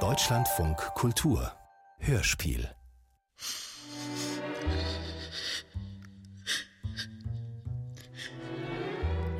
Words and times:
Deutschlandfunk 0.00 0.76
Kultur 0.96 1.50
Hörspiel 1.98 2.68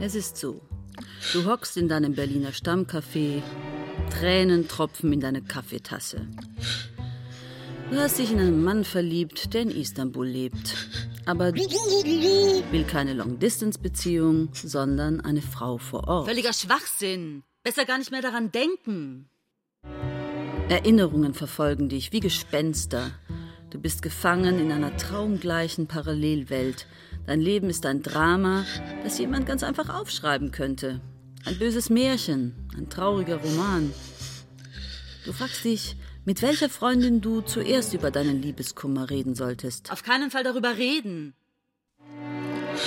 Es 0.00 0.14
ist 0.14 0.38
so. 0.38 0.62
Du 1.34 1.44
hockst 1.44 1.76
in 1.76 1.88
deinem 1.88 2.14
Berliner 2.14 2.52
Stammcafé, 2.52 3.42
Tränen 4.08 4.68
tropfen 4.68 5.12
in 5.12 5.20
deine 5.20 5.42
Kaffeetasse. 5.42 6.26
Du 7.90 7.98
hast 7.98 8.18
dich 8.18 8.32
in 8.32 8.40
einen 8.40 8.64
Mann 8.64 8.84
verliebt, 8.84 9.52
der 9.52 9.62
in 9.62 9.70
Istanbul 9.70 10.26
lebt. 10.26 10.74
Aber 11.26 11.52
will 11.54 12.84
keine 12.84 13.12
Long-Distance-Beziehung, 13.12 14.48
sondern 14.54 15.20
eine 15.20 15.42
Frau 15.42 15.76
vor 15.76 16.08
Ort. 16.08 16.26
Völliger 16.26 16.54
Schwachsinn. 16.54 17.42
Besser 17.66 17.84
gar 17.84 17.98
nicht 17.98 18.12
mehr 18.12 18.22
daran 18.22 18.52
denken. 18.52 19.28
Erinnerungen 20.68 21.34
verfolgen 21.34 21.88
dich 21.88 22.12
wie 22.12 22.20
Gespenster. 22.20 23.10
Du 23.70 23.80
bist 23.80 24.02
gefangen 24.02 24.60
in 24.60 24.70
einer 24.70 24.96
traumgleichen 24.96 25.88
Parallelwelt. 25.88 26.86
Dein 27.26 27.40
Leben 27.40 27.68
ist 27.68 27.84
ein 27.84 28.02
Drama, 28.04 28.64
das 29.02 29.18
jemand 29.18 29.46
ganz 29.46 29.64
einfach 29.64 29.92
aufschreiben 29.92 30.52
könnte. 30.52 31.00
Ein 31.44 31.58
böses 31.58 31.90
Märchen, 31.90 32.54
ein 32.76 32.88
trauriger 32.88 33.38
Roman. 33.38 33.92
Du 35.24 35.32
fragst 35.32 35.64
dich, 35.64 35.96
mit 36.24 36.42
welcher 36.42 36.68
Freundin 36.68 37.20
du 37.20 37.40
zuerst 37.40 37.94
über 37.94 38.12
deinen 38.12 38.42
Liebeskummer 38.42 39.10
reden 39.10 39.34
solltest. 39.34 39.90
Auf 39.90 40.04
keinen 40.04 40.30
Fall 40.30 40.44
darüber 40.44 40.76
reden. 40.76 41.34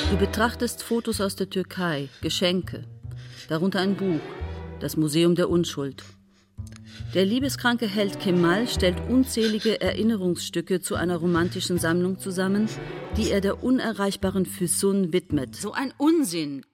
Du 0.10 0.16
betrachtest 0.16 0.84
Fotos 0.84 1.20
aus 1.20 1.36
der 1.36 1.50
Türkei, 1.50 2.08
Geschenke, 2.22 2.86
darunter 3.50 3.82
ein 3.82 3.98
Buch, 3.98 4.22
das 4.80 4.98
Museum 4.98 5.36
der 5.36 5.50
Unschuld. 5.50 6.04
Der 7.14 7.26
liebeskranke 7.26 7.88
Held 7.88 8.20
Kemal 8.20 8.68
stellt 8.68 8.98
unzählige 9.10 9.82
Erinnerungsstücke 9.82 10.80
zu 10.82 10.96
einer 10.96 11.18
romantischen 11.18 11.80
Sammlung 11.80 12.20
zusammen, 12.20 12.70
die 13.18 13.32
er 13.32 13.42
der 13.42 13.64
unerreichbaren 13.64 14.46
Füsun 14.46 15.12
widmet. 15.12 15.56
So 15.56 15.72
ein 15.72 15.94
Unsinn. 15.98 16.66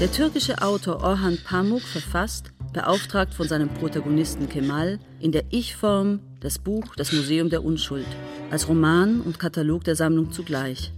Der 0.00 0.12
türkische 0.12 0.62
Autor 0.62 1.02
Orhan 1.02 1.38
Pamuk 1.42 1.82
verfasst, 1.82 2.52
beauftragt 2.72 3.34
von 3.34 3.48
seinem 3.48 3.68
Protagonisten 3.68 4.48
Kemal, 4.48 5.00
in 5.20 5.32
der 5.32 5.44
Ich-Form 5.50 6.20
das 6.40 6.58
Buch 6.58 6.94
Das 6.96 7.12
Museum 7.12 7.48
der 7.50 7.64
Unschuld, 7.64 8.06
als 8.50 8.68
Roman 8.68 9.22
und 9.22 9.38
Katalog 9.38 9.84
der 9.84 9.96
Sammlung 9.96 10.30
zugleich. 10.30 10.92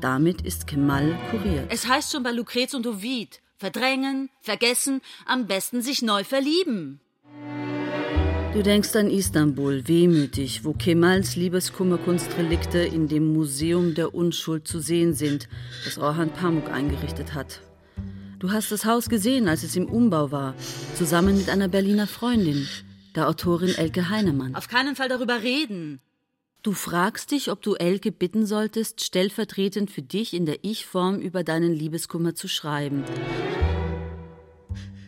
Damit 0.00 0.42
ist 0.42 0.66
Kemal 0.66 1.18
kuriert. 1.30 1.66
Es 1.70 1.86
heißt 1.86 2.12
schon 2.12 2.22
bei 2.22 2.30
Lucrez 2.30 2.72
und 2.74 2.86
Ovid, 2.86 3.40
verdrängen, 3.58 4.30
vergessen, 4.40 5.00
am 5.26 5.46
besten 5.46 5.82
sich 5.82 6.02
neu 6.02 6.24
verlieben. 6.24 7.00
Du 8.54 8.62
denkst 8.62 8.96
an 8.96 9.10
Istanbul, 9.10 9.86
wehmütig, 9.86 10.64
wo 10.64 10.72
Kemals 10.72 11.36
Liebeskummerkunstrelikte 11.36 12.78
in 12.78 13.06
dem 13.06 13.32
Museum 13.32 13.94
der 13.94 14.14
Unschuld 14.14 14.66
zu 14.66 14.80
sehen 14.80 15.12
sind, 15.12 15.48
das 15.84 15.98
Orhan 15.98 16.32
Pamuk 16.32 16.70
eingerichtet 16.70 17.34
hat. 17.34 17.60
Du 18.38 18.50
hast 18.50 18.72
das 18.72 18.84
Haus 18.84 19.08
gesehen, 19.08 19.48
als 19.48 19.64
es 19.64 19.76
im 19.76 19.86
Umbau 19.86 20.30
war, 20.30 20.54
zusammen 20.94 21.36
mit 21.36 21.50
einer 21.50 21.68
Berliner 21.68 22.06
Freundin, 22.06 22.66
der 23.14 23.28
Autorin 23.28 23.74
Elke 23.74 24.08
Heinemann. 24.08 24.54
Auf 24.54 24.68
keinen 24.68 24.96
Fall 24.96 25.08
darüber 25.08 25.42
reden. 25.42 26.00
Du 26.64 26.72
fragst 26.72 27.30
dich, 27.30 27.52
ob 27.52 27.62
du 27.62 27.74
Elke 27.74 28.10
bitten 28.10 28.44
solltest, 28.44 29.04
stellvertretend 29.04 29.92
für 29.92 30.02
dich 30.02 30.34
in 30.34 30.44
der 30.44 30.58
Ich-Form 30.62 31.20
über 31.20 31.44
deinen 31.44 31.72
Liebeskummer 31.72 32.34
zu 32.34 32.48
schreiben. 32.48 33.04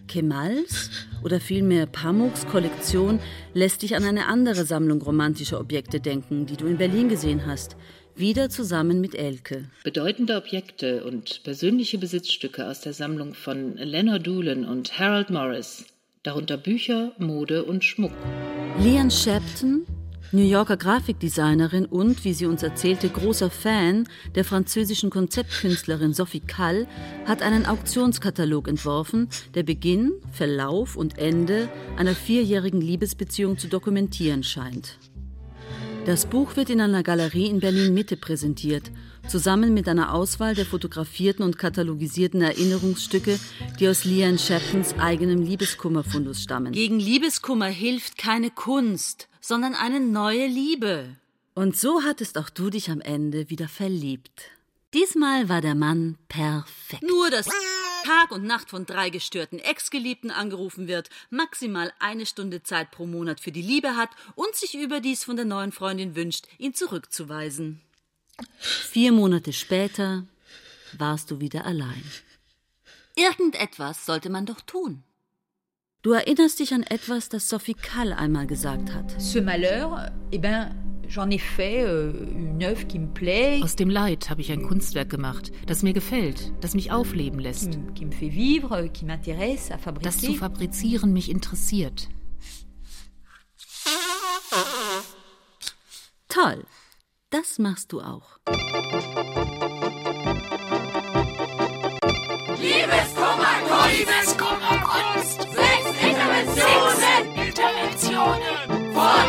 Kemals 0.06 0.90
oder 1.24 1.40
vielmehr 1.40 1.86
Pamuks 1.86 2.46
Kollektion 2.46 3.18
lässt 3.52 3.82
dich 3.82 3.96
an 3.96 4.04
eine 4.04 4.26
andere 4.26 4.64
Sammlung 4.64 5.02
romantischer 5.02 5.58
Objekte 5.58 6.00
denken, 6.00 6.46
die 6.46 6.56
du 6.56 6.66
in 6.66 6.78
Berlin 6.78 7.08
gesehen 7.08 7.46
hast. 7.46 7.76
Wieder 8.14 8.48
zusammen 8.48 9.00
mit 9.00 9.16
Elke. 9.16 9.69
Bedeutende 9.82 10.36
Objekte 10.36 11.02
und 11.04 11.42
persönliche 11.42 11.98
Besitzstücke 11.98 12.69
aus 12.69 12.80
der 12.80 12.92
Sammlung 12.92 13.34
von 13.34 13.76
Leonard 13.76 14.25
Doolan 14.25 14.64
und 14.64 14.98
Harold 14.98 15.30
Morris, 15.30 15.84
darunter 16.22 16.56
Bücher, 16.56 17.12
Mode 17.19 17.64
und 17.64 17.84
Schmuck. 17.84 18.12
Leon 18.78 19.10
Shapton 19.10 19.86
New 20.32 20.44
Yorker 20.44 20.76
Grafikdesignerin 20.76 21.86
und, 21.86 22.24
wie 22.24 22.34
sie 22.34 22.46
uns 22.46 22.62
erzählte, 22.62 23.08
großer 23.08 23.50
Fan 23.50 24.08
der 24.36 24.44
französischen 24.44 25.10
Konzeptkünstlerin 25.10 26.14
Sophie 26.14 26.38
Kall, 26.38 26.86
hat 27.24 27.42
einen 27.42 27.66
Auktionskatalog 27.66 28.69
entworfen, 28.69 29.28
der 29.54 29.64
Beginn, 29.64 30.12
Verlauf 30.30 30.94
und 30.94 31.19
Ende 31.19 31.69
einer 31.96 32.14
vierjährigen 32.14 32.80
Liebesbeziehung 32.80 33.58
zu 33.58 33.66
dokumentieren 33.66 34.44
scheint. 34.44 34.98
Das 36.06 36.26
Buch 36.26 36.54
wird 36.54 36.70
in 36.70 36.80
einer 36.80 37.02
Galerie 37.02 37.46
in 37.46 37.58
Berlin 37.58 37.92
Mitte 37.92 38.16
präsentiert, 38.16 38.92
zusammen 39.28 39.75
mit 39.75 39.88
einer 39.88 40.14
Auswahl 40.14 40.54
der 40.54 40.66
fotografierten 40.66 41.44
und 41.44 41.58
katalogisierten 41.58 42.42
Erinnerungsstücke, 42.42 43.38
die 43.78 43.88
aus 43.88 44.04
Leanne 44.04 44.38
Shaptons 44.38 44.94
eigenem 44.98 45.42
Liebeskummerfundus 45.42 46.42
stammen. 46.42 46.72
Gegen 46.72 47.00
Liebeskummer 47.00 47.66
hilft 47.66 48.19
keine 48.19 48.50
Kunst 48.50 49.28
sondern 49.41 49.75
eine 49.75 50.00
neue 50.00 50.47
Liebe. 50.47 51.16
Und 51.54 51.76
so 51.76 52.03
hattest 52.03 52.38
auch 52.38 52.50
du 52.50 52.70
dich 52.70 52.91
am 52.91 53.00
Ende 53.00 53.50
wieder 53.50 53.69
verliebt. 53.69 54.50
Diesmal 54.94 55.48
war 55.48 55.60
der 55.60 55.75
Mann 55.75 56.19
perfekt. 56.28 57.02
Nur, 57.02 57.31
dass 57.31 57.48
Tag 58.04 58.31
und 58.32 58.44
Nacht 58.44 58.70
von 58.70 58.87
drei 58.87 59.10
gestörten 59.10 59.58
Ex-Geliebten 59.58 60.31
angerufen 60.31 60.88
wird, 60.88 61.10
maximal 61.28 61.92
eine 61.98 62.26
Stunde 62.26 62.62
Zeit 62.62 62.91
pro 62.91 63.06
Monat 63.06 63.41
für 63.41 63.52
die 63.52 63.62
Liebe 63.62 63.97
hat 63.97 64.10
und 64.34 64.54
sich 64.54 64.75
überdies 64.75 65.25
von 65.25 65.37
der 65.37 65.44
neuen 65.44 65.72
Freundin 65.72 66.16
wünscht, 66.16 66.47
ihn 66.58 66.75
zurückzuweisen. 66.75 67.81
Vier 68.58 69.12
Monate 69.12 69.52
später 69.52 70.24
warst 70.98 71.30
du 71.30 71.40
wieder 71.40 71.64
allein. 71.64 72.02
Irgendetwas 73.16 74.06
sollte 74.06 74.30
man 74.30 74.46
doch 74.46 74.60
tun. 74.60 75.02
Du 76.02 76.12
erinnerst 76.12 76.58
dich 76.58 76.72
an 76.72 76.82
etwas, 76.82 77.28
das 77.28 77.48
Sophie 77.48 77.74
Kall 77.74 78.12
einmal 78.12 78.46
gesagt 78.46 78.92
hat. 78.94 79.20
Ce 79.20 79.40
malheur, 79.42 80.10
eh 80.32 80.38
ben, 80.38 80.74
j'en 81.08 81.30
ai 81.30 81.38
fait 81.38 81.82
euh, 81.82 82.12
une 82.32 82.62
œuvre 82.62 82.86
qui 82.86 82.98
me 82.98 83.12
plaît. 83.12 83.60
Aus 83.62 83.76
dem 83.76 83.90
Leid 83.90 84.30
habe 84.30 84.40
ich 84.40 84.50
ein 84.50 84.62
Kunstwerk 84.62 85.10
gemacht, 85.10 85.52
das 85.66 85.82
mir 85.82 85.92
gefällt, 85.92 86.52
das 86.62 86.74
mich 86.74 86.90
aufleben 86.90 87.38
lässt. 87.38 87.72
Qui, 87.72 87.94
qui 87.94 88.04
me 88.06 88.12
fait 88.12 88.32
vivre, 88.32 88.88
qui 88.88 89.04
m'intéresse 89.04 89.70
à 89.70 89.78
fabriquer. 89.78 90.04
Das 90.04 90.18
zu 90.18 90.32
fabrizieren 90.34 91.12
mich 91.12 91.28
interessiert. 91.28 92.08
Toll. 96.28 96.64
Das 97.30 97.60
machst 97.60 97.92
du 97.92 98.00
auch. 98.00 98.41
Liebeskummer, 102.58 103.54
Kunst! 103.68 103.98
Liebeskummer, 103.98 104.82
Kunst! 104.82 105.46
Interventionen! 106.02 107.26
Interventionen 107.46 108.92
von 108.92 109.28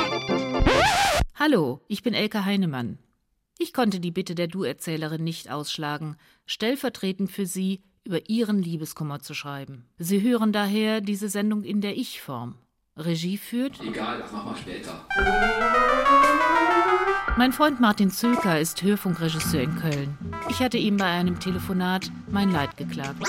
Hallo, 1.35 1.81
ich 1.87 2.01
bin 2.01 2.15
Elke 2.15 2.43
Heinemann. 2.43 2.97
Ich 3.59 3.71
konnte 3.71 3.99
die 3.99 4.09
Bitte 4.09 4.33
der 4.33 4.47
Du-Erzählerin 4.47 5.23
nicht 5.23 5.51
ausschlagen, 5.51 6.17
stellvertretend 6.47 7.29
für 7.31 7.45
Sie 7.45 7.83
über 8.03 8.27
Ihren 8.27 8.63
Liebeskummer 8.63 9.19
zu 9.19 9.35
schreiben. 9.35 9.85
Sie 9.99 10.23
hören 10.23 10.51
daher 10.51 11.01
diese 11.01 11.29
Sendung 11.29 11.63
in 11.63 11.81
der 11.81 11.95
Ich-Form. 11.95 12.55
Regie 12.97 13.37
führt. 13.37 13.79
Egal, 13.79 14.17
das 14.19 14.31
machen 14.31 14.53
wir 14.53 14.57
später. 14.57 15.05
Mein 17.37 17.53
Freund 17.53 17.79
Martin 17.79 18.11
Zülker 18.11 18.59
ist 18.59 18.81
Hörfunkregisseur 18.81 19.61
in 19.61 19.75
Köln. 19.75 20.17
Ich 20.49 20.59
hatte 20.59 20.77
ihm 20.77 20.97
bei 20.97 21.05
einem 21.05 21.39
Telefonat 21.39 22.11
mein 22.29 22.51
Leid 22.51 22.75
geklagt. 22.77 23.25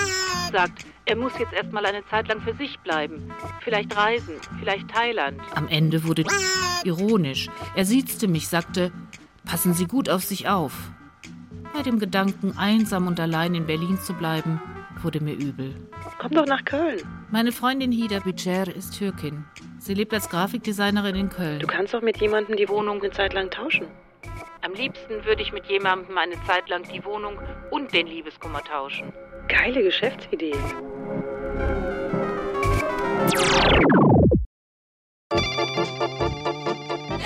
Sagt, 0.52 0.84
er 1.04 1.16
muss 1.16 1.32
jetzt 1.38 1.52
erstmal 1.52 1.86
eine 1.86 2.04
Zeit 2.06 2.28
lang 2.28 2.40
für 2.40 2.54
sich 2.54 2.78
bleiben. 2.80 3.32
Vielleicht 3.60 3.96
reisen, 3.96 4.34
vielleicht 4.58 4.88
Thailand. 4.88 5.40
Am 5.54 5.68
Ende 5.68 6.04
wurde 6.04 6.24
ironisch. 6.84 7.48
Er 7.74 7.84
siezte 7.84 8.28
mich, 8.28 8.48
sagte, 8.48 8.92
passen 9.44 9.72
Sie 9.72 9.86
gut 9.86 10.08
auf 10.10 10.24
sich 10.24 10.48
auf. 10.48 10.72
Bei 11.72 11.82
dem 11.82 11.98
Gedanken, 11.98 12.58
einsam 12.58 13.06
und 13.06 13.18
allein 13.18 13.54
in 13.54 13.66
Berlin 13.66 13.98
zu 13.98 14.12
bleiben, 14.12 14.60
wurde 15.00 15.20
mir 15.20 15.34
übel. 15.34 15.74
Komm 16.18 16.32
doch 16.32 16.46
nach 16.46 16.64
Köln. 16.64 17.00
Meine 17.30 17.52
Freundin 17.52 17.92
Hida 17.92 18.20
Bücher 18.20 18.74
ist 18.74 18.98
Türkin. 18.98 19.44
Sie 19.84 19.94
lebt 19.94 20.14
als 20.14 20.30
Grafikdesignerin 20.30 21.16
in 21.16 21.28
Köln. 21.28 21.58
Du 21.58 21.66
kannst 21.66 21.92
doch 21.92 22.02
mit 22.02 22.16
jemandem 22.18 22.54
die 22.54 22.68
Wohnung 22.68 23.02
eine 23.02 23.10
Zeit 23.10 23.32
lang 23.32 23.50
tauschen. 23.50 23.88
Am 24.60 24.74
liebsten 24.74 25.24
würde 25.24 25.42
ich 25.42 25.52
mit 25.52 25.66
jemandem 25.66 26.16
eine 26.16 26.36
Zeit 26.46 26.68
lang 26.68 26.84
die 26.84 27.04
Wohnung 27.04 27.36
und 27.72 27.92
den 27.92 28.06
Liebeskummer 28.06 28.62
tauschen. 28.62 29.12
Geile 29.48 29.82
Geschäftsidee. 29.82 30.54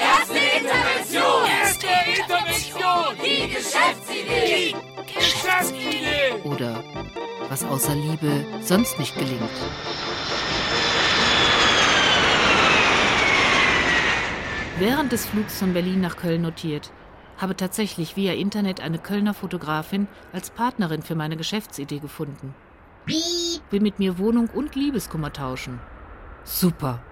Erste 0.00 0.38
Intervention! 0.56 1.44
Erste 1.60 1.86
Intervention! 2.08 3.16
Die 3.22 3.48
Geschäftsidee! 3.54 4.74
Die 5.06 5.14
Geschäftsidee! 5.14 6.42
Oder 6.42 6.82
was 7.50 7.62
außer 7.64 7.94
Liebe 7.94 8.46
sonst 8.62 8.98
nicht 8.98 9.14
gelingt. 9.14 9.42
Während 14.78 15.12
des 15.12 15.26
Flugs 15.26 15.58
von 15.58 15.72
Berlin 15.72 16.00
nach 16.00 16.16
Köln 16.16 16.42
notiert, 16.42 16.90
habe 17.38 17.56
tatsächlich 17.56 18.16
via 18.16 18.32
Internet 18.32 18.80
eine 18.80 18.98
Kölner 18.98 19.34
Fotografin 19.34 20.08
als 20.32 20.50
Partnerin 20.50 21.02
für 21.02 21.14
meine 21.14 21.36
Geschäftsidee 21.36 21.98
gefunden. 21.98 22.54
Will 23.70 23.80
mit 23.80 23.98
mir 23.98 24.18
Wohnung 24.18 24.48
und 24.48 24.74
Liebeskummer 24.74 25.32
tauschen. 25.32 25.80
Super. 26.44 27.02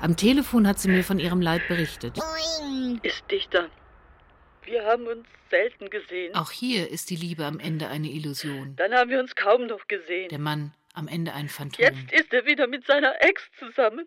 Am 0.00 0.16
Telefon 0.16 0.66
hat 0.66 0.78
sie 0.78 0.88
mir 0.88 1.04
von 1.04 1.18
ihrem 1.18 1.40
Leid 1.40 1.62
berichtet. 1.68 2.18
Ist 3.02 3.30
dichter. 3.30 3.68
Wir 4.64 4.84
haben 4.84 5.06
uns 5.06 5.26
selten 5.50 5.90
gesehen. 5.90 6.34
Auch 6.34 6.50
hier 6.50 6.90
ist 6.90 7.10
die 7.10 7.16
Liebe 7.16 7.44
am 7.44 7.58
Ende 7.58 7.88
eine 7.88 8.08
Illusion. 8.08 8.76
Dann 8.76 8.92
haben 8.92 9.10
wir 9.10 9.20
uns 9.20 9.34
kaum 9.34 9.66
noch 9.66 9.86
gesehen. 9.88 10.28
Der 10.30 10.38
Mann 10.38 10.72
am 10.94 11.08
Ende 11.08 11.32
ein 11.32 11.48
Phantom. 11.48 11.84
Jetzt 11.84 12.12
ist 12.12 12.32
er 12.32 12.46
wieder 12.46 12.66
mit 12.66 12.86
seiner 12.86 13.12
Ex 13.20 13.42
zusammen. 13.58 14.06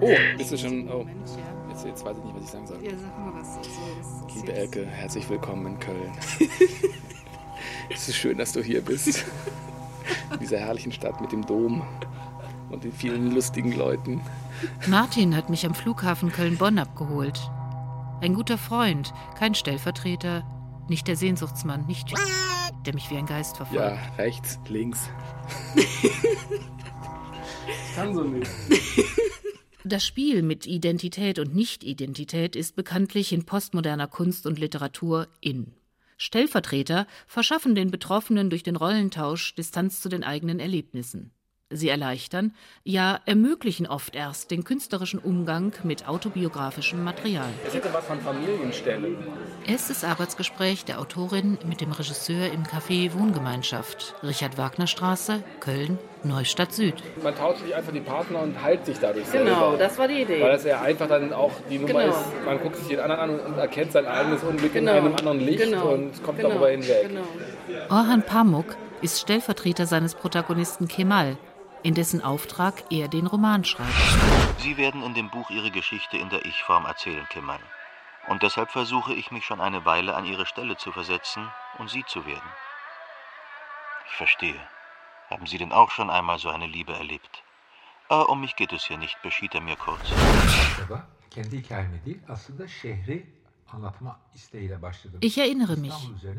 Oh, 0.00 0.14
bist 0.36 0.52
du 0.52 0.58
schon. 0.58 0.88
Oh. 0.88 1.06
Jetzt, 1.68 1.84
jetzt 1.84 2.04
weiß 2.04 2.16
ich 2.18 2.24
nicht, 2.24 2.36
was 2.36 2.44
ich 2.44 2.50
sagen 2.50 2.66
soll. 2.66 2.82
Ja, 2.82 2.90
sag 2.96 3.18
mal 3.18 3.32
was. 3.34 4.34
Liebe 4.34 4.52
Elke, 4.52 4.86
herzlich 4.86 5.28
willkommen 5.28 5.66
in 5.66 5.78
Köln. 5.78 6.12
es 7.90 8.08
ist 8.08 8.16
schön, 8.16 8.38
dass 8.38 8.52
du 8.52 8.62
hier 8.62 8.80
bist. 8.80 9.24
In 10.32 10.38
dieser 10.40 10.58
herrlichen 10.58 10.92
Stadt 10.92 11.20
mit 11.20 11.32
dem 11.32 11.44
Dom 11.46 11.82
und 12.70 12.84
den 12.84 12.92
vielen 12.92 13.32
lustigen 13.32 13.72
Leuten. 13.72 14.20
Martin 14.86 15.36
hat 15.36 15.50
mich 15.50 15.66
am 15.66 15.74
Flughafen 15.74 16.32
Köln-Bonn 16.32 16.78
abgeholt. 16.78 17.50
Ein 18.20 18.34
guter 18.34 18.58
Freund, 18.58 19.12
kein 19.38 19.54
Stellvertreter, 19.54 20.44
nicht 20.88 21.08
der 21.08 21.16
Sehnsuchtsmann, 21.16 21.86
nicht 21.86 22.12
der 22.86 22.94
mich 22.94 23.10
wie 23.10 23.16
ein 23.16 23.26
Geist 23.26 23.56
verfolgt. 23.56 23.82
Ja, 23.82 23.98
rechts, 24.16 24.58
links. 24.68 25.08
kann 27.94 28.14
so 28.14 28.24
nicht. 28.24 28.50
Das 29.86 30.02
Spiel 30.02 30.40
mit 30.40 30.66
Identität 30.66 31.38
und 31.38 31.54
Nicht-Identität 31.54 32.56
ist 32.56 32.74
bekanntlich 32.74 33.34
in 33.34 33.44
postmoderner 33.44 34.06
Kunst 34.06 34.46
und 34.46 34.58
Literatur 34.58 35.28
in. 35.42 35.74
Stellvertreter 36.16 37.06
verschaffen 37.26 37.74
den 37.74 37.90
Betroffenen 37.90 38.48
durch 38.48 38.62
den 38.62 38.76
Rollentausch 38.76 39.54
Distanz 39.56 40.00
zu 40.00 40.08
den 40.08 40.24
eigenen 40.24 40.58
Erlebnissen. 40.58 41.33
Sie 41.76 41.88
erleichtern, 41.88 42.54
ja 42.84 43.18
ermöglichen 43.26 43.88
oft 43.88 44.14
erst 44.14 44.52
den 44.52 44.62
künstlerischen 44.62 45.18
Umgang 45.18 45.72
mit 45.82 46.06
autobiografischem 46.08 47.02
Material. 47.02 47.48
Es 47.66 47.74
hätte 47.74 47.92
was 47.92 48.04
von 48.04 48.20
Familienstellen. 48.20 49.16
Erstes 49.66 50.04
Arbeitsgespräch 50.04 50.84
der 50.84 51.00
Autorin 51.00 51.58
mit 51.66 51.80
dem 51.80 51.90
Regisseur 51.90 52.52
im 52.52 52.62
Café 52.62 53.12
Wohngemeinschaft, 53.14 54.14
Richard 54.22 54.56
Wagner 54.56 54.86
Straße, 54.86 55.42
Köln, 55.58 55.98
Neustadt 56.22 56.72
Süd. 56.72 56.94
Man 57.24 57.34
tauscht 57.34 57.64
sich 57.64 57.74
einfach 57.74 57.92
die 57.92 58.00
Partner 58.00 58.42
und 58.42 58.62
heilt 58.62 58.86
sich 58.86 58.98
dadurch 59.00 59.30
Genau, 59.32 59.70
selber. 59.70 59.76
das 59.78 59.98
war 59.98 60.06
die 60.06 60.22
Idee. 60.22 60.40
Weil 60.42 60.52
das 60.52 60.64
ja 60.64 60.80
einfach 60.80 61.08
dann 61.08 61.32
auch 61.32 61.50
die 61.68 61.78
Nummer 61.80 62.02
Genau. 62.04 62.12
ist, 62.14 62.44
man 62.46 62.60
guckt 62.60 62.76
sich 62.76 62.86
den 62.86 63.00
anderen 63.00 63.20
an 63.40 63.40
und 63.40 63.58
erkennt 63.58 63.90
sein 63.90 64.06
eigenes 64.06 64.44
Unglück 64.44 64.72
Genau. 64.74 64.92
in 64.92 64.98
einem 64.98 65.14
anderen 65.16 65.40
Licht 65.40 65.58
Genau. 65.64 65.88
und 65.88 66.22
kommt 66.22 66.38
Genau. 66.38 66.50
darüber 66.50 66.68
hinweg. 66.68 67.08
Genau. 67.08 67.22
Orhan 67.90 68.22
Pamuk 68.22 68.76
ist 69.02 69.20
Stellvertreter 69.20 69.84
seines 69.86 70.14
Protagonisten 70.14 70.88
Kemal, 70.88 71.36
in 71.84 71.94
dessen 71.94 72.24
Auftrag 72.24 72.82
er 72.90 73.08
den 73.08 73.26
Roman 73.26 73.62
schreibt. 73.64 73.92
Sie 74.58 74.76
werden 74.78 75.02
in 75.02 75.14
dem 75.14 75.30
Buch 75.30 75.50
Ihre 75.50 75.70
Geschichte 75.70 76.16
in 76.16 76.30
der 76.30 76.46
Ich-Form 76.46 76.86
erzählen, 76.86 77.26
Kemal. 77.28 77.60
Und 78.26 78.42
deshalb 78.42 78.70
versuche 78.70 79.12
ich 79.12 79.30
mich 79.30 79.44
schon 79.44 79.60
eine 79.60 79.84
Weile 79.84 80.16
an 80.16 80.24
Ihre 80.24 80.46
Stelle 80.46 80.78
zu 80.78 80.92
versetzen 80.92 81.46
und 81.78 81.90
Sie 81.90 82.02
zu 82.06 82.24
werden. 82.24 82.50
Ich 84.08 84.16
verstehe. 84.16 84.60
Haben 85.28 85.46
Sie 85.46 85.58
denn 85.58 85.72
auch 85.72 85.90
schon 85.90 86.08
einmal 86.08 86.38
so 86.38 86.48
eine 86.48 86.66
Liebe 86.66 86.94
erlebt? 86.94 87.42
Aber 88.08 88.30
um 88.30 88.40
mich 88.40 88.56
geht 88.56 88.72
es 88.72 88.84
hier 88.84 88.98
nicht, 88.98 89.20
beschied 89.22 89.54
er 89.54 89.60
mir 89.60 89.76
kurz. 89.76 90.10
Ich 95.20 95.38
erinnere 95.38 95.76
mich. 95.76 95.94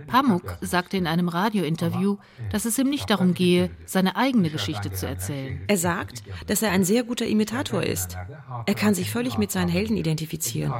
Pamuk 0.07 0.57
sagte 0.61 0.97
in 0.97 1.07
einem 1.07 1.29
Radiointerview, 1.29 2.17
dass 2.51 2.65
es 2.65 2.77
ihm 2.77 2.89
nicht 2.89 3.09
darum 3.09 3.33
gehe, 3.33 3.69
seine 3.85 4.15
eigene 4.15 4.49
Geschichte 4.49 4.91
zu 4.91 5.07
erzählen. 5.07 5.61
Er 5.67 5.77
sagt, 5.77 6.23
dass 6.47 6.61
er 6.61 6.71
ein 6.71 6.83
sehr 6.83 7.03
guter 7.03 7.25
Imitator 7.25 7.83
ist. 7.83 8.17
Er 8.65 8.75
kann 8.75 8.93
sich 8.93 9.11
völlig 9.11 9.37
mit 9.37 9.51
seinen 9.51 9.69
Helden 9.69 9.97
identifizieren. 9.97 10.73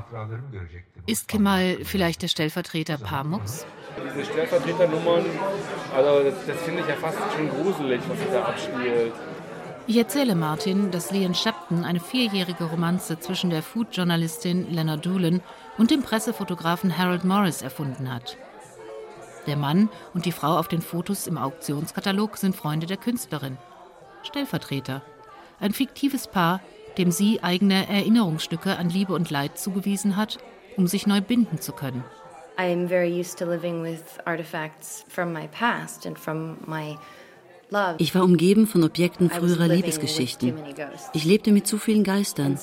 Ist 1.08 1.28
Kemal 1.28 1.78
vielleicht 1.84 2.22
der 2.22 2.28
Stellvertreter 2.28 2.98
Pamuks? 2.98 3.66
Diese 4.14 4.26
Stellvertreternummern, 4.26 5.24
also 5.96 6.24
das, 6.24 6.46
das 6.46 6.62
finde 6.64 6.82
ich 6.82 6.88
ja 6.88 6.96
fast 6.96 7.18
schon 7.36 7.50
gruselig, 7.50 8.02
was 8.10 8.20
sich 8.20 8.30
da 8.30 8.46
abspielt. 8.46 9.14
Ich 9.88 9.98
erzähle 9.98 10.34
Martin, 10.34 10.90
dass 10.90 11.12
Leon 11.12 11.36
Shepton 11.36 11.86
eine 11.86 12.00
vierjährige 12.00 12.64
Romanze 12.64 13.20
zwischen 13.20 13.52
der 13.52 13.62
Food-Journalistin 13.62 14.74
Lena 14.74 14.98
Doolan 14.98 15.42
und 15.78 15.92
dem 15.92 16.02
Pressefotografen 16.02 16.98
Harold 16.98 17.24
Morris 17.24 17.62
erfunden 17.62 18.14
hat. 18.14 18.38
Der 19.48 19.58
Mann 19.58 19.90
und 20.14 20.26
die 20.26 20.32
Frau 20.32 20.58
auf 20.58 20.68
den 20.68 20.82
Fotos 20.82 21.28
im 21.28 21.38
Auktionskatalog 21.38 22.38
sind 22.38 22.56
Freunde 22.56 22.88
der 22.88 22.98
Künstlerin. 22.98 23.58
Stellvertreter. 24.24 25.04
Ein 25.60 25.72
fiktives 25.72 26.28
Paar, 26.28 26.62
dem 26.98 27.12
sie 27.12 27.44
eigene 27.44 27.88
Erinnerungsstücke 27.88 28.78
an 28.78 28.90
Liebe 28.90 29.14
und 29.14 29.30
Leid 29.30 29.58
zugewiesen 29.60 30.16
hat, 30.16 30.40
um 30.78 30.88
sich 30.88 31.06
neu 31.08 31.22
binden 31.22 31.62
zu 31.62 31.74
können. 31.74 32.04
I'm 32.58 32.88
very 32.88 33.12
used 33.12 33.38
to 33.40 33.46
living 33.46 33.84
with 33.84 34.02
artifacts 34.26 35.06
from 35.10 35.34
my 35.34 35.48
past 35.48 36.08
and 36.08 36.18
from 36.18 36.58
my 36.66 36.98
love. 37.70 37.96
Ich 37.98 38.16
war 38.16 38.24
umgeben 38.24 38.66
von 38.66 38.84
Objekten 38.84 39.28
I 39.28 39.30
früherer 39.30 39.68
Liebesgeschichten. 39.68 40.54
Ich 41.14 41.26
lebte 41.26 41.52
mit 41.52 41.68
zu 41.68 41.78
vielen 41.78 42.04
Geistern. 42.04 42.58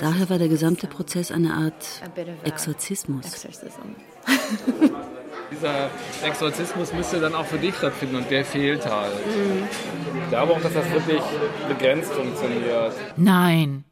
Daher 0.00 0.30
war 0.30 0.38
der 0.38 0.48
gesamte 0.48 0.86
Prozess 0.86 1.30
eine 1.30 1.54
Art 1.54 2.02
Exorzismus. 2.44 3.46
Dieser 5.50 5.90
Exorzismus 6.22 6.92
müsste 6.92 7.20
dann 7.20 7.34
auch 7.34 7.46
für 7.46 7.58
dich 7.58 7.74
stattfinden 7.74 8.16
und 8.16 8.30
der 8.30 8.44
fehlt 8.44 8.84
halt. 8.84 9.12
Ich 10.22 10.28
glaube 10.28 10.52
auch, 10.52 10.60
dass 10.60 10.74
das 10.74 10.90
wirklich 10.90 11.22
begrenzt 11.68 12.12
funktioniert. 12.12 12.92
Nein, 13.16 13.84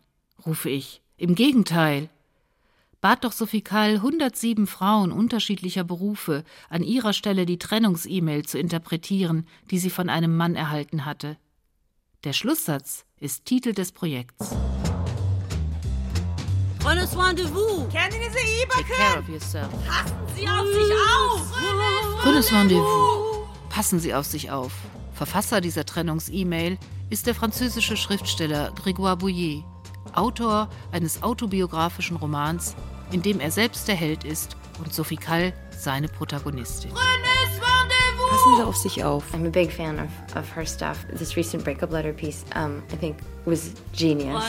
rufe 0.45 0.69
ich. 0.69 1.01
Im 1.17 1.35
Gegenteil. 1.35 2.11
Bat 3.01 3.25
doch 3.25 3.33
Sophie 3.33 3.63
Kall 3.63 3.97
107 3.97 4.67
Frauen 4.67 5.13
unterschiedlicher 5.13 5.85
Berufe, 5.85 6.45
an 6.69 6.83
ihrer 6.83 7.13
Stelle 7.13 7.47
die 7.47 7.59
Trennungs-E-Mail 7.59 8.45
zu 8.45 8.59
interpretieren, 8.59 9.47
die 9.71 9.79
sie 9.79 9.91
von 9.91 10.09
einem 10.09 10.37
Mann 10.37 10.57
erhalten 10.57 11.05
hatte. 11.05 11.37
Der 12.25 12.33
Schlusssatz 12.33 13.05
ist 13.21 13.45
Titel 13.45 13.73
des 13.73 13.93
Projekts. 13.93 14.57
Prenez 16.87 17.11
soin 17.11 17.35
de 17.35 17.43
vous. 17.43 17.89
Kendinize 17.91 18.41
iyi 18.41 18.65
Take 18.69 18.85
care 18.85 19.17
bakın. 19.17 19.23
of 19.23 19.29
yourself. 19.29 19.69
Passen 19.89 20.37
Sie 20.37 20.49
auf 20.49 20.67
sich 20.67 20.93
auf. 21.19 22.23
Prenez 22.23 22.49
soin 22.49 22.69
de 22.69 22.77
vous. 22.77 23.49
Passen 23.71 23.99
Sie 23.99 24.15
auf 24.15 24.25
sich 24.25 24.51
auf. 24.53 24.73
Verfasser 25.13 25.61
dieser 25.61 25.85
Trennungs-E-Mail 25.85 26.79
ist 27.11 27.27
der 27.27 27.35
französische 27.35 27.97
Schriftsteller 27.97 28.73
Grégoire 28.75 29.17
Bouillet, 29.17 29.65
Autor 30.15 30.69
eines 30.93 31.25
autobiografischen 31.25 32.19
Romans, 32.19 32.77
in 33.11 33.21
dem 33.21 33.41
er 33.41 33.51
selbst 33.51 33.89
der 33.89 33.97
Held 33.97 34.23
ist 34.23 34.57
und 34.79 34.95
Sophie 34.95 35.17
Kall 35.17 35.53
seine 35.77 36.07
Protagonistin. 36.07 36.93
Passen 38.37 38.57
Sie 38.57 38.63
auf 38.63 38.77
sich 38.77 39.03
auf. 39.03 39.25
I'm 39.33 39.47
a 39.47 39.51
big 39.51 39.73
fan 39.73 39.99
of, 39.99 40.37
of 40.37 40.55
her 40.55 40.67
stuff. 40.67 41.07
This 41.17 41.37
recent 41.39 41.65
breakup 41.65 41.91
letter 41.91 42.13
piece, 42.13 42.45
um, 42.55 42.83
I 42.93 42.97
think, 42.97 43.17
was 43.47 43.73
genius. 43.97 44.43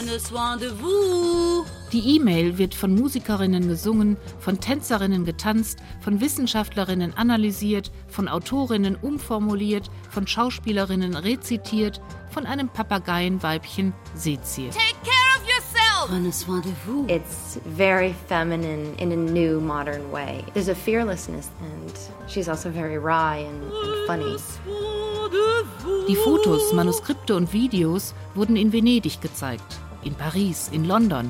Die 1.93 2.15
E-Mail 2.15 2.57
wird 2.57 2.75
von 2.75 2.93
Musikerinnen 2.95 3.69
gesungen, 3.69 4.17
von 4.39 4.59
Tänzerinnen 4.59 5.23
getanzt, 5.23 5.79
von 6.01 6.19
Wissenschaftlerinnen 6.19 7.13
analysiert, 7.13 7.91
von 8.09 8.27
Autorinnen 8.27 8.97
umformuliert, 8.97 9.89
von 10.09 10.27
Schauspielerinnen 10.27 11.15
rezitiert, 11.15 12.01
von 12.29 12.45
einem 12.45 12.67
Papageienweibchen 12.67 13.93
seziert. 14.15 14.73
Take 14.73 14.95
care. 15.05 15.26
Prenez 16.07 16.31
soin 16.31 16.61
de 16.61 16.71
vous. 16.85 17.05
It's 17.09 17.59
very 17.65 18.13
feminine 18.29 18.95
in 18.97 19.11
a 19.11 19.15
new, 19.15 19.59
modern 19.59 20.09
way. 20.09 20.45
There's 20.53 20.69
a 20.69 20.75
fearlessness, 20.75 21.49
and 21.61 21.93
she's 22.29 22.47
also 22.47 22.69
very 22.69 22.97
wry 22.97 23.39
and, 23.39 23.61
and 23.63 24.07
funny. 24.07 24.37
Die 26.07 26.15
Fotos, 26.15 26.71
Manuskripte 26.71 27.35
und 27.35 27.51
Videos 27.51 28.13
wurden 28.35 28.55
in 28.55 28.71
Venedig 28.71 29.19
gezeigt, 29.19 29.81
in 30.03 30.15
Paris, 30.15 30.69
in 30.71 30.85
London 30.85 31.29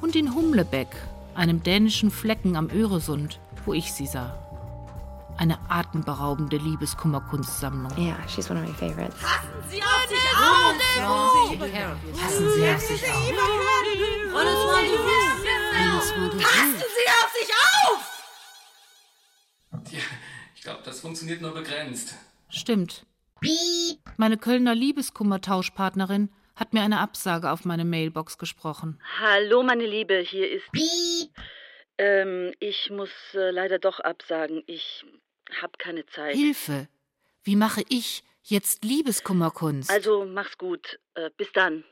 und 0.00 0.16
in 0.16 0.34
Humlebeck, 0.34 0.88
einem 1.34 1.62
dänischen 1.62 2.10
Flecken 2.10 2.56
am 2.56 2.70
Öresund, 2.70 3.38
wo 3.66 3.74
ich 3.74 3.92
sie 3.92 4.06
sah. 4.06 4.43
Eine 5.36 5.58
atemberaubende 5.68 6.56
Liebeskummerkunstsammlung. 6.58 7.90
Yeah, 7.98 8.16
she's 8.28 8.48
one 8.48 8.60
of 8.62 8.68
my 8.68 8.72
favorites. 8.72 9.16
Passen 9.20 9.50
Sie 9.68 9.82
auf 9.82 10.06
sich 10.08 10.18
auf. 10.32 10.78
Passen 12.16 12.48
Sie 12.50 12.68
auf 12.68 12.80
sich 12.80 13.02
auf. 13.04 13.32
Passen. 16.40 16.76
Sie 16.78 17.08
auf 17.08 17.32
sich 17.32 17.52
auf. 17.52 18.00
Ja, 19.90 20.00
ich 20.54 20.62
glaube, 20.62 20.82
das 20.84 21.00
funktioniert 21.00 21.40
nur 21.40 21.52
begrenzt. 21.52 22.14
Stimmt. 22.48 23.04
Meine 24.16 24.38
Kölner 24.38 24.74
Liebeskummertauschpartnerin 24.74 26.30
hat 26.54 26.72
mir 26.72 26.82
eine 26.82 27.00
Absage 27.00 27.50
auf 27.50 27.64
meine 27.64 27.84
Mailbox 27.84 28.38
gesprochen. 28.38 29.00
Hallo, 29.20 29.62
meine 29.64 29.84
Liebe, 29.86 30.18
hier 30.18 30.50
ist. 30.50 30.64
Ähm, 31.98 32.52
ich 32.60 32.90
muss 32.90 33.10
äh, 33.34 33.50
leider 33.50 33.78
doch 33.78 34.00
absagen. 34.00 34.62
Ich 34.66 35.04
hab 35.62 35.78
keine 35.78 36.06
Zeit. 36.06 36.34
Hilfe! 36.34 36.88
Wie 37.42 37.56
mache 37.56 37.82
ich 37.88 38.24
jetzt 38.42 38.84
Liebeskummerkunst? 38.84 39.90
Also 39.90 40.24
mach's 40.24 40.56
gut. 40.58 40.98
Äh, 41.14 41.30
bis 41.36 41.52
dann. 41.52 41.84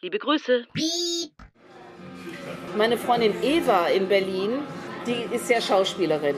Liebe 0.00 0.18
Grüße. 0.18 0.66
Meine 2.76 2.98
Freundin 2.98 3.34
Eva 3.42 3.88
in 3.88 4.08
Berlin, 4.08 4.62
die 5.06 5.34
ist 5.34 5.48
ja 5.50 5.60
Schauspielerin. 5.60 6.36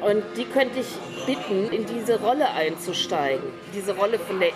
Und 0.00 0.24
die 0.36 0.44
könnte 0.44 0.80
ich 0.80 0.86
bitten, 1.26 1.70
in 1.70 1.86
diese 1.86 2.18
Rolle 2.20 2.50
einzusteigen. 2.50 3.44
Diese 3.74 3.94
Rolle 3.94 4.18
von 4.18 4.40
der 4.40 4.52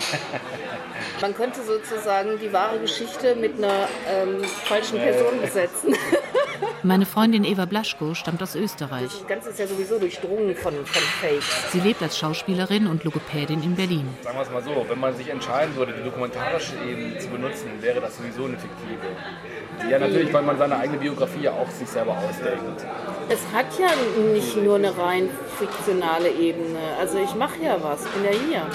Man 1.20 1.34
könnte 1.34 1.62
sozusagen 1.62 2.38
die 2.38 2.52
wahre 2.52 2.78
Geschichte 2.78 3.34
mit 3.36 3.56
einer 3.56 3.88
ähm, 4.08 4.42
falschen 4.44 4.98
Person 4.98 5.40
besetzen. 5.40 5.94
Meine 6.82 7.06
Freundin 7.06 7.44
Eva 7.44 7.64
Blaschko 7.64 8.14
stammt 8.14 8.42
aus 8.42 8.54
Österreich. 8.54 9.10
Das 9.10 9.26
Ganze 9.26 9.50
ist 9.50 9.58
ja 9.58 9.66
sowieso 9.66 9.98
durchdrungen 9.98 10.54
von, 10.54 10.74
von 10.74 11.02
Fakes. 11.20 11.72
Sie 11.72 11.80
lebt 11.80 12.02
als 12.02 12.18
Schauspielerin 12.18 12.86
und 12.86 13.04
Logopädin 13.04 13.62
in 13.62 13.74
Berlin. 13.74 14.08
Sagen 14.22 14.36
wir 14.38 14.42
es 14.42 14.50
mal 14.50 14.62
so, 14.62 14.86
wenn 14.88 15.00
man 15.00 15.16
sich 15.16 15.28
entscheiden 15.28 15.74
würde, 15.76 15.92
die 15.92 16.04
dokumentarische 16.04 16.74
Ebene 16.86 17.18
zu 17.18 17.28
benutzen, 17.28 17.70
wäre 17.80 18.00
das 18.00 18.16
sowieso 18.16 18.44
eine 18.44 18.58
fiktive. 18.58 19.90
Ja, 19.90 19.98
natürlich, 19.98 20.32
weil 20.32 20.42
man 20.42 20.58
seine 20.58 20.76
eigene 20.76 20.98
Biografie 20.98 21.42
ja 21.42 21.52
auch 21.52 21.70
sich 21.70 21.88
selber 21.88 22.16
ausdenkt. 22.16 22.84
Es 23.28 23.40
hat 23.52 23.66
ja 23.78 23.88
nicht 24.32 24.56
nur 24.56 24.76
eine 24.76 24.96
rein 24.96 25.28
fiktionale 25.58 26.30
Ebene. 26.30 26.78
Also 26.98 27.18
ich 27.18 27.34
mache 27.34 27.62
ja 27.62 27.76
was, 27.82 28.04
bin 28.04 28.24
ja 28.24 28.30
hier. 28.30 28.66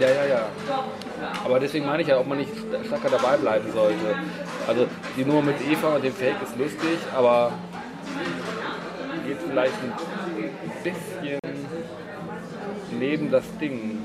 Ja, 0.00 0.08
ja, 0.08 0.24
ja. 0.26 0.48
Aber 1.44 1.60
deswegen 1.60 1.86
meine 1.86 2.02
ich 2.02 2.08
ja, 2.08 2.18
ob 2.18 2.26
man 2.26 2.38
nicht 2.38 2.50
stärker 2.86 3.10
dabei 3.10 3.36
bleiben 3.36 3.72
sollte. 3.72 4.16
Also 4.66 4.86
die 5.16 5.24
Nummer 5.24 5.42
mit 5.42 5.56
Eva 5.60 5.96
und 5.96 6.04
dem 6.04 6.14
Fake 6.14 6.36
ist 6.42 6.56
lustig, 6.56 6.98
aber 7.14 7.52
geht 9.26 9.38
vielleicht 9.48 9.74
ein 9.82 9.92
bisschen 10.82 11.38
neben 12.98 13.30
das 13.30 13.44
Ding. 13.60 14.04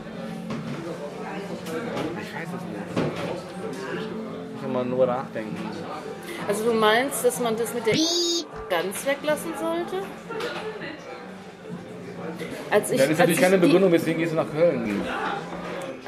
Ich 2.22 2.36
weiß 2.36 2.48
es 2.48 2.64
nicht. 2.66 4.12
Muss 4.62 4.72
man 4.74 4.90
nur 4.90 5.06
nachdenken. 5.06 5.58
Also 6.48 6.66
du 6.66 6.74
meinst, 6.74 7.24
dass 7.24 7.40
man 7.40 7.56
das 7.56 7.74
mit 7.74 7.86
der 7.86 7.96
ganz 8.70 9.06
weglassen 9.06 9.52
sollte? 9.60 10.06
Als 12.70 12.92
ich, 12.92 12.98
das 13.00 13.10
ist 13.10 13.18
natürlich 13.18 13.42
keine 13.42 13.58
Begründung, 13.58 13.92
weswegen 13.92 14.20
gehst 14.20 14.34
du 14.34 14.38
nach 14.38 14.52
Köln. 14.52 15.02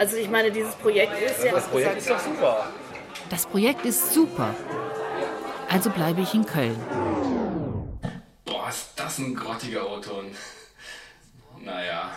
Also 0.01 0.17
ich 0.17 0.31
meine, 0.31 0.49
dieses 0.49 0.73
Projekt 0.73 1.13
ist 1.21 1.43
ja... 1.43 1.51
Das 1.51 1.67
Projekt 1.67 1.97
ist 1.99 2.09
doch 2.09 2.19
super. 2.19 2.65
Das 3.29 3.45
Projekt 3.45 3.85
ist 3.85 4.11
super. 4.11 4.55
Also 5.69 5.91
bleibe 5.91 6.21
ich 6.21 6.33
in 6.33 6.43
Köln. 6.43 6.75
Boah, 8.43 8.67
ist 8.67 8.93
das 8.95 9.19
ein 9.19 9.35
grottiger 9.35 9.87
O-Ton. 9.87 10.35
Naja. 11.59 12.09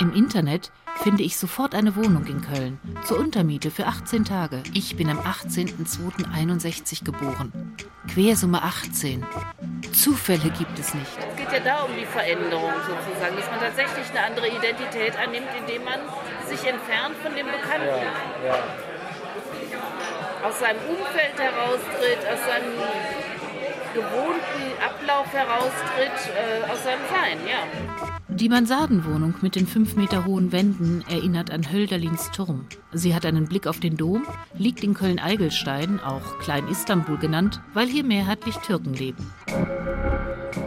Im 0.00 0.14
Internet 0.14 0.72
finde 1.02 1.22
ich 1.22 1.36
sofort 1.36 1.74
eine 1.74 1.96
Wohnung 1.96 2.26
in 2.26 2.40
Köln. 2.42 2.78
Zur 3.04 3.18
Untermiete 3.18 3.70
für 3.70 3.86
18 3.86 4.24
Tage. 4.24 4.62
Ich 4.74 4.96
bin 4.96 5.08
am 5.08 5.20
18.02.61 5.20 7.04
geboren. 7.04 7.76
Quersumme 8.12 8.62
18. 8.62 9.24
Zufälle 9.92 10.50
gibt 10.50 10.78
es 10.78 10.94
nicht. 10.94 11.06
Es 11.18 11.36
geht 11.36 11.52
ja 11.52 11.60
da 11.60 11.82
um 11.82 11.92
die 11.96 12.06
Veränderung 12.06 12.72
sozusagen, 12.86 13.36
dass 13.36 13.50
man 13.50 13.60
tatsächlich 13.60 14.10
eine 14.10 14.26
andere 14.26 14.48
Identität 14.48 15.16
annimmt, 15.16 15.48
indem 15.58 15.84
man 15.84 16.00
sich 16.48 16.66
entfernt 16.66 17.16
von 17.22 17.34
dem 17.34 17.46
Bekannten. 17.46 18.02
Ja, 18.44 18.54
ja. 18.54 18.64
Aus 20.46 20.58
seinem 20.60 20.80
Umfeld 20.88 21.38
heraustritt, 21.38 22.22
aus 22.30 22.40
seinem 22.46 22.74
gewohnten 23.94 24.82
Ablauf 24.84 25.32
heraustritt, 25.32 26.34
äh, 26.34 26.70
aus 26.70 26.82
seinem 26.84 27.02
Sein, 27.10 27.38
ja. 27.46 28.17
Die 28.38 28.48
Mansardenwohnung 28.48 29.34
mit 29.40 29.56
den 29.56 29.66
fünf 29.66 29.96
Meter 29.96 30.24
hohen 30.24 30.52
Wänden 30.52 31.04
erinnert 31.10 31.50
an 31.50 31.72
Hölderlins 31.72 32.30
Turm. 32.30 32.66
Sie 32.92 33.12
hat 33.12 33.26
einen 33.26 33.48
Blick 33.48 33.66
auf 33.66 33.80
den 33.80 33.96
Dom, 33.96 34.24
liegt 34.56 34.84
in 34.84 34.94
Köln-Eigelstein, 34.94 35.98
auch 35.98 36.38
Klein-Istanbul 36.38 37.18
genannt, 37.18 37.60
weil 37.74 37.88
hier 37.88 38.04
mehrheitlich 38.04 38.54
Türken 38.58 38.94
leben. 38.94 39.32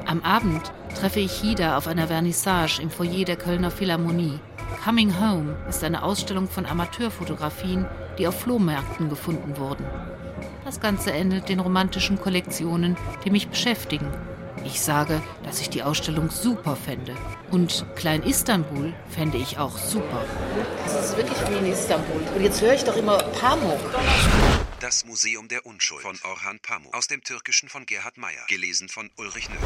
Am 0.05 0.21
Abend 0.21 0.73
treffe 0.99 1.21
ich 1.21 1.31
Hida 1.31 1.77
auf 1.77 1.87
einer 1.87 2.07
Vernissage 2.07 2.81
im 2.81 2.89
Foyer 2.89 3.23
der 3.23 3.37
Kölner 3.37 3.71
Philharmonie. 3.71 4.37
Coming 4.83 5.17
Home 5.21 5.55
ist 5.69 5.81
eine 5.85 6.03
Ausstellung 6.03 6.49
von 6.49 6.65
Amateurfotografien, 6.65 7.85
die 8.17 8.27
auf 8.27 8.37
Flohmärkten 8.37 9.07
gefunden 9.07 9.55
wurden. 9.55 9.85
Das 10.65 10.81
Ganze 10.81 11.11
ähnelt 11.11 11.47
den 11.47 11.61
romantischen 11.61 12.19
Kollektionen, 12.19 12.97
die 13.23 13.29
mich 13.29 13.47
beschäftigen 13.47 14.07
ich 14.65 14.81
sage, 14.81 15.21
dass 15.43 15.61
ich 15.61 15.69
die 15.69 15.83
Ausstellung 15.83 16.29
super 16.29 16.75
fände. 16.75 17.15
Und 17.51 17.85
Klein 17.95 18.23
Istanbul 18.23 18.93
fände 19.09 19.37
ich 19.37 19.57
auch 19.57 19.77
super. 19.77 20.25
Das 20.85 21.09
ist 21.09 21.17
wirklich 21.17 21.37
wie 21.49 21.65
in 21.65 21.73
Istanbul. 21.73 22.21
Und 22.35 22.41
jetzt 22.41 22.61
höre 22.61 22.73
ich 22.73 22.83
doch 22.83 22.95
immer 22.95 23.17
Pamuk. 23.17 23.79
Das 24.79 25.05
Museum 25.05 25.47
der 25.47 25.65
Unschuld 25.65 26.01
von 26.01 26.17
Orhan 26.23 26.59
Pamuk. 26.59 26.95
Aus 26.95 27.07
dem 27.07 27.23
Türkischen 27.23 27.69
von 27.69 27.85
Gerhard 27.85 28.17
Meyer. 28.17 28.45
Gelesen 28.47 28.89
von 28.89 29.09
Ulrich 29.17 29.49
Nöhr. 29.49 29.59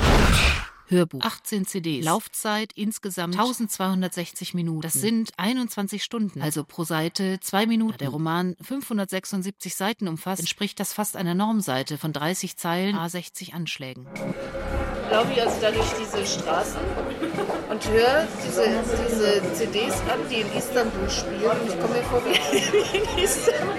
Hörbuch. 0.87 1.23
18 1.23 1.65
CDs. 1.65 2.05
Laufzeit 2.05 2.71
insgesamt 2.75 3.33
1260 3.35 4.53
Minuten. 4.53 4.81
Das 4.81 4.93
sind 4.93 5.31
21 5.37 6.03
Stunden. 6.03 6.41
Also 6.41 6.63
pro 6.63 6.83
Seite 6.83 7.39
zwei 7.41 7.65
Minuten. 7.65 7.97
Der 7.97 8.09
Roman 8.09 8.55
576 8.61 9.75
Seiten 9.75 10.07
umfasst, 10.07 10.41
entspricht 10.41 10.79
das 10.79 10.93
fast 10.93 11.15
einer 11.15 11.33
Normseite 11.33 11.97
von 11.97 12.13
30 12.13 12.57
Zeilen, 12.57 12.95
A60 12.95 13.53
Anschlägen 13.53 14.07
laufe 15.12 15.31
ich 15.33 15.41
also 15.41 15.55
da 15.62 15.71
durch 15.71 15.91
diese 16.00 16.25
Straßen 16.25 16.79
und 17.69 17.89
höre 17.89 18.27
diese, 18.45 18.63
diese 19.09 19.53
CDs 19.53 19.93
an, 20.12 20.19
die 20.29 20.41
in 20.41 20.57
Istanbul 20.57 21.09
spielen. 21.09 21.43
Und 21.43 21.69
ich 21.69 21.79
komme 21.79 21.95
mir 21.95 22.03
vor 22.03 22.21
wie 22.25 22.97
in 22.97 23.24
Istanbul. 23.24 23.75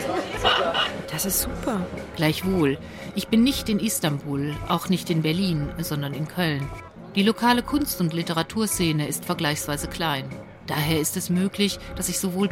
Das 1.11 1.25
ist 1.25 1.40
super. 1.40 1.80
Gleichwohl, 2.16 2.78
ich 3.14 3.28
bin 3.28 3.42
nicht 3.42 3.68
in 3.68 3.78
Istanbul, 3.78 4.54
auch 4.68 4.88
nicht 4.88 5.11
in 5.11 5.23
Berlin, 5.23 5.68
sondern 5.78 6.14
in 6.14 6.28
Köln. 6.28 6.68
Die 7.14 7.23
lokale 7.23 7.62
Kunst- 7.62 8.00
und 8.00 8.12
Literaturszene 8.12 9.09
ist 9.09 9.25
vergleichsweise 9.25 9.88
klein. 9.88 10.28
Daher 10.66 11.00
ist 11.00 11.16
es 11.16 11.30
möglich, 11.30 11.78
dass 11.95 12.09
ich 12.09 12.18
sowohl 12.18 12.50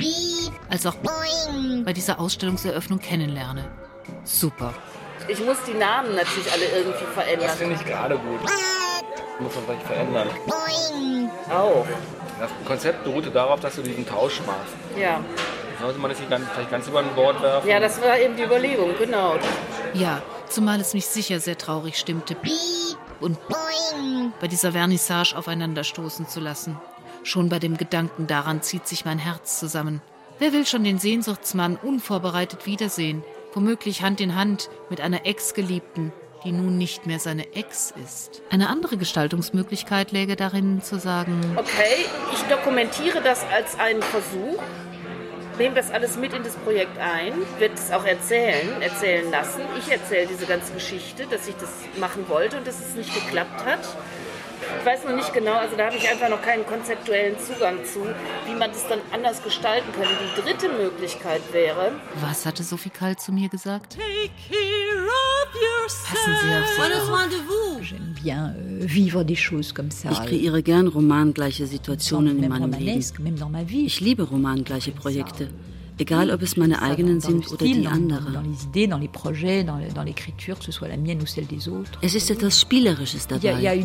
als 0.71 0.87
auch 0.87 0.95
bei 1.85 1.93
dieser 1.93 2.21
Ausstellungseröffnung 2.21 3.01
kennenlerne. 3.01 3.65
Super. 4.25 4.73
Ich 5.27 5.41
muss 5.45 5.57
die 5.67 5.75
Namen 5.75 6.15
natürlich 6.15 6.53
alle 6.53 6.67
irgendwie 6.67 7.05
verändern. 7.15 7.49
Das 7.49 7.57
finde 7.57 7.75
ich 7.77 7.85
gerade 7.85 8.17
gut. 8.17 8.41
Muss 9.41 9.55
man 9.55 9.65
vielleicht 9.65 9.87
verändern. 9.87 10.29
Auch. 11.51 11.87
Das 12.39 12.51
Konzept 12.67 13.05
beruhte 13.05 13.31
darauf, 13.31 13.61
dass 13.61 13.77
du 13.77 13.83
diesen 13.83 14.07
Tausch 14.07 14.41
machst. 14.47 14.75
Ja. 14.99 15.21
Sollte 15.81 15.99
man 15.99 16.11
das 16.11 16.21
nicht 16.21 16.31
ganz, 16.31 16.45
vielleicht 16.53 16.71
ganz 16.71 16.87
über 16.87 17.01
ein 17.01 17.15
Bord 17.15 17.41
werfen? 17.43 17.69
Ja, 17.69 17.81
das 17.81 18.01
war 18.01 18.19
eben 18.19 18.37
die 18.37 18.43
Überlegung, 18.43 18.91
genau. 18.99 19.37
Ja, 19.93 20.23
zumal 20.49 20.81
es 20.81 20.95
mich 20.95 21.07
sicher 21.07 21.41
sehr 21.41 21.59
traurig 21.59 21.99
stimmte, 21.99 22.37
und 23.21 23.39
bei 24.41 24.49
dieser 24.49 24.73
Vernissage 24.73 25.35
aufeinanderstoßen 25.37 26.29
zu 26.29 26.41
lassen. 26.41 26.79
Schon 27.23 27.49
bei 27.49 27.59
dem 27.59 27.77
Gedanken 27.77 28.27
daran 28.27 28.61
zieht 28.63 28.87
sich 28.87 29.05
mein 29.05 29.19
Herz 29.19 29.59
zusammen. 29.59 30.03
Wer 30.39 30.53
will 30.53 30.67
schon 30.67 30.85
den 30.85 30.99
Sehnsuchtsmann 30.99 31.77
unvorbereitet 31.77 32.67
wiedersehen? 32.67 33.25
Womöglich 33.55 34.03
Hand 34.03 34.21
in 34.21 34.35
Hand 34.35 34.69
mit 34.91 35.01
einer 35.01 35.27
Ex-Geliebten, 35.27 36.13
die 36.45 36.53
nun 36.53 36.77
nicht 36.77 37.07
mehr 37.07 37.19
seine 37.19 37.55
Ex 37.55 37.95
ist. 38.05 38.43
Eine 38.51 38.69
andere 38.69 38.97
Gestaltungsmöglichkeit 38.97 40.13
läge 40.13 40.37
darin 40.37 40.83
zu 40.83 40.99
sagen, 40.99 41.41
okay, 41.57 42.05
ich 42.33 42.43
dokumentiere 42.43 43.23
das 43.23 43.45
als 43.53 43.79
einen 43.79 44.03
Versuch, 44.03 44.63
nehme 45.59 45.75
das 45.75 45.91
alles 45.91 46.17
mit 46.17 46.33
in 46.33 46.43
das 46.43 46.57
Projekt 46.57 46.99
ein, 46.99 47.33
werde 47.59 47.75
es 47.75 47.91
auch 47.93 48.05
erzählen, 48.05 48.83
erzählen 48.83 49.31
lassen. 49.31 49.63
Ich 49.79 49.91
erzähle 49.91 50.27
diese 50.27 50.47
ganze 50.47 50.73
Geschichte, 50.73 51.27
dass 51.31 51.49
ich 51.49 51.55
das 51.57 51.71
machen 51.99 52.29
wollte 52.29 52.59
und 52.59 52.67
dass 52.67 52.81
es 52.81 52.95
nicht 52.95 53.15
geklappt 53.15 53.65
hat. 53.65 53.81
Ich 54.81 54.87
weiß 54.87 55.05
noch 55.05 55.15
nicht 55.17 55.33
genau, 55.33 55.55
also 55.55 55.77
da 55.77 55.87
habe 55.87 55.97
ich 55.97 56.09
einfach 56.09 56.29
noch 56.29 56.43
keinen 56.43 56.67
konzeptuellen 56.67 57.39
Zugang 57.39 57.85
zu, 57.85 58.01
wie 58.47 58.55
man 58.55 58.71
das 58.71 58.87
dann 58.89 59.01
anders 59.13 59.43
gestalten 59.43 59.91
könnte. 59.93 60.11
Die 60.37 60.43
dritte 60.43 60.69
Möglichkeit 60.69 61.43
wäre. 61.53 61.93
Was 62.21 62.47
hatte 62.47 62.63
Sophie 62.63 62.91
Kall 62.91 63.17
zu 63.17 63.33
mir 63.33 63.49
gesagt? 63.49 63.97
Take 63.97 64.31
care 64.49 65.07
of 65.07 65.55
yourself. 65.55 66.11
Passen 66.11 66.35
Sie 66.43 66.55
auf 66.55 66.69
sich 66.69 67.11
auf. 67.11 68.15
bien 68.25 68.55
euh, 68.57 68.87
vivre 68.87 69.25
des 69.25 69.39
choses 69.39 69.73
comme 69.73 69.91
ça. 69.91 70.11
Ich 70.11 70.23
kreiere 70.29 70.63
gern 70.63 70.89
romangleiche 70.89 71.67
Situationen 71.67 72.43
in 72.43 72.49
meinem 72.49 72.73
Leben. 72.73 73.01
Ich 73.87 74.01
liebe 74.01 74.25
romangleiche 74.25 74.93
Projekte. 74.93 75.51
Egal, 75.97 76.31
ob 76.31 76.43
es 76.43 76.57
meine 76.57 76.83
eigenen 76.83 77.21
sind 77.21 77.51
oder 77.51 77.65
die 77.65 77.87
anderer. 77.87 78.43
Es 82.01 82.15
ist 82.15 82.31
etwas 82.31 82.61
Spielerisches 82.61 83.27
dabei. 83.29 83.81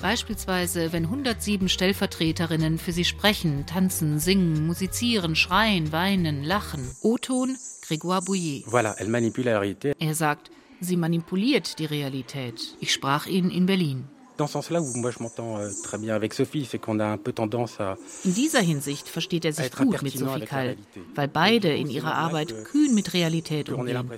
Beispielsweise, 0.00 0.92
wenn 0.92 1.04
107 1.04 1.68
Stellvertreterinnen 1.68 2.78
für 2.78 2.92
sie 2.92 3.04
sprechen, 3.04 3.66
tanzen, 3.66 4.18
singen, 4.18 4.66
musizieren, 4.66 5.36
schreien, 5.36 5.92
weinen, 5.92 6.44
lachen. 6.44 6.88
O-Ton 7.02 7.56
Grégoire 7.86 8.24
Bouillet. 8.24 8.64
Voilà, 8.66 8.94
elle 8.98 9.08
manipule 9.08 9.50
la 9.50 9.60
réalité. 9.60 9.94
Er 10.00 10.14
sagt, 10.14 10.50
sie 10.80 10.96
manipuliert 10.96 11.78
die 11.78 11.84
Realität. 11.84 12.74
Ich 12.80 12.92
sprach 12.92 13.26
ihn 13.26 13.50
in 13.50 13.66
Berlin. 13.66 14.04
Dans 14.36 14.46
ce 14.46 14.52
sens-là, 14.52 14.82
où 14.82 14.92
moi 14.96 15.10
je 15.10 15.22
m'entends 15.22 15.58
euh, 15.58 15.70
très 15.82 15.98
bien 15.98 16.14
avec 16.14 16.34
Sophie, 16.34 16.66
c'est 16.70 16.78
qu'on 16.78 17.00
a 17.00 17.06
un 17.06 17.16
peu 17.16 17.32
tendance 17.32 17.80
à. 17.80 17.96
In 18.24 18.34
dieser 18.34 18.60
Hinsicht 18.60 19.08
versteht 19.08 19.44
er 19.44 19.52
sich 19.52 19.70
gut 19.72 20.02
mit 20.02 20.18
Sophie 20.18 20.44
Kall, 20.44 20.76
weil 21.14 21.28
beide 21.28 21.74
in 21.74 21.88
ihrer 21.88 22.14
Arbeit 22.14 22.54
kühn 22.64 22.94
mit 22.94 23.14
Realität 23.14 23.70
umgehen. 23.70 24.10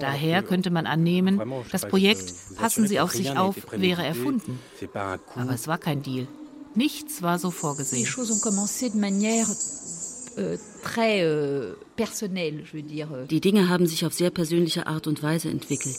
Daher 0.00 0.42
könnte 0.42 0.70
man 0.70 0.86
annehmen, 0.86 1.40
das 1.72 1.86
Projekt 1.86 2.32
Passen 2.56 2.86
Sie 2.86 3.00
auf 3.00 3.12
sich 3.12 3.36
auf 3.36 3.56
wäre 3.72 4.04
erfunden. 4.04 4.58
Aber 5.34 5.52
es 5.52 5.66
war 5.66 5.78
kein 5.78 6.02
Deal. 6.02 6.26
Nichts 6.74 7.22
war 7.22 7.38
so 7.38 7.50
vorgesehen. 7.50 8.06
Die 13.30 13.40
Dinge 13.40 13.68
haben 13.68 13.86
sich 13.86 14.04
auf 14.04 14.12
sehr 14.12 14.30
persönliche 14.30 14.86
Art 14.86 15.06
und 15.06 15.22
Weise 15.22 15.48
entwickelt. 15.48 15.98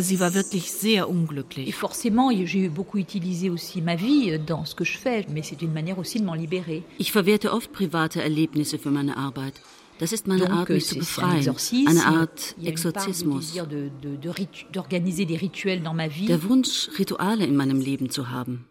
Sie 0.00 0.20
war 0.20 0.34
wirklich 0.34 0.72
sehr 0.72 1.08
unglücklich. 1.08 1.68
Et 1.68 1.72
forcément, 1.72 2.30
j'ai 2.30 2.66
eu 2.66 2.68
beaucoup 2.68 2.98
utilisé 2.98 3.50
aussi 3.50 3.80
ma 3.80 3.96
vie 3.96 4.38
dans 4.38 4.64
ce 4.64 4.74
que 4.74 4.84
je 4.84 4.98
fais, 4.98 5.24
mais 5.30 5.42
c'est 5.42 5.62
une 5.62 5.72
manière 5.72 5.98
aussi 5.98 6.18
de 6.20 6.24
m'en 6.24 6.34
libérer. 6.34 6.82
Ich 6.98 7.12
verwerte 7.12 7.52
oft 7.52 7.72
private 7.72 8.20
Erlebnisse 8.20 8.78
für 8.78 8.90
meine 8.90 9.16
Arbeit. 9.16 9.54
Das 9.98 10.12
ist 10.12 10.26
meine 10.26 10.50
Art, 10.50 10.68
mich 10.68 10.86
zu 10.86 10.98
befreien. 10.98 11.54
Eine 11.86 12.04
Art 12.06 12.56
Exorzismus. 12.62 13.52
Der 13.54 13.64
Wunsch, 16.48 16.90
Rituale 16.98 17.46
in 17.46 17.56
meinem 17.56 17.80
Leben 17.80 18.10
zu 18.10 18.30
haben. 18.30 18.66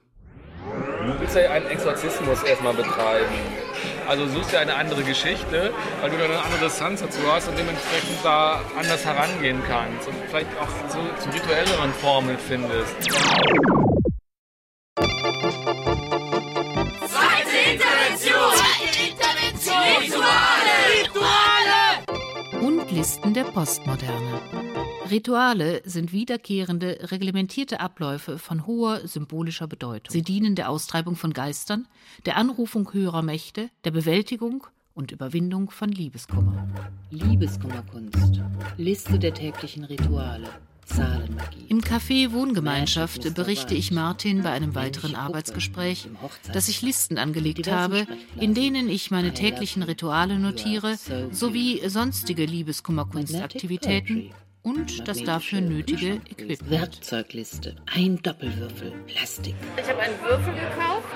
Du 1.05 1.19
willst 1.19 1.35
ja 1.35 1.51
einen 1.51 1.67
Exorzismus 1.67 2.43
erstmal 2.43 2.73
betreiben. 2.73 3.62
Also 4.07 4.27
suchst 4.27 4.51
dir 4.51 4.59
eine 4.59 4.75
andere 4.75 5.03
Geschichte, 5.03 5.71
weil 6.01 6.09
du 6.09 6.17
dann 6.17 6.31
eine 6.31 6.43
andere 6.43 6.65
Distanz 6.65 7.01
dazu 7.01 7.19
hast 7.31 7.47
und 7.47 7.57
dementsprechend 7.57 8.17
da 8.23 8.61
anders 8.77 9.05
herangehen 9.05 9.61
kannst 9.67 10.07
und 10.07 10.15
vielleicht 10.29 10.49
auch 10.59 10.89
zu, 10.89 10.99
zu 11.21 11.29
rituelleren 11.29 11.93
Formeln 11.93 12.37
findest. 12.37 12.95
Listen 23.03 23.33
der 23.33 23.43
Postmoderne. 23.43 24.39
Rituale 25.11 25.81
sind 25.83 26.13
wiederkehrende, 26.13 26.99
reglementierte 27.11 27.81
Abläufe 27.81 28.37
von 28.37 28.65
hoher 28.65 29.05
symbolischer 29.05 29.67
Bedeutung. 29.67 30.09
Sie 30.09 30.21
dienen 30.21 30.55
der 30.55 30.69
Austreibung 30.69 31.17
von 31.17 31.33
Geistern, 31.33 31.85
der 32.25 32.37
Anrufung 32.37 32.93
höherer 32.93 33.21
Mächte, 33.21 33.69
der 33.83 33.91
Bewältigung 33.91 34.67
und 34.93 35.11
Überwindung 35.11 35.69
von 35.69 35.89
Liebeskummer. 35.89 36.65
Liebeskummerkunst. 37.09 38.41
Liste 38.77 39.19
der 39.19 39.33
täglichen 39.33 39.83
Rituale. 39.83 40.47
Zahlenmagie. 40.85 41.65
Im 41.69 41.81
Café 41.81 42.31
Wohngemeinschaft 42.31 43.33
berichte 43.33 43.73
ich 43.75 43.91
Martin 43.91 44.43
bei 44.43 44.51
einem 44.51 44.75
weiteren 44.75 45.15
Arbeitsgespräch, 45.15 46.07
dass 46.51 46.69
ich 46.69 46.81
Listen 46.81 47.17
angelegt 47.17 47.69
habe, 47.69 48.05
in 48.39 48.53
denen 48.53 48.89
ich 48.89 49.11
meine 49.11 49.33
täglichen 49.33 49.83
Rituale 49.83 50.39
notiere, 50.39 50.97
sowie 51.31 51.81
sonstige 51.87 52.45
Liebeskummerkunstaktivitäten 52.45 54.31
und 54.61 55.07
das 55.07 55.23
dafür 55.23 55.61
nötige 55.61 56.21
Equipment. 56.29 56.69
Werkzeugliste, 56.69 57.75
ein 57.93 58.21
Doppelwürfel, 58.21 58.93
Plastik. 59.07 59.55
Ich 59.77 59.89
habe 59.89 59.99
einen 59.99 60.19
Würfel 60.21 60.53
gekauft. 60.53 61.07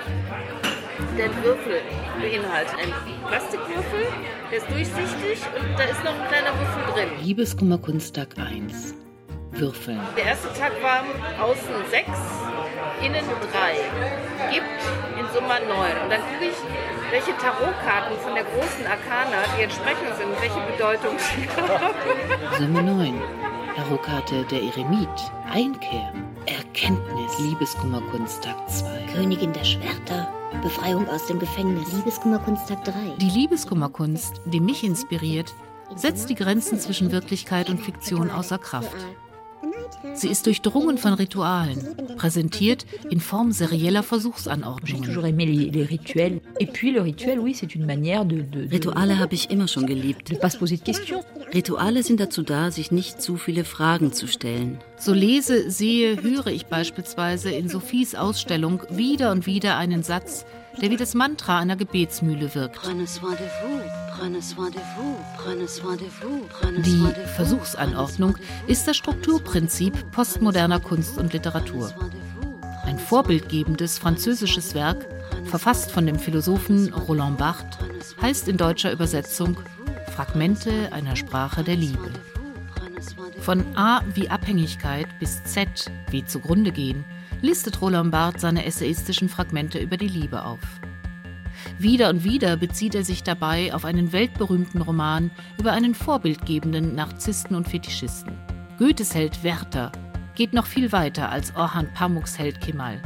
Der 1.18 1.30
Würfel 1.44 1.82
beinhaltet 2.20 2.76
einen 2.80 2.94
Plastikwürfel, 3.28 4.08
der 4.52 4.58
ist 4.58 4.70
durchsichtig 4.70 5.40
und 5.60 5.80
da 5.80 5.84
ist 5.84 6.04
noch 6.04 6.14
ein 6.14 6.28
kleiner 6.28 6.60
Würfel 6.60 6.94
drin. 6.94 7.26
Liebeskummerkunsttag 7.26 8.38
1. 8.38 8.96
Würfeln. 9.52 10.00
Der 10.16 10.26
erste 10.26 10.48
Tag 10.54 10.72
war 10.82 11.04
außen 11.44 11.74
6, 11.90 12.08
innen 13.02 13.26
3. 13.26 14.52
Gibt 14.52 14.66
in 15.20 15.26
Summe 15.34 15.60
9. 15.68 16.04
Und 16.04 16.10
dann 16.12 16.22
gucke 16.22 16.46
ich, 16.46 16.58
welche 17.12 17.36
Tarotkarten 17.38 18.18
von 18.20 18.34
der 18.36 18.44
großen 18.44 18.86
Arkana, 18.86 19.44
die 19.58 19.64
entsprechend 19.64 20.16
sind, 20.18 20.30
welche 20.42 20.60
Bedeutung 20.72 21.16
sie 21.18 21.48
haben. 21.50 21.96
Summe 22.58 22.84
9. 22.84 23.22
Tarotkarte 23.76 24.44
der 24.46 24.62
Eremit. 24.64 25.10
Einkehr. 25.52 26.12
Erkenntnis. 26.46 27.40
Liebeskummerkunsttag 27.40 28.56
2. 28.70 29.06
Königin 29.14 29.54
der 29.54 29.64
Schwerter. 29.64 30.34
Befreiung 30.62 31.08
aus 31.10 31.28
dem 31.28 31.40
Gefängnis. 31.40 31.92
Liebeskummerkunsttag 31.94 32.84
3. 32.86 32.92
Die 33.18 33.30
Liebeskummerkunst, 33.30 34.42
die 34.46 34.60
mich 34.60 34.84
inspiriert, 34.84 35.54
setzt 35.96 36.30
die 36.30 36.36
Grenzen 36.36 36.80
zwischen 36.80 37.12
Wirklichkeit 37.12 37.70
und 37.70 37.80
Fiktion 37.80 38.32
außer 38.32 38.58
Kraft. 38.58 38.96
Sie 40.14 40.30
ist 40.30 40.46
durchdrungen 40.46 40.98
von 40.98 41.14
Ritualen, 41.14 41.96
präsentiert 42.18 42.86
in 43.10 43.20
Form 43.20 43.52
serieller 43.52 44.04
Versuchsanordnungen. 44.04 45.10
Rituale 48.72 49.20
habe 49.20 49.36
ich 49.36 49.50
immer 49.52 49.68
schon 49.68 49.86
geliebt. 49.86 50.32
Rituale 51.54 52.04
sind 52.04 52.20
dazu 52.20 52.44
da, 52.44 52.72
sich 52.72 52.92
nicht 52.92 53.22
zu 53.22 53.38
viele 53.38 53.64
Fragen 53.64 54.12
zu 54.12 54.28
stellen. 54.28 54.80
So 54.98 55.14
lese, 55.14 55.70
sehe, 55.70 56.22
höre 56.22 56.48
ich 56.48 56.66
beispielsweise 56.66 57.52
in 57.52 57.70
Sophies 57.70 58.16
Ausstellung 58.16 58.82
wieder 58.90 59.32
und 59.32 59.46
wieder 59.46 59.78
einen 59.78 60.04
Satz, 60.04 60.46
der 60.82 60.90
wie 60.90 60.98
das 60.98 61.14
Mantra 61.14 61.60
einer 61.60 61.76
Gebetsmühle 61.76 62.54
wirkt. 62.56 62.80
Die 66.86 67.14
Versuchsanordnung 67.36 68.38
ist 68.68 68.88
das 68.88 68.98
Strukturprinzip 68.98 70.12
postmoderner 70.12 70.80
Kunst 70.80 71.18
und 71.18 71.34
Literatur. 71.34 71.94
Ein 72.84 73.00
vorbildgebendes 73.00 74.00
französisches 74.00 74.74
Werk, 74.74 75.08
verfasst 75.46 75.92
von 75.92 76.06
dem 76.06 76.18
Philosophen 76.18 76.94
Roland 76.94 77.38
Barthes, 77.38 78.16
heißt 78.22 78.48
in 78.48 78.58
deutscher 78.58 78.92
Übersetzung 78.92 79.58
Fragmente 80.16 80.92
einer 80.92 81.16
Sprache 81.16 81.64
der 81.64 81.76
Liebe. 81.76 82.12
Von 83.40 83.64
A 83.78 84.02
wie 84.14 84.30
Abhängigkeit 84.30 85.08
bis 85.20 85.44
Z 85.44 85.92
wie 86.10 86.26
zugrunde 86.26 86.72
gehen 86.72 87.06
listet 87.42 87.82
Roland 87.82 88.12
Barthes 88.12 88.42
seine 88.42 88.66
essayistischen 88.66 89.30
Fragmente 89.30 89.80
über 89.80 89.98
die 89.98 90.08
Liebe 90.08 90.44
auf. 90.44 90.60
Wieder 91.80 92.10
und 92.10 92.24
wieder 92.24 92.58
bezieht 92.58 92.96
er 92.96 93.04
sich 93.04 93.24
dabei 93.24 93.74
auf 93.74 93.86
einen 93.86 94.12
weltberühmten 94.12 94.82
Roman 94.82 95.32
über 95.60 95.72
einen 95.72 95.94
vorbildgebenden 95.94 96.96
Narzissten 96.96 97.56
und 97.56 97.68
Fetischisten. 97.68 98.34
Goethes 98.78 99.14
Held 99.14 99.44
Werther 99.44 99.92
geht 100.36 100.54
noch 100.54 100.66
viel 100.66 100.92
weiter 100.92 101.30
als 101.30 101.56
Orhan 101.56 101.92
Pamuks 101.94 102.38
Held 102.38 102.62
Kemal. 102.62 103.02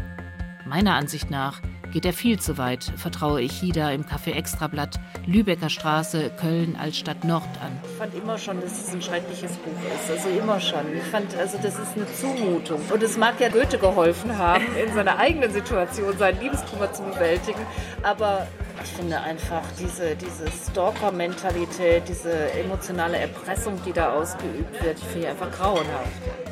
Meiner 0.66 0.96
Ansicht 0.96 1.30
nach 1.32 1.62
geht 1.92 2.06
er 2.06 2.14
viel 2.14 2.40
zu 2.40 2.58
weit, 2.58 2.92
vertraue 2.96 3.42
ich 3.42 3.52
Hida 3.60 3.92
im 3.92 4.04
Café 4.04 4.32
Extrablatt, 4.32 5.00
Lübecker 5.26 5.70
Straße, 5.70 6.32
Köln 6.40 6.76
als 6.80 6.98
Stadt 6.98 7.24
Nord 7.24 7.44
an. 7.62 7.72
Ich 7.84 7.98
fand 7.98 8.16
immer 8.16 8.38
schon, 8.38 8.62
dass 8.62 8.88
es 8.88 8.94
ein 8.94 9.02
schreckliches 9.02 9.52
Buch 9.58 9.72
ist. 9.94 10.10
Also 10.10 10.30
immer 10.30 10.60
schon. 10.60 10.96
Ich 10.96 11.04
fand, 11.04 11.36
also 11.36 11.58
das 11.62 11.78
ist 11.78 11.96
eine 11.96 12.12
Zumutung. 12.14 12.82
Und 12.92 13.04
es 13.04 13.18
mag 13.18 13.40
ja 13.40 13.50
Goethe 13.50 13.78
geholfen 13.78 14.38
haben, 14.38 14.64
in 14.76 14.94
seiner 14.94 15.18
eigenen 15.18 15.52
Situation 15.52 16.18
seinen 16.18 16.40
Liebeskummer 16.40 16.92
zu 16.92 17.04
bewältigen. 17.04 17.62
Aber 18.04 18.48
ich 18.84 18.90
finde 18.90 19.20
einfach 19.20 19.62
diese, 19.80 20.16
diese 20.16 20.46
Stalker-Mentalität, 20.70 22.04
diese 22.08 22.52
emotionale 22.54 23.18
Erpressung, 23.18 23.80
die 23.86 23.94
da 23.94 24.14
ausgeübt 24.14 24.84
wird, 24.84 24.98
ich 24.98 25.06
finde 25.06 25.30
einfach 25.30 25.52
grauenhaft. 25.52 26.08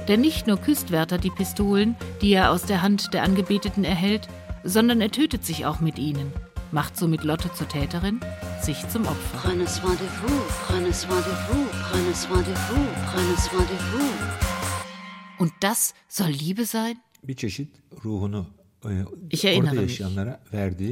Denn 0.07 0.21
nicht 0.21 0.47
nur 0.47 0.57
küsst 0.57 0.91
Werther 0.91 1.17
die 1.17 1.29
Pistolen, 1.29 1.95
die 2.21 2.33
er 2.33 2.51
aus 2.51 2.63
der 2.63 2.81
Hand 2.81 3.13
der 3.13 3.23
Angebeteten 3.23 3.83
erhält, 3.83 4.27
sondern 4.63 5.01
er 5.01 5.11
tötet 5.11 5.45
sich 5.45 5.65
auch 5.65 5.79
mit 5.79 5.97
ihnen, 5.97 6.31
macht 6.71 6.97
somit 6.97 7.23
Lotte 7.23 7.51
zur 7.53 7.67
Täterin, 7.67 8.19
sich 8.61 8.87
zum 8.89 9.05
Opfer. 9.05 9.37
Prenez 9.43 9.75
soin 9.77 9.95
de 9.95 10.07
vous, 10.21 10.41
prenez 10.67 11.01
soin 11.01 11.21
de 11.21 11.33
vous, 11.47 11.67
prenez 11.89 12.21
soin 12.21 12.41
de 12.41 12.53
vous, 12.67 12.87
prenez 13.11 13.37
soin 13.49 13.61
de 13.61 13.77
vous. 13.91 14.13
Und 15.39 15.51
das 15.61 15.93
soll 16.07 16.29
Liebe 16.29 16.65
sein? 16.65 16.97
Bir 17.23 17.35
çeşit 17.35 17.69
ruhunu 18.05 18.45
ich 19.29 19.43
erinnere 19.43 19.81
mich. 19.81 20.01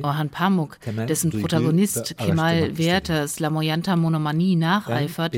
Orhan 0.03 0.29
Pamuk, 0.29 0.77
dessen 1.07 1.31
Protagonist 1.31 2.17
Kemal 2.17 2.77
Werthers 2.77 3.39
Lamoyanta 3.39 3.95
Monomanie 3.95 4.55
nacheifert, 4.55 5.35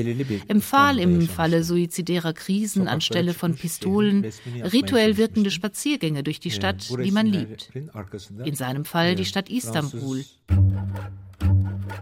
empfahl 0.48 0.98
im 0.98 1.28
Falle 1.28 1.62
suizidärer 1.62 2.32
Krisen 2.32 2.88
anstelle 2.88 3.34
von 3.34 3.54
Pistolen 3.54 4.26
rituell 4.72 5.16
wirkende 5.16 5.50
Spaziergänge 5.50 6.22
durch 6.22 6.40
die 6.40 6.50
Stadt, 6.50 6.88
die 6.90 7.12
man 7.12 7.26
liebt. 7.26 7.70
In 8.44 8.54
seinem 8.54 8.84
Fall 8.84 9.14
die 9.14 9.24
Stadt 9.24 9.48
Istanbul. 9.48 10.24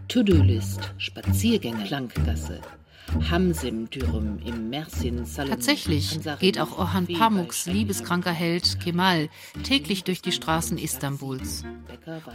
To-Do-List, 0.08 0.94
Spaziergänge, 0.96 1.84
Klanggasse, 1.84 2.60
Hamsim 3.30 3.90
Dürüm 3.90 4.38
im 4.44 4.70
Mersin 4.70 5.24
Salon. 5.24 5.50
Tatsächlich 5.50 6.18
geht 6.40 6.58
auch 6.58 6.78
Orhan 6.78 7.06
Pamuks 7.06 7.66
liebeskranker 7.66 8.32
Held 8.32 8.80
Kemal 8.80 9.28
täglich 9.62 10.04
durch 10.04 10.22
die 10.22 10.32
Straßen 10.32 10.78
Istanbuls. 10.78 11.64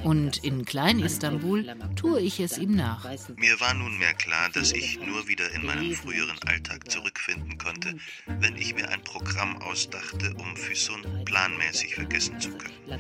Und 0.03 0.43
in 0.43 0.65
Klein-Istanbul 0.65 1.75
tue 1.95 2.19
ich 2.19 2.39
es 2.39 2.57
ihm 2.57 2.75
nach. 2.75 3.05
Mir 3.35 3.59
war 3.59 3.73
nunmehr 3.73 4.13
klar, 4.13 4.49
dass 4.53 4.71
ich 4.71 4.99
nur 4.99 5.27
wieder 5.27 5.51
in 5.51 5.65
meinen 5.65 5.93
früheren 5.95 6.37
Alltag 6.45 6.89
zurückfinden 7.23 7.57
konnte, 7.57 7.95
wenn 8.25 8.55
ich 8.57 8.73
mir 8.75 8.89
ein 8.89 9.03
Programm 9.03 9.57
ausdachte, 9.61 10.33
um 10.35 10.55
Füsun 10.55 11.25
planmäßig 11.25 11.95
vergessen 11.95 12.39
zu 12.39 12.49
können. 12.51 12.99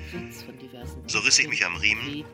So 1.07 1.19
riss 1.19 1.39
ich 1.39 1.47
mich 1.47 1.65
am 1.65 1.75
Riemen 1.75 2.25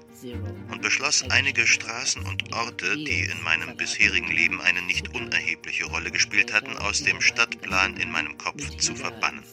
und 0.70 0.82
beschloss, 0.82 1.24
einige 1.30 1.66
Straßen 1.66 2.26
und 2.26 2.54
Orte, 2.54 2.96
die 2.96 3.22
in 3.22 3.42
meinem 3.44 3.76
bisherigen 3.78 4.32
Leben 4.32 4.62
eine 4.62 4.82
nicht 4.82 5.14
unerhebliche 5.16 5.86
Rolle 5.86 6.12
gespielt 6.12 6.54
hatten, 6.54 6.78
aus 6.78 7.04
dem 7.04 7.22
Stadtplan 7.22 7.98
in 7.98 8.12
meinem 8.12 8.38
Kopf 8.38 8.78
zu 8.78 8.96
verbannen. 8.96 9.44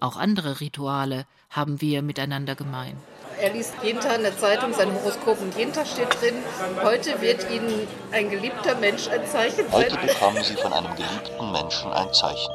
Auch 0.00 0.16
andere 0.16 0.60
Rituale 0.60 1.26
haben 1.48 1.80
wir 1.80 2.02
miteinander 2.02 2.54
gemein. 2.54 2.96
Er 3.40 3.52
liest 3.52 3.74
jeden 3.82 4.00
Tag 4.00 4.16
in 4.16 4.22
der 4.22 4.36
Zeitung 4.38 4.72
sein 4.72 4.92
Horoskop 4.94 5.40
und 5.40 5.56
jeden 5.56 5.72
Tag 5.72 5.86
steht 5.86 6.08
drin, 6.20 6.36
heute 6.82 7.20
wird 7.20 7.50
Ihnen 7.50 7.86
ein 8.12 8.30
geliebter 8.30 8.74
Mensch 8.76 9.08
ein 9.08 9.26
Zeichen 9.26 9.68
sein. 9.68 9.72
Heute 9.72 9.96
bekommen 9.98 10.42
Sie 10.42 10.54
von 10.54 10.72
einem 10.72 10.94
geliebten 10.96 11.52
Menschen 11.52 11.92
ein 11.92 12.12
Zeichen. 12.14 12.52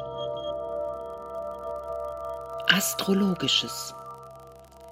Astrologisches. 2.74 3.94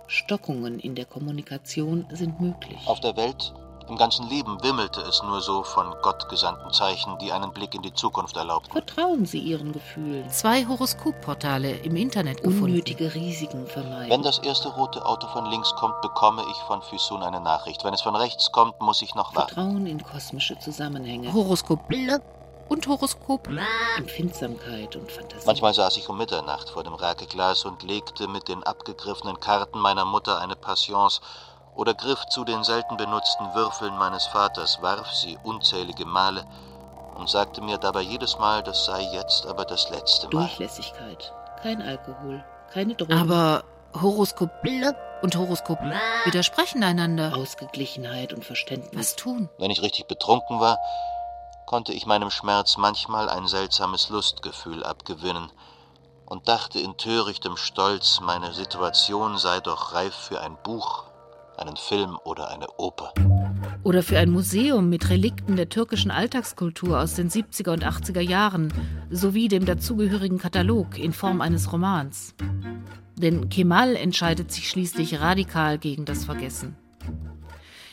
Stockungen 0.07 0.79
in 0.79 0.95
der 0.95 1.05
Kommunikation 1.05 2.05
sind 2.11 2.39
möglich. 2.39 2.79
Auf 2.85 2.99
der 2.99 3.15
Welt, 3.15 3.53
im 3.89 3.97
ganzen 3.97 4.29
Leben 4.29 4.61
wimmelte 4.63 5.01
es 5.01 5.21
nur 5.23 5.41
so 5.41 5.63
von 5.63 5.93
gottgesandten 6.01 6.71
Zeichen, 6.71 7.17
die 7.19 7.31
einen 7.31 7.51
Blick 7.51 7.73
in 7.73 7.81
die 7.81 7.93
Zukunft 7.93 8.37
erlaubten. 8.37 8.71
Vertrauen 8.71 9.25
Sie 9.25 9.39
Ihren 9.39 9.73
Gefühlen. 9.73 10.29
Zwei 10.29 10.65
Horoskopportale 10.65 11.71
im 11.77 11.95
Internet 11.95 12.43
gefunden. 12.43 12.65
Unnötige 12.65 13.13
Risiken 13.13 13.67
vermeiden. 13.67 14.09
Wenn 14.09 14.23
das 14.23 14.39
erste 14.39 14.69
rote 14.69 15.05
Auto 15.05 15.27
von 15.27 15.45
links 15.45 15.73
kommt, 15.75 16.01
bekomme 16.01 16.43
ich 16.51 16.57
von 16.67 16.81
Füsun 16.81 17.23
eine 17.23 17.39
Nachricht. 17.41 17.83
Wenn 17.83 17.93
es 17.93 18.01
von 18.01 18.15
rechts 18.15 18.51
kommt, 18.51 18.79
muss 18.81 19.01
ich 19.01 19.15
noch 19.15 19.35
warten. 19.35 19.53
Vertrauen 19.55 19.87
in 19.87 20.03
kosmische 20.03 20.57
Zusammenhänge. 20.59 21.33
Horoskop 21.33 21.79
und 22.69 22.87
Horoskop, 22.87 23.49
Empfindsamkeit 23.97 24.95
und 24.95 25.11
Fantasie. 25.11 25.45
Manchmal 25.45 25.73
saß 25.73 25.97
ich 25.97 26.07
um 26.07 26.17
Mitternacht 26.17 26.69
vor 26.69 26.83
dem 26.83 26.93
Rakeglas 26.93 27.65
und 27.65 27.83
legte 27.83 28.27
mit 28.27 28.47
den 28.47 28.63
abgegriffenen 28.63 29.39
Karten 29.39 29.79
meiner 29.79 30.05
Mutter 30.05 30.39
eine 30.39 30.55
Patience 30.55 31.19
oder 31.79 31.93
griff 31.93 32.25
zu 32.25 32.43
den 32.43 32.65
selten 32.65 32.97
benutzten 32.97 33.53
Würfeln 33.53 33.97
meines 33.97 34.25
Vaters, 34.27 34.81
warf 34.81 35.13
sie 35.13 35.37
unzählige 35.43 36.05
Male 36.05 36.43
und 37.15 37.29
sagte 37.29 37.61
mir 37.61 37.77
dabei 37.77 38.01
jedes 38.01 38.37
Mal, 38.37 38.61
das 38.63 38.83
sei 38.83 39.01
jetzt 39.13 39.45
aber 39.45 39.63
das 39.63 39.89
letzte 39.89 40.27
Mal. 40.27 40.41
Durchlässigkeit, 40.41 41.33
kein 41.63 41.81
Alkohol, 41.81 42.43
keine 42.73 42.95
Drogen. 42.95 43.13
Aber 43.13 43.63
Horoskop 43.93 44.51
und 45.21 45.37
Horoskop 45.37 45.79
widersprechen 46.25 46.83
einander. 46.83 47.33
Ausgeglichenheit 47.33 48.33
und 48.33 48.43
Verständnis. 48.43 48.99
Was 48.99 49.15
tun? 49.15 49.47
Wenn 49.57 49.71
ich 49.71 49.81
richtig 49.81 50.05
betrunken 50.09 50.59
war, 50.59 50.79
konnte 51.65 51.93
ich 51.93 52.05
meinem 52.05 52.29
Schmerz 52.29 52.75
manchmal 52.75 53.29
ein 53.29 53.47
seltsames 53.47 54.09
Lustgefühl 54.09 54.83
abgewinnen 54.83 55.49
und 56.25 56.49
dachte 56.49 56.81
in 56.81 56.97
törichtem 56.97 57.55
Stolz, 57.55 58.19
meine 58.19 58.53
Situation 58.53 59.37
sei 59.37 59.61
doch 59.61 59.93
reif 59.93 60.13
für 60.13 60.41
ein 60.41 60.57
Buch, 60.61 61.08
einen 61.59 61.75
Film 61.75 62.17
oder 62.23 62.49
eine 62.49 62.67
Oper. 62.77 63.13
Oder 63.83 64.03
für 64.03 64.17
ein 64.17 64.29
Museum 64.29 64.89
mit 64.89 65.09
Relikten 65.09 65.55
der 65.55 65.69
türkischen 65.69 66.11
Alltagskultur 66.11 66.99
aus 66.99 67.15
den 67.15 67.29
70er 67.29 67.71
und 67.71 67.85
80er 67.85 68.21
Jahren 68.21 68.73
sowie 69.09 69.47
dem 69.47 69.65
dazugehörigen 69.65 70.37
Katalog 70.37 70.97
in 70.97 71.13
Form 71.13 71.41
eines 71.41 71.71
Romans. 71.71 72.35
Denn 73.17 73.49
Kemal 73.49 73.95
entscheidet 73.95 74.51
sich 74.51 74.69
schließlich 74.69 75.19
radikal 75.19 75.77
gegen 75.77 76.05
das 76.05 76.25
Vergessen. 76.25 76.75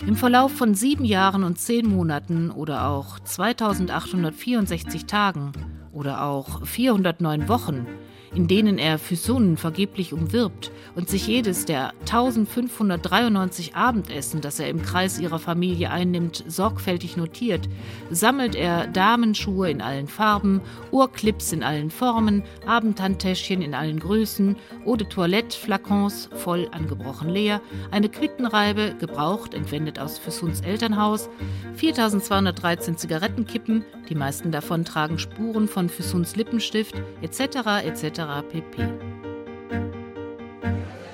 Im 0.07 0.15
Verlauf 0.15 0.53
von 0.53 0.75
sieben 0.75 1.05
Jahren 1.05 1.43
und 1.43 1.59
zehn 1.59 1.89
Monaten 1.89 2.51
oder 2.51 2.89
auch 2.89 3.19
2864 3.19 5.07
Tagen 5.07 5.53
oder 5.93 6.23
auch 6.23 6.67
409 6.67 7.49
Wochen 7.49 7.87
in 8.35 8.49
denen 8.49 8.79
er 8.79 8.99
Füsunen 8.99 9.57
vergeblich 9.57 10.13
umwirbt 10.13 10.71
und 10.95 11.09
sich 11.09 11.27
jedes 11.27 11.65
der 11.65 11.93
1593 12.01 13.75
Abendessen, 13.75 14.41
das 14.41 14.59
er 14.59 14.69
im 14.69 14.83
Kreis 14.83 15.19
ihrer 15.19 15.39
Familie 15.39 15.91
einnimmt, 15.91 16.45
sorgfältig 16.47 17.17
notiert, 17.17 17.69
sammelt 18.11 18.55
er 18.55 18.87
Damenschuhe 18.87 19.71
in 19.71 19.81
allen 19.81 20.09
Farben, 20.09 20.61
Ohrclips 20.91 21.53
in 21.53 21.63
allen 21.63 21.91
Formen, 21.91 22.43
Abendhandtäschchen 22.67 23.63
in 23.63 23.75
allen 23.75 24.01
Größen, 24.01 24.57
Eau 24.85 24.97
de 24.97 25.09
Toilette, 25.09 25.57
Flakons 25.57 26.29
voll 26.35 26.69
angebrochen 26.73 27.29
leer, 27.29 27.61
eine 27.91 28.09
Quittenreibe, 28.09 28.95
gebraucht, 28.99 29.55
entwendet 29.55 29.99
aus 29.99 30.19
Füsuns 30.19 30.61
Elternhaus, 30.61 31.29
4213 31.75 32.97
Zigarettenkippen, 32.97 33.85
die 34.09 34.15
meisten 34.15 34.51
davon 34.51 34.85
tragen 34.85 35.19
Spuren 35.19 35.69
von 35.69 35.89
Füsuns 35.89 36.37
Lippenstift, 36.37 36.95
etc., 37.23 37.85
etc 37.85 38.16
pp. 38.25 38.89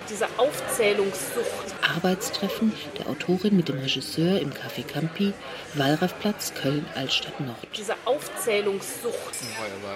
Diese 0.08 0.26
Aufzählungssucht. 0.36 1.74
Arbeitstreffen 1.96 2.72
der 2.98 3.08
Autorin 3.08 3.56
mit 3.56 3.68
dem 3.68 3.78
Regisseur 3.78 4.40
im 4.40 4.50
Café 4.50 4.86
Campi, 4.86 5.32
Wallraffplatz, 5.74 6.52
Köln, 6.54 6.86
Altstadt 6.94 7.40
Nord. 7.40 7.56
Diese 7.76 7.94
Aufzählungssucht 8.04 9.12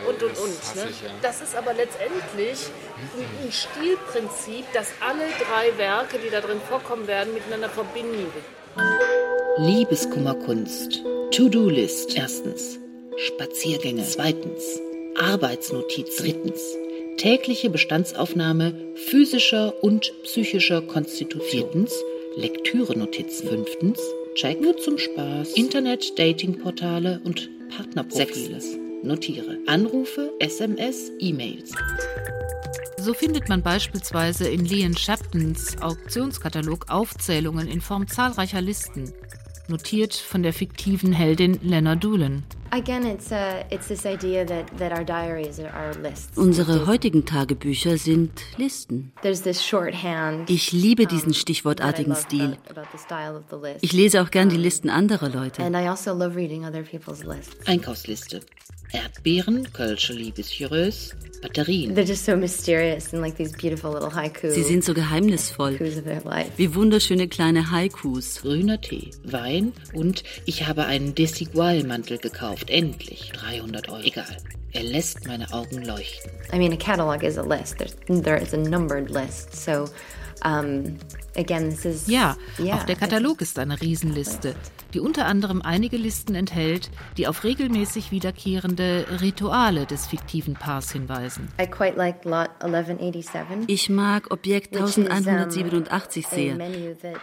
und 0.09 0.23
und 0.23 0.38
und. 0.38 0.77
Ne? 0.77 0.88
Das 1.23 1.40
ist 1.42 1.55
aber 1.55 1.75
letztendlich 1.75 2.66
ein 3.42 3.53
Stilprinzip, 3.53 4.64
das 4.73 4.88
alle 5.01 5.27
drei 5.38 5.79
Werke, 5.79 6.19
die 6.19 6.31
da 6.31 6.40
drin 6.40 6.61
vorkommen 6.69 7.07
werden, 7.07 7.33
miteinander 7.33 7.69
verbinden. 7.69 8.27
Liebeskummerkunst. 9.59 11.03
To-Do-List. 11.31 12.16
Erstens. 12.16 12.79
Spaziergänge. 13.16 14.05
Zweitens. 14.05 14.81
Arbeitsnotiz. 15.19 16.16
Drittens 16.16 16.77
tägliche 17.16 17.70
Bestandsaufnahme 17.70 18.74
physischer 18.94 19.72
und 19.83 20.12
psychischer 20.22 20.83
Konstitution. 20.83 21.48
Viertens, 21.50 21.92
Lektürenotizen. 22.37 23.48
Fünftens, 23.48 24.00
Check 24.35 24.61
nur 24.61 24.76
zum 24.76 24.98
Spaß, 24.98 25.55
Internet, 25.55 26.18
Datingportale 26.18 27.20
und 27.24 27.48
Partnerprofile. 27.74 28.61
Sechstens, 28.61 28.76
notiere 29.02 29.57
Anrufe, 29.66 30.31
SMS, 30.40 31.11
E-Mails. 31.18 31.72
So 32.98 33.14
findet 33.14 33.48
man 33.48 33.62
beispielsweise 33.62 34.48
in 34.48 34.66
Leon 34.66 34.94
Shaptons 34.94 35.81
Auktionskatalog 35.81 36.90
Aufzählungen 36.90 37.66
in 37.66 37.81
Form 37.81 38.09
zahlreicher 38.09 38.61
Listen, 38.61 39.12
notiert 39.68 40.14
von 40.14 40.42
der 40.42 40.52
fiktiven 40.52 41.12
Heldin 41.12 41.59
Lena 41.62 41.96
Doolin. 41.96 42.44
Unsere 46.37 46.87
heutigen 46.87 47.24
Tagebücher 47.24 47.96
sind 47.96 48.42
Listen. 48.57 49.12
Ich 50.48 50.72
liebe 50.72 51.07
diesen 51.07 51.35
stichwortartigen 51.35 52.14
Stil. 52.16 52.57
Ich 53.81 53.92
lese 53.92 54.22
auch 54.22 54.31
gern 54.31 54.48
die 54.48 54.57
Listen 54.57 54.90
anderer 54.90 55.29
Leute. 55.29 55.62
Also 55.62 55.72
Einkaufsliste. 57.66 58.40
Erdbeeren, 58.92 59.72
Kölsche 59.72 60.12
Liebesjurös, 60.12 61.14
Batterien. 61.42 61.94
They're 61.94 62.07
just 62.07 62.25
so 62.25 62.37
mysterious 62.37 63.12
and 63.12 63.22
like 63.22 63.37
these 63.37 63.53
beautiful 63.53 63.92
little 63.92 64.11
haikus. 64.11 64.55
Sie 64.55 64.62
sind 64.62 64.85
so 64.85 64.94
geheimnisvoll. 64.94 65.79
Wie 66.57 66.75
wunderschöne 66.75 67.29
kleine 67.29 67.70
Haikus. 67.70 68.42
Grüner 68.42 68.81
Tee, 68.81 69.11
Wein 69.25 69.72
und 69.92 70.22
ich 70.44 70.66
habe 70.66 70.87
einen 70.87 71.14
Desigual-Mantel 71.14 72.18
gekauft. 72.18 72.70
Endlich. 72.70 73.33
300 73.35 73.88
Euro. 73.88 74.03
Egal. 74.03 74.37
Er 74.72 74.83
lässt 74.83 75.27
meine 75.27 75.51
Augen 75.53 75.83
leuchten. 75.83 76.31
I 76.53 76.59
mean, 76.59 76.72
a 76.72 76.77
catalog 76.77 77.22
is 77.22 77.38
a 77.38 77.42
list. 77.42 77.79
There's, 77.79 77.96
there 78.22 78.37
is 78.37 78.53
a 78.53 78.59
numbered 78.59 79.11
list. 79.11 79.55
So, 79.55 79.88
um, 80.44 80.96
again, 81.37 81.70
this 81.70 81.85
is. 81.85 82.07
Ja, 82.09 82.37
yeah, 82.59 82.77
auch 82.77 82.85
der 82.85 82.96
Katalog 82.96 83.40
ist 83.40 83.59
eine 83.59 83.81
Riesenliste 83.81 84.55
die 84.96 85.01
unter 85.01 85.27
anderem 85.27 85.61
einige 85.61 85.99
Listen 85.99 86.35
enthält, 86.35 86.90
die 87.18 87.27
auf 87.27 87.44
regelmäßig 87.44 88.11
wiederkehrende 88.12 89.05
Rituale 89.20 89.85
des 89.85 90.07
fiktiven 90.07 90.55
Paars 90.55 90.90
hinweisen. 90.90 91.49
Ich 93.66 93.90
mag 93.90 94.31
Objekt 94.31 94.75
1187 94.75 96.27
sehr. 96.27 96.59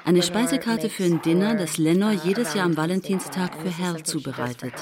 Eine 0.05 0.21
Speisekarte 0.21 0.89
für 0.89 1.03
ein 1.05 1.21
Dinner, 1.23 1.55
das 1.55 1.79
Lenor 1.79 2.11
jedes 2.11 2.53
Jahr 2.53 2.65
am 2.65 2.77
Valentinstag 2.77 3.55
für 3.55 3.75
Hal 3.83 4.03
zubereitet. 4.03 4.73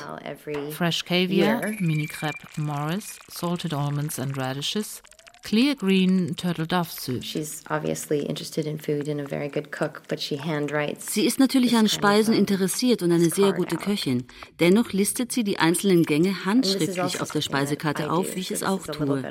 Fresh 0.72 1.06
Caviar, 1.06 1.62
Mini 1.80 2.08
Crepe 2.08 2.46
Morris, 2.58 3.20
Salted 3.30 3.74
Almonds 3.74 4.20
and 4.20 4.38
Radishes, 4.38 5.02
Clear 5.44 5.76
Green 5.76 6.36
Turtle 6.36 6.68
Dove 6.68 6.92
Soup. 6.92 7.24
She's 7.24 7.64
obviously 7.70 8.20
interested 8.20 8.68
in 8.68 8.78
food 8.78 9.08
and 9.08 9.20
a 9.20 9.26
very 9.26 9.50
good 9.50 9.72
cook, 9.72 10.04
but 10.08 10.20
she 10.20 10.38
handwrites. 10.38 11.14
Sie 11.14 11.26
ist 11.26 11.40
natürlich 11.40 11.76
an 11.76 11.88
Speisen 11.88 12.34
interessiert 12.34 13.02
und 13.02 13.12
eine 13.12 13.30
sehr 13.30 13.52
gute 13.54 13.78
Köchin. 13.78 14.26
Dennoch 14.60 14.94
listet 14.94 15.32
sie 15.32 15.44
die 15.44 15.58
einzelnen 15.58 16.04
Gänge 16.04 16.46
handschriftlich 16.46 17.02
also 17.02 17.20
auf 17.20 17.32
der 17.32 17.42
Speisekarte 17.42 18.12
auf, 18.12 18.36
wie 18.36 18.42
ich 18.42 18.52
es 18.52 18.62
auch 18.64 18.86
tue. 18.86 19.24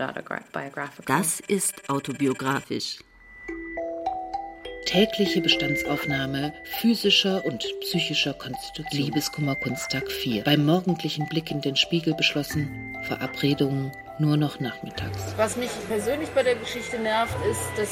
Das 1.06 1.40
ist 1.46 1.88
autobiografisch. 1.88 2.98
Tägliche 4.86 5.40
Bestandsaufnahme 5.40 6.52
physischer 6.80 7.44
und 7.44 7.64
psychischer 7.82 8.34
Konstitution. 8.34 9.00
Liebeskummer 9.00 9.54
Kunsttag 9.54 10.10
4. 10.10 10.42
Beim 10.42 10.66
morgendlichen 10.66 11.28
Blick 11.28 11.52
in 11.52 11.60
den 11.60 11.76
Spiegel 11.76 12.14
beschlossen, 12.14 12.96
Verabredungen 13.04 13.92
nur 14.20 14.36
noch 14.36 14.60
nachmittags. 14.60 15.18
Was 15.36 15.56
mich 15.56 15.70
persönlich 15.88 16.28
bei 16.30 16.42
der 16.42 16.54
Geschichte 16.54 16.98
nervt, 16.98 17.34
ist, 17.50 17.60
dass 17.76 17.88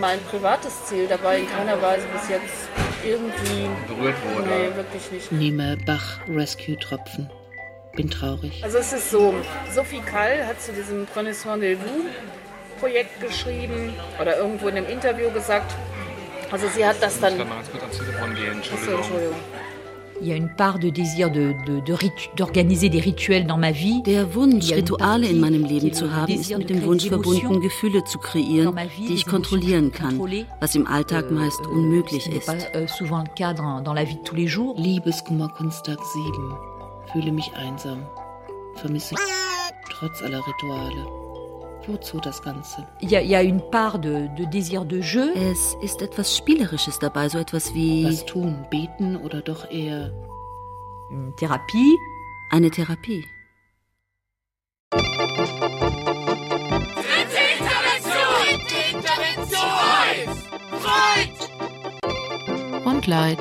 mein 0.00 0.20
privates 0.30 0.86
Ziel 0.86 1.06
dabei 1.06 1.40
in 1.40 1.48
keiner 1.48 1.80
Weise 1.80 2.06
bis 2.12 2.28
jetzt 2.28 2.68
irgendwie 3.04 3.68
berührt 3.88 4.16
wurde. 4.34 4.48
Nee, 4.48 4.76
wirklich 4.76 5.10
nicht. 5.10 5.32
Nehme 5.32 5.76
Bach 5.86 6.18
Rescue 6.28 6.76
Tropfen. 6.78 7.30
Bin 7.94 8.10
traurig. 8.10 8.62
Also 8.64 8.78
es 8.78 8.92
ist 8.92 9.10
so, 9.10 9.34
Sophie 9.72 10.00
Kall 10.00 10.46
hat 10.46 10.60
zu 10.60 10.72
diesem 10.72 11.06
Prenez 11.06 11.44
Rendezvous 11.46 12.06
Projekt 12.80 13.20
geschrieben 13.20 13.94
oder 14.20 14.38
irgendwo 14.38 14.68
in 14.68 14.76
einem 14.76 14.88
Interview 14.88 15.30
gesagt, 15.30 15.74
also 16.50 16.68
sie 16.68 16.84
hat 16.84 16.96
das 17.00 17.20
dann... 17.20 17.32
Ich 17.32 17.38
kann 17.38 17.48
mal 17.48 17.56
ganz 17.56 17.70
kurz 17.70 17.82
ans 17.82 17.98
Telefon 17.98 18.34
gehen, 18.34 18.52
Entschuldigung. 18.52 18.96
Entschuldigung. 18.96 19.36
Il 20.22 20.28
y 20.28 20.32
a 20.32 20.36
une 20.36 20.54
part 20.54 20.78
de 20.78 20.88
désir 20.88 21.32
d'organiser 21.32 22.88
de, 22.88 22.94
de, 22.94 22.98
de 22.98 23.00
des 23.00 23.00
rituels 23.00 23.44
dans 23.44 23.56
ma 23.56 23.72
vie. 23.72 24.02
Der 24.02 24.34
Wunsch, 24.36 24.70
Rituale 24.70 25.26
in 25.26 25.40
meinem 25.40 25.64
Leben 25.64 25.92
zu 25.92 26.14
haben, 26.14 26.32
ist 26.32 26.56
mit 26.56 26.70
dem 26.70 26.84
Wunsch 26.84 27.08
verbunden, 27.08 27.60
Gefühle 27.60 28.04
zu 28.04 28.18
kreieren, 28.18 28.72
die 28.98 29.14
ich 29.14 29.26
kontrollieren 29.26 29.90
kann, 29.90 30.20
was 30.60 30.76
im 30.76 30.86
Alltag 30.86 31.24
euh, 31.28 31.34
meist 31.34 31.66
unmöglich 31.66 32.30
ist. 32.30 32.48
Euh, 32.48 32.86
souvent 32.86 33.24
le 33.24 33.30
cas 33.36 33.52
dans, 33.52 33.80
dans 33.80 33.94
la 33.94 34.04
vie 34.04 34.14
de 34.14 34.22
tous 34.22 34.36
les 34.36 34.46
jours. 34.46 34.76
Liebeskummer 34.78 35.48
Kunsttag 35.56 35.98
7. 35.98 36.24
Fühle 37.12 37.32
mich 37.32 37.50
einsam. 37.56 37.98
Vermisse 38.76 39.16
trotz 39.90 40.22
aller 40.22 40.40
Rituale. 40.46 41.21
Wozu 41.86 42.20
das 42.20 42.42
Ganze? 42.42 42.86
Il 43.00 43.10
y, 43.10 43.16
a, 43.16 43.20
il 43.20 43.30
y 43.30 43.34
a 43.34 43.42
une 43.42 43.60
part 43.70 43.98
de, 43.98 44.28
de 44.36 44.44
désir 44.44 44.84
de 44.84 45.00
jeu. 45.00 45.32
Es 45.34 45.74
ist 45.82 46.00
etwas 46.00 46.36
Spielerisches 46.36 46.98
dabei, 46.98 47.28
so 47.28 47.38
etwas 47.38 47.74
wie. 47.74 48.04
Was 48.04 48.24
tun? 48.24 48.66
Beten 48.70 49.16
oder 49.16 49.42
doch 49.42 49.68
eher. 49.70 50.12
Eine 51.10 51.34
Therapie. 51.36 51.96
Eine 52.50 52.70
Therapie. 52.70 53.24
Dritte 54.90 55.12
Intervention! 57.58 58.42
Dritte 58.68 58.78
Intervention! 58.92 60.26
Freud! 60.80 61.32
Und 62.84 63.06
Leid. 63.06 63.38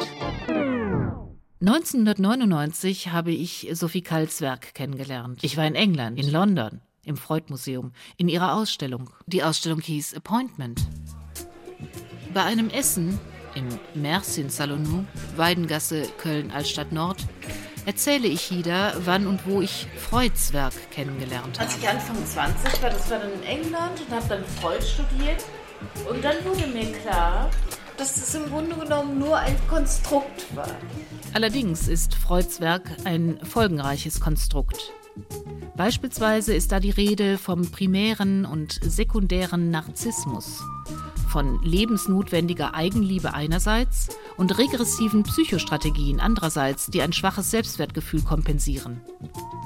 1999 1.61 3.09
habe 3.09 3.31
ich 3.31 3.69
Sophie 3.73 4.01
Kalls 4.01 4.41
Werk 4.41 4.73
kennengelernt. 4.73 5.43
Ich 5.43 5.57
war 5.57 5.67
in 5.67 5.75
England, 5.75 6.17
in 6.17 6.31
London 6.31 6.81
im 7.05 7.17
Freud-Museum, 7.17 7.91
in 8.17 8.29
ihrer 8.29 8.55
Ausstellung. 8.55 9.09
Die 9.27 9.43
Ausstellung 9.43 9.81
hieß 9.81 10.13
Appointment. 10.15 10.81
Bei 12.33 12.43
einem 12.43 12.69
Essen 12.69 13.19
im 13.55 13.67
Mersin 13.93 14.49
Salonou, 14.49 15.05
Weidengasse, 15.35 16.03
Köln-Altstadt 16.17 16.91
Nord, 16.91 17.25
erzähle 17.85 18.27
ich 18.27 18.41
Hida, 18.43 18.93
wann 19.05 19.27
und 19.27 19.45
wo 19.45 19.61
ich 19.61 19.87
Freuds 19.97 20.53
Werk 20.53 20.73
kennengelernt 20.91 21.59
habe. 21.59 21.67
Als 21.67 21.77
ich 21.77 21.87
Anfang 21.87 22.25
20 22.25 22.81
war, 22.81 22.89
das 22.89 23.09
war 23.09 23.19
dann 23.19 23.33
in 23.33 23.43
England 23.43 24.01
und 24.01 24.15
habe 24.15 24.27
dann 24.27 24.45
Freud 24.45 24.83
studiert. 24.83 25.43
Und 26.09 26.23
dann 26.23 26.35
wurde 26.45 26.67
mir 26.67 26.91
klar, 26.99 27.49
dass 27.97 28.15
das 28.15 28.35
im 28.35 28.45
Grunde 28.49 28.75
genommen 28.75 29.19
nur 29.19 29.37
ein 29.37 29.55
Konstrukt 29.67 30.55
war. 30.55 30.75
Allerdings 31.33 31.87
ist 31.87 32.15
Freuds 32.15 32.61
Werk 32.61 32.89
ein 33.03 33.39
folgenreiches 33.43 34.19
Konstrukt. 34.19 34.91
Beispielsweise 35.75 36.53
ist 36.53 36.71
da 36.71 36.79
die 36.79 36.91
Rede 36.91 37.37
vom 37.37 37.71
primären 37.71 38.45
und 38.45 38.79
sekundären 38.83 39.71
Narzissmus, 39.71 40.61
von 41.27 41.61
lebensnotwendiger 41.63 42.75
Eigenliebe 42.75 43.33
einerseits 43.33 44.09
und 44.37 44.57
regressiven 44.57 45.23
Psychostrategien 45.23 46.19
andererseits, 46.19 46.87
die 46.87 47.01
ein 47.01 47.13
schwaches 47.13 47.51
Selbstwertgefühl 47.51 48.21
kompensieren. 48.21 49.01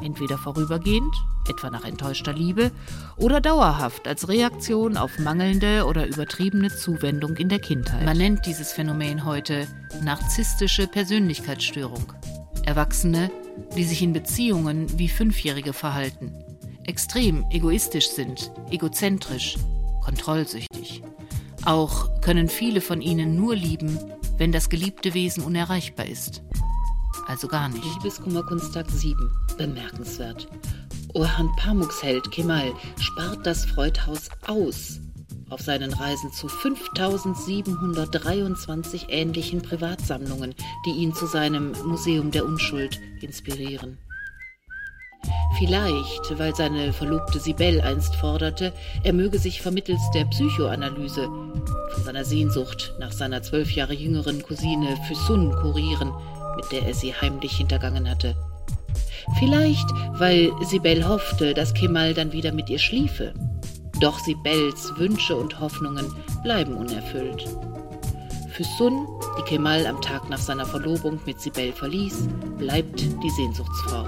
Entweder 0.03 0.37
vorübergehend, 0.37 1.13
etwa 1.49 1.69
nach 1.69 1.83
enttäuschter 1.83 2.33
Liebe, 2.33 2.71
oder 3.17 3.41
dauerhaft 3.41 4.07
als 4.07 4.27
Reaktion 4.27 4.97
auf 4.97 5.17
mangelnde 5.19 5.85
oder 5.85 6.07
übertriebene 6.07 6.73
Zuwendung 6.73 7.35
in 7.37 7.49
der 7.49 7.59
Kindheit. 7.59 8.05
Man 8.05 8.17
nennt 8.17 8.45
dieses 8.45 8.71
Phänomen 8.71 9.25
heute 9.25 9.67
narzisstische 10.03 10.87
Persönlichkeitsstörung. 10.87 12.13
Erwachsene 12.63 13.31
die 13.75 13.83
sich 13.83 14.01
in 14.01 14.13
Beziehungen 14.13 14.87
wie 14.97 15.07
Fünfjährige 15.07 15.73
verhalten, 15.73 16.33
extrem 16.85 17.45
egoistisch 17.51 18.09
sind, 18.09 18.51
egozentrisch, 18.71 19.57
kontrollsüchtig. 20.03 21.01
Auch 21.65 22.21
können 22.21 22.47
viele 22.47 22.81
von 22.81 23.01
ihnen 23.01 23.35
nur 23.35 23.55
lieben, 23.55 23.99
wenn 24.37 24.51
das 24.51 24.69
geliebte 24.69 25.13
Wesen 25.13 25.43
unerreichbar 25.43 26.05
ist. 26.05 26.43
Also 27.27 27.47
gar 27.47 27.69
nicht. 27.69 27.83
Liebeskummer 27.83 28.43
Kunsttag 28.43 28.89
7. 28.89 29.17
Bemerkenswert. 29.57 30.47
Orhan 31.13 31.49
Pamuks 31.55 32.03
Held 32.03 32.29
Kemal 32.31 32.73
spart 32.99 33.45
das 33.45 33.65
Freudhaus 33.65 34.29
aus 34.47 34.99
auf 35.49 35.61
seinen 35.61 35.93
Reisen 35.93 36.31
zu 36.31 36.47
5723 36.47 39.07
ähnlichen 39.09 39.61
Privatsammlungen, 39.61 40.55
die 40.85 40.91
ihn 40.91 41.13
zu 41.13 41.27
seinem 41.27 41.73
Museum 41.85 42.31
der 42.31 42.45
Unschuld 42.45 42.99
inspirieren. 43.21 43.97
Vielleicht, 45.57 46.37
weil 46.37 46.53
seine 46.53 46.91
Verlobte 46.91 47.39
Sibel 47.39 47.79
einst 47.81 48.15
forderte, 48.15 48.73
er 49.03 49.13
möge 49.13 49.39
sich 49.39 49.61
vermittels 49.61 50.01
der 50.13 50.25
Psychoanalyse 50.25 51.29
von 51.93 52.03
seiner 52.03 52.25
Sehnsucht 52.25 52.93
nach 52.99 53.11
seiner 53.11 53.41
zwölf 53.41 53.71
Jahre 53.71 53.93
jüngeren 53.93 54.43
Cousine 54.43 54.97
Füsun 55.07 55.55
kurieren, 55.55 56.11
mit 56.57 56.71
der 56.71 56.87
er 56.87 56.93
sie 56.93 57.13
heimlich 57.13 57.57
hintergangen 57.57 58.09
hatte. 58.09 58.35
Vielleicht, 59.39 59.87
weil 60.19 60.51
Sibel 60.63 61.07
hoffte, 61.07 61.53
dass 61.53 61.73
Kemal 61.73 62.13
dann 62.13 62.31
wieder 62.31 62.51
mit 62.51 62.69
ihr 62.69 62.79
schliefe. 62.79 63.33
Doch 63.99 64.19
Sibels 64.19 64.93
Wünsche 64.97 65.35
und 65.35 65.59
Hoffnungen 65.59 66.13
bleiben 66.43 66.75
unerfüllt. 66.75 67.47
Für 68.51 68.63
Sun, 68.63 69.07
die 69.37 69.43
Kemal 69.43 69.87
am 69.87 70.01
Tag 70.01 70.29
nach 70.29 70.37
seiner 70.37 70.65
Verlobung 70.65 71.19
mit 71.25 71.39
Sibel 71.39 71.71
verließ, 71.71 72.27
bleibt 72.57 72.99
die 72.99 73.29
Sehnsuchtsfrau. 73.29 74.05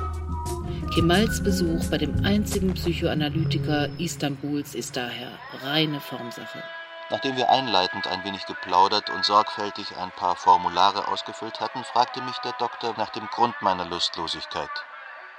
Kemals 0.94 1.44
Besuch 1.44 1.90
bei 1.90 1.98
dem 1.98 2.26
einzigen 2.26 2.74
Psychoanalytiker 2.74 3.88
Istanbuls 4.00 4.74
ist 4.74 4.98
daher 4.98 5.32
reine 5.64 6.02
Formsache. 6.02 6.64
Nachdem 7.10 7.38
wir 7.38 7.50
einleitend 7.50 8.08
ein 8.08 8.24
wenig 8.26 8.46
geplaudert 8.46 9.10
und 9.10 9.24
sorgfältig 9.24 9.96
ein 9.96 10.12
paar 10.12 10.36
Formulare 10.36 11.08
ausgefüllt 11.08 11.62
hatten, 11.62 11.84
fragte 11.84 12.22
mich 12.22 12.38
der 12.40 12.54
Doktor 12.60 12.94
nach 12.98 13.10
dem 13.12 13.28
Grund 13.28 13.56
meiner 13.62 13.86
Lustlosigkeit, 13.86 14.70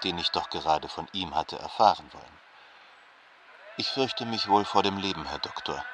den 0.04 0.16
ich 0.18 0.30
doch 0.30 0.48
gerade 0.48 0.88
von 0.88 1.06
ihm 1.12 1.34
hatte 1.34 1.58
erfahren 1.58 2.06
wollen. 2.12 2.37
Ich 3.80 3.90
fürchte 3.90 4.26
mich 4.26 4.48
wohl 4.48 4.64
vor 4.64 4.82
dem 4.82 4.96
Leben, 4.96 5.24
Herr 5.24 5.38
Doktor. 5.38 5.84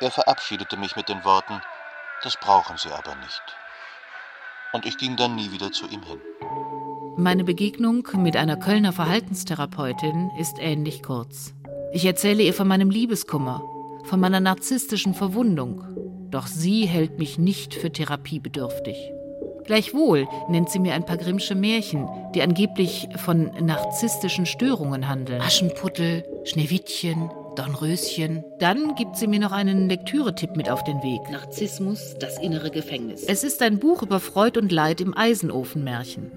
Er 0.00 0.10
verabschiedete 0.10 0.78
mich 0.78 0.96
mit 0.96 1.10
den 1.10 1.22
Worten, 1.22 1.60
das 2.22 2.38
brauchen 2.38 2.78
Sie 2.78 2.90
aber 2.90 3.14
nicht. 3.16 3.42
Und 4.72 4.86
ich 4.86 4.96
ging 4.96 5.18
dann 5.18 5.34
nie 5.34 5.52
wieder 5.52 5.70
zu 5.70 5.86
ihm 5.86 6.02
hin. 6.02 6.18
Meine 7.18 7.44
Begegnung 7.44 8.08
mit 8.16 8.38
einer 8.38 8.56
Kölner 8.56 8.94
Verhaltenstherapeutin 8.94 10.30
ist 10.38 10.56
ähnlich 10.58 11.02
kurz. 11.02 11.52
Ich 11.92 12.06
erzähle 12.06 12.42
ihr 12.42 12.54
von 12.54 12.66
meinem 12.66 12.88
Liebeskummer, 12.88 13.62
von 14.04 14.18
meiner 14.18 14.40
narzisstischen 14.40 15.12
Verwundung. 15.12 15.84
Doch 16.30 16.46
sie 16.46 16.86
hält 16.86 17.18
mich 17.18 17.36
nicht 17.36 17.74
für 17.74 17.92
therapiebedürftig. 17.92 18.96
Gleichwohl 19.70 20.26
nennt 20.48 20.68
sie 20.68 20.80
mir 20.80 20.94
ein 20.94 21.06
paar 21.06 21.16
Grimmsche 21.16 21.54
Märchen, 21.54 22.08
die 22.34 22.42
angeblich 22.42 23.08
von 23.14 23.52
narzisstischen 23.60 24.44
Störungen 24.44 25.06
handeln. 25.06 25.40
Aschenputtel, 25.40 26.24
Schneewittchen, 26.42 27.30
Dornröschen. 27.54 28.42
Dann 28.58 28.96
gibt 28.96 29.16
sie 29.16 29.28
mir 29.28 29.38
noch 29.38 29.52
einen 29.52 29.88
Lektüretipp 29.88 30.56
mit 30.56 30.68
auf 30.68 30.82
den 30.82 30.96
Weg. 31.04 31.20
Narzissmus, 31.30 32.16
das 32.18 32.36
innere 32.40 32.72
Gefängnis. 32.72 33.22
Es 33.22 33.44
ist 33.44 33.62
ein 33.62 33.78
Buch 33.78 34.02
über 34.02 34.18
Freud 34.18 34.58
und 34.58 34.72
Leid 34.72 35.00
im 35.00 35.16
Eisenofenmärchen. 35.16 36.32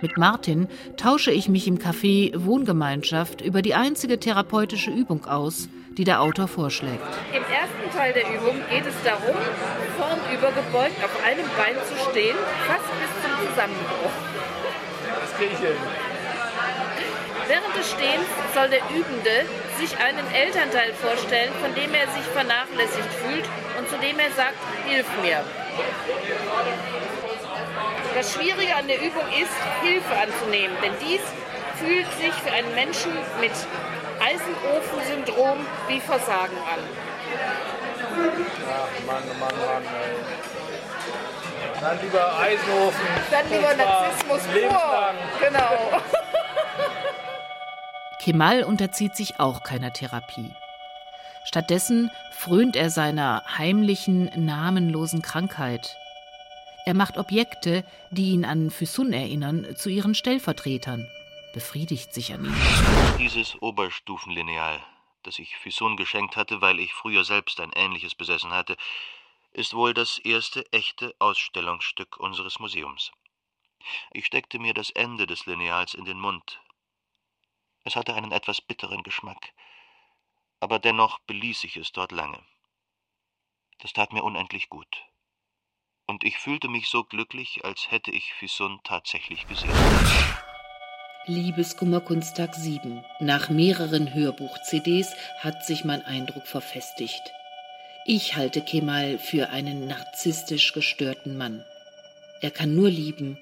Mit 0.00 0.16
Martin 0.16 0.66
tausche 0.96 1.32
ich 1.32 1.50
mich 1.50 1.68
im 1.68 1.78
Café 1.78 2.32
Wohngemeinschaft 2.46 3.42
über 3.42 3.60
die 3.60 3.74
einzige 3.74 4.18
therapeutische 4.18 4.90
Übung 4.90 5.26
aus, 5.26 5.68
die 5.96 6.04
der 6.04 6.20
Autor 6.20 6.48
vorschlägt. 6.48 7.02
Im 7.32 7.42
ersten 7.42 7.96
Teil 7.96 8.12
der 8.12 8.26
Übung 8.28 8.62
geht 8.70 8.86
es 8.86 8.94
darum, 9.02 9.36
vornübergebeugt 9.98 11.04
auf 11.04 11.24
einem 11.24 11.46
Bein 11.56 11.76
zu 11.86 12.10
stehen, 12.10 12.36
fast 12.66 12.86
bis 13.00 13.12
zum 13.22 13.32
Zusammenbruch. 13.48 14.14
Das 15.20 15.36
kriege 15.36 15.52
ich 15.52 15.58
hin. 15.58 15.76
Während 17.50 17.76
des 17.76 17.90
Stehens 17.90 18.30
soll 18.54 18.68
der 18.68 18.82
Übende 18.94 19.44
sich 19.78 19.98
einen 19.98 20.26
Elternteil 20.32 20.94
vorstellen, 20.94 21.52
von 21.60 21.74
dem 21.74 21.92
er 21.92 22.06
sich 22.14 22.22
vernachlässigt 22.30 23.12
fühlt 23.26 23.44
und 23.76 23.88
zu 23.88 23.98
dem 23.98 24.18
er 24.20 24.30
sagt, 24.30 24.60
hilf 24.86 25.06
mir. 25.20 25.42
Das 28.14 28.34
Schwierige 28.34 28.76
an 28.76 28.86
der 28.86 28.98
Übung 28.98 29.26
ist, 29.34 29.56
Hilfe 29.82 30.14
anzunehmen, 30.14 30.76
denn 30.82 30.92
dies 31.02 31.22
fühlt 31.82 32.06
sich 32.22 32.34
für 32.42 32.52
einen 32.52 32.74
Menschen 32.74 33.12
mit 33.40 33.52
Eisenofensyndrom 34.20 35.58
wie 35.88 36.00
Versagen 36.00 36.56
an. 36.58 36.80
Ach, 38.68 39.06
Mann, 39.06 39.22
Mann, 39.38 39.54
Mann, 39.58 39.82
ey. 39.82 40.50
Dann 41.80 41.98
lieber 42.02 42.38
Eisenofen. 42.38 43.06
Dann 43.30 43.50
lieber 43.50 43.74
Narzissmus 43.74 44.42
pur. 44.42 45.14
Genau. 45.40 46.02
Kemal 48.20 48.64
unterzieht 48.64 49.16
sich 49.16 49.40
auch 49.40 49.62
keiner 49.62 49.92
Therapie. 49.92 50.50
Stattdessen 51.44 52.10
frönt 52.32 52.76
er 52.76 52.90
seiner 52.90 53.42
heimlichen, 53.56 54.30
namenlosen 54.36 55.22
Krankheit. 55.22 55.96
Er 56.84 56.94
macht 56.94 57.16
Objekte, 57.16 57.82
die 58.10 58.32
ihn 58.32 58.44
an 58.44 58.70
Füsun 58.70 59.12
erinnern, 59.12 59.66
zu 59.74 59.88
ihren 59.88 60.14
Stellvertretern, 60.14 61.08
befriedigt 61.52 62.12
sich 62.12 62.32
an 62.32 62.44
ihnen. 62.44 63.18
Dieses 63.18 63.60
Oberstufenlineal, 63.60 64.84
das 65.22 65.38
ich 65.38 65.56
Füsun 65.56 65.96
geschenkt 65.96 66.36
hatte, 66.36 66.60
weil 66.60 66.80
ich 66.80 66.94
früher 66.94 67.24
selbst 67.24 67.60
ein 67.60 67.72
ähnliches 67.74 68.14
besessen 68.14 68.50
hatte, 68.50 68.76
ist 69.52 69.74
wohl 69.74 69.94
das 69.94 70.18
erste 70.18 70.70
echte 70.72 71.14
Ausstellungsstück 71.18 72.18
unseres 72.18 72.60
Museums. 72.60 73.12
Ich 74.12 74.26
steckte 74.26 74.58
mir 74.58 74.74
das 74.74 74.90
Ende 74.90 75.26
des 75.26 75.46
Lineals 75.46 75.94
in 75.94 76.04
den 76.04 76.20
Mund. 76.20 76.60
Es 77.84 77.96
hatte 77.96 78.14
einen 78.14 78.30
etwas 78.30 78.60
bitteren 78.60 79.02
Geschmack, 79.02 79.52
aber 80.60 80.78
dennoch 80.78 81.18
beließ 81.20 81.64
ich 81.64 81.76
es 81.76 81.92
dort 81.92 82.12
lange. 82.12 82.44
Das 83.78 83.92
tat 83.92 84.12
mir 84.12 84.22
unendlich 84.22 84.68
gut. 84.68 85.04
Und 86.06 86.24
ich 86.24 86.38
fühlte 86.38 86.68
mich 86.68 86.88
so 86.88 87.04
glücklich, 87.04 87.64
als 87.64 87.90
hätte 87.90 88.10
ich 88.10 88.34
Fisun 88.34 88.80
tatsächlich 88.84 89.46
gesehen. 89.48 89.72
Liebeskummerkunsttag 91.26 92.54
7. 92.54 93.04
Nach 93.20 93.50
mehreren 93.50 94.14
Hörbuch-CDs 94.14 95.12
hat 95.40 95.66
sich 95.66 95.84
mein 95.84 96.02
Eindruck 96.02 96.46
verfestigt. 96.46 97.20
Ich 98.06 98.36
halte 98.36 98.62
Kemal 98.62 99.18
für 99.18 99.50
einen 99.50 99.86
narzisstisch 99.86 100.72
gestörten 100.72 101.36
Mann. 101.36 101.62
Er 102.40 102.50
kann 102.50 102.74
nur 102.74 102.88
lieben, 102.88 103.38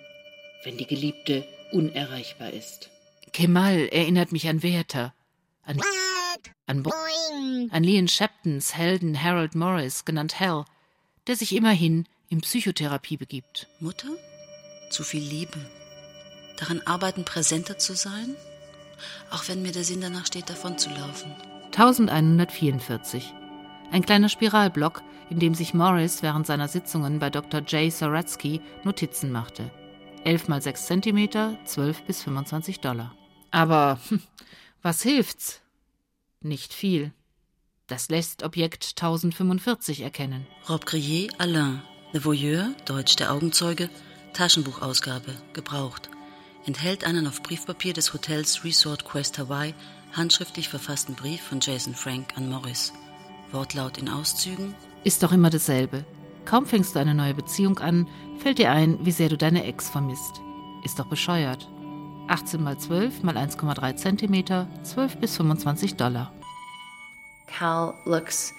wenn 0.65 0.77
die 0.77 0.87
Geliebte 0.87 1.47
unerreichbar 1.71 2.51
ist. 2.51 2.91
Kemal 3.33 3.89
erinnert 3.89 4.33
mich 4.33 4.49
an 4.49 4.65
Werther, 4.65 5.15
an, 5.63 5.81
an, 6.67 6.83
Bo 6.83 6.93
an 7.71 7.85
Leon 7.85 8.09
Sheptons 8.09 8.75
Helden 8.75 9.23
Harold 9.23 9.55
Morris, 9.55 10.05
genannt 10.05 10.41
Hell, 10.41 10.65
der 11.29 11.37
sich 11.37 11.55
immerhin 11.55 12.09
in 12.29 12.41
Psychotherapie 12.41 13.17
begibt. 13.17 13.69
Mutter? 13.79 14.09
Zu 14.91 15.05
viel 15.05 15.23
Liebe. 15.23 15.59
Daran 16.59 16.83
arbeiten, 16.85 17.25
präsenter 17.25 17.79
zu 17.79 17.95
sein? 17.95 18.35
Auch 19.31 19.49
wenn 19.49 19.63
mir 19.63 19.73
der 19.73 19.85
Sinn 19.85 20.01
danach 20.01 20.27
steht, 20.27 20.51
davonzulaufen. 20.51 21.35
1144. 21.67 23.33
Ein 23.93 24.05
kleiner 24.05 24.29
Spiralblock, 24.29 25.03
in 25.31 25.39
dem 25.39 25.55
sich 25.55 25.73
Morris 25.73 26.23
während 26.23 26.47
seiner 26.47 26.69
Sitzungen 26.69 27.19
bei 27.19 27.31
Dr. 27.31 27.61
J. 27.61 27.93
Soratsky 27.93 28.61
Notizen 28.83 29.31
machte. 29.31 29.71
11 30.25 30.49
mal 30.49 30.61
6 30.61 30.87
cm, 30.87 31.57
12 31.65 32.03
bis 32.03 32.23
25 32.23 32.81
Dollar. 32.81 33.15
Aber 33.51 34.01
hm, 34.09 34.21
was 34.83 35.03
hilft's? 35.03 35.61
Nicht 36.41 36.73
viel. 36.73 37.13
Das 37.87 38.09
lässt 38.11 38.43
Objekt 38.43 38.95
1045 38.97 40.01
erkennen. 40.03 40.47
Rob 40.69 40.87
Grier, 40.87 41.31
Alain. 41.39 41.83
Le 42.13 42.25
Voyeur, 42.25 42.71
Deutsch 42.87 43.17
der 43.17 43.33
Augenzeuge, 43.33 43.91
Taschenbuchausgabe, 44.33 45.37
gebraucht. 45.53 46.09
Enthält 46.69 47.05
einen 47.05 47.27
auf 47.27 47.43
Briefpapier 47.43 47.95
des 47.95 48.13
Hotels 48.13 48.63
Resort 48.63 49.07
Quest 49.07 49.39
Hawaii 49.39 49.73
handschriftlich 50.13 50.69
verfassten 50.69 51.15
Brief 51.15 51.41
von 51.41 51.61
Jason 51.61 51.95
Frank 51.95 52.35
an 52.37 52.51
Morris. 52.51 52.93
Wortlaut 53.53 53.97
in 53.97 54.11
Auszügen. 54.11 54.75
Ist 55.03 55.23
doch 55.23 55.33
immer 55.33 55.49
dasselbe. 55.49 56.05
Kaum 56.45 56.67
fängst 56.67 56.95
du 56.95 56.99
eine 56.99 57.15
neue 57.15 57.33
Beziehung 57.33 57.79
an, 57.79 58.07
fällt 58.37 58.59
dir 58.59 58.71
ein, 58.71 58.99
wie 59.01 59.13
sehr 59.13 59.31
du 59.31 59.39
deine 59.39 59.65
Ex 59.65 59.89
vermisst. 59.89 60.43
Ist 60.85 60.99
doch 60.99 61.07
bescheuert. 61.07 61.71
18 62.27 62.63
mal 62.63 62.77
12 62.77 63.23
mal 63.23 63.39
1,3 63.39 63.97
cm, 63.97 64.85
12 64.85 65.17
bis 65.17 65.39
25 65.39 65.95
Dollar. 65.95 66.35
Cal 67.47 67.95
looks 68.05 68.53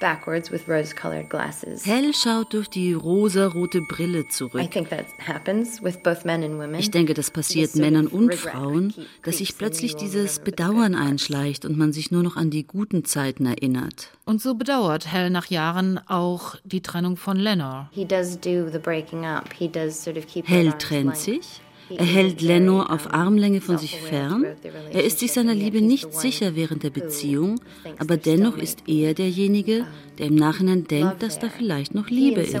backwards 0.00 0.50
with 0.50 0.68
rose-colored 0.68 1.28
glasses. 1.28 1.86
Hell 1.86 2.12
schaut 2.14 2.52
durch 2.52 2.68
die 2.68 2.92
rosarote 2.92 3.80
Brille 3.82 4.28
zurück. 4.28 4.62
I 4.62 4.68
think 4.68 4.90
that 4.90 5.06
happens 5.26 5.82
with 5.82 5.98
both 6.02 6.24
men 6.24 6.42
and 6.42 6.54
women. 6.54 6.74
Ich 6.74 6.90
denke, 6.90 7.14
das 7.14 7.30
passiert 7.30 7.74
Männern 7.76 8.06
und 8.06 8.34
Frauen, 8.34 8.94
dass 9.22 9.38
sich 9.38 9.56
plötzlich 9.56 9.96
dieses 9.96 10.38
Bedauern 10.38 10.94
einschleicht 10.94 11.64
und 11.64 11.76
man 11.76 11.92
sich 11.92 12.10
nur 12.10 12.22
noch 12.22 12.36
an 12.36 12.50
die 12.50 12.66
guten 12.66 13.04
Zeiten 13.04 13.46
erinnert. 13.46 14.10
Und 14.24 14.40
so 14.40 14.54
bedauert 14.54 15.12
Hell 15.12 15.30
nach 15.30 15.46
Jahren 15.46 15.98
auch 16.08 16.56
die 16.64 16.82
Trennung 16.82 17.16
von 17.16 17.36
Lenore. 17.36 17.88
Hell 20.44 20.72
trennt 20.78 21.16
sich, 21.16 21.60
er 21.90 22.04
hält 22.04 22.40
Lenno 22.40 22.82
auf 22.82 23.12
Armlänge 23.12 23.60
von 23.60 23.78
sich 23.78 24.00
fern. 24.00 24.46
Er 24.92 25.04
ist 25.04 25.18
sich 25.18 25.32
seiner 25.32 25.54
Liebe 25.54 25.80
nicht 25.80 26.12
sicher 26.14 26.56
während 26.56 26.82
der 26.82 26.90
Beziehung, 26.90 27.60
aber 27.98 28.16
dennoch 28.16 28.56
ist 28.56 28.84
er 28.86 29.14
derjenige, 29.14 29.86
der 30.18 30.26
im 30.26 30.34
Nachhinein 30.36 30.84
denkt, 30.84 31.22
dass 31.22 31.38
da 31.38 31.48
vielleicht 31.48 31.94
noch 31.94 32.08
Liebe 32.08 32.40
ist. 32.40 32.54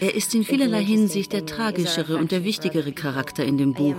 Er 0.00 0.14
ist 0.14 0.34
in 0.34 0.44
vielerlei 0.44 0.84
Hinsicht 0.84 1.32
der 1.32 1.46
tragischere 1.46 2.16
und 2.16 2.32
der 2.32 2.44
wichtigere 2.44 2.92
Charakter 2.92 3.44
in 3.44 3.58
dem 3.58 3.74
Buch. 3.74 3.96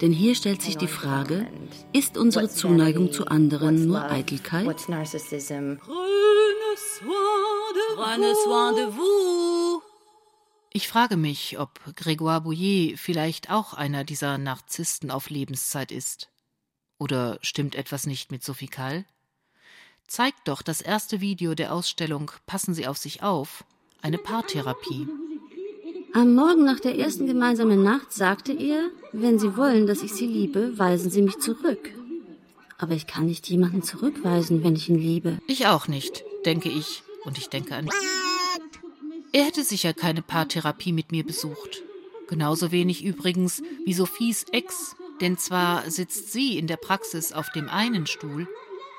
Denn 0.00 0.12
hier 0.12 0.34
stellt 0.34 0.62
sich 0.62 0.76
die 0.76 0.88
Frage, 0.88 1.46
ist 1.92 2.16
unsere 2.18 2.48
Zuneigung 2.48 3.12
zu 3.12 3.26
anderen 3.26 3.86
nur 3.86 4.10
Eitelkeit? 4.10 4.66
Prenez 7.96 8.34
soin 8.44 8.72
de 8.72 8.86
vous. 8.86 9.91
Ich 10.74 10.88
frage 10.88 11.18
mich, 11.18 11.58
ob 11.58 11.80
Grégoire 11.96 12.40
Bouillet 12.40 12.96
vielleicht 12.96 13.50
auch 13.50 13.74
einer 13.74 14.04
dieser 14.04 14.38
Narzissten 14.38 15.10
auf 15.10 15.28
Lebenszeit 15.28 15.92
ist. 15.92 16.30
Oder 16.98 17.38
stimmt 17.42 17.74
etwas 17.74 18.06
nicht 18.06 18.32
mit 18.32 18.42
Sophie 18.42 18.68
Kall? 18.68 19.04
Zeigt 20.06 20.48
doch 20.48 20.62
das 20.62 20.80
erste 20.80 21.20
Video 21.20 21.54
der 21.54 21.74
Ausstellung 21.74 22.30
Passen 22.46 22.72
Sie 22.72 22.86
auf 22.86 22.96
sich 22.96 23.22
auf, 23.22 23.64
eine 24.00 24.16
Paartherapie. 24.16 25.08
Am 26.14 26.34
Morgen 26.34 26.64
nach 26.64 26.80
der 26.80 26.98
ersten 26.98 27.26
gemeinsamen 27.26 27.82
Nacht 27.82 28.12
sagte 28.12 28.52
er, 28.52 28.88
wenn 29.12 29.38
Sie 29.38 29.56
wollen, 29.58 29.86
dass 29.86 30.02
ich 30.02 30.14
Sie 30.14 30.26
liebe, 30.26 30.78
weisen 30.78 31.10
Sie 31.10 31.22
mich 31.22 31.38
zurück. 31.38 31.90
Aber 32.78 32.94
ich 32.94 33.06
kann 33.06 33.26
nicht 33.26 33.48
jemanden 33.48 33.82
zurückweisen, 33.82 34.64
wenn 34.64 34.76
ich 34.76 34.88
ihn 34.88 34.98
liebe. 34.98 35.38
Ich 35.46 35.66
auch 35.66 35.86
nicht, 35.86 36.24
denke 36.46 36.70
ich. 36.70 37.02
Und 37.24 37.38
ich 37.38 37.48
denke 37.48 37.76
an. 37.76 37.88
Er 39.34 39.46
hätte 39.46 39.64
sicher 39.64 39.94
keine 39.94 40.20
Paartherapie 40.20 40.92
mit 40.92 41.10
mir 41.10 41.24
besucht. 41.24 41.82
Genauso 42.28 42.70
wenig 42.70 43.02
übrigens 43.02 43.62
wie 43.86 43.94
Sophies 43.94 44.44
Ex, 44.52 44.94
denn 45.22 45.38
zwar 45.38 45.90
sitzt 45.90 46.32
sie 46.32 46.58
in 46.58 46.66
der 46.66 46.76
Praxis 46.76 47.32
auf 47.32 47.50
dem 47.50 47.70
einen 47.70 48.06
Stuhl, 48.06 48.46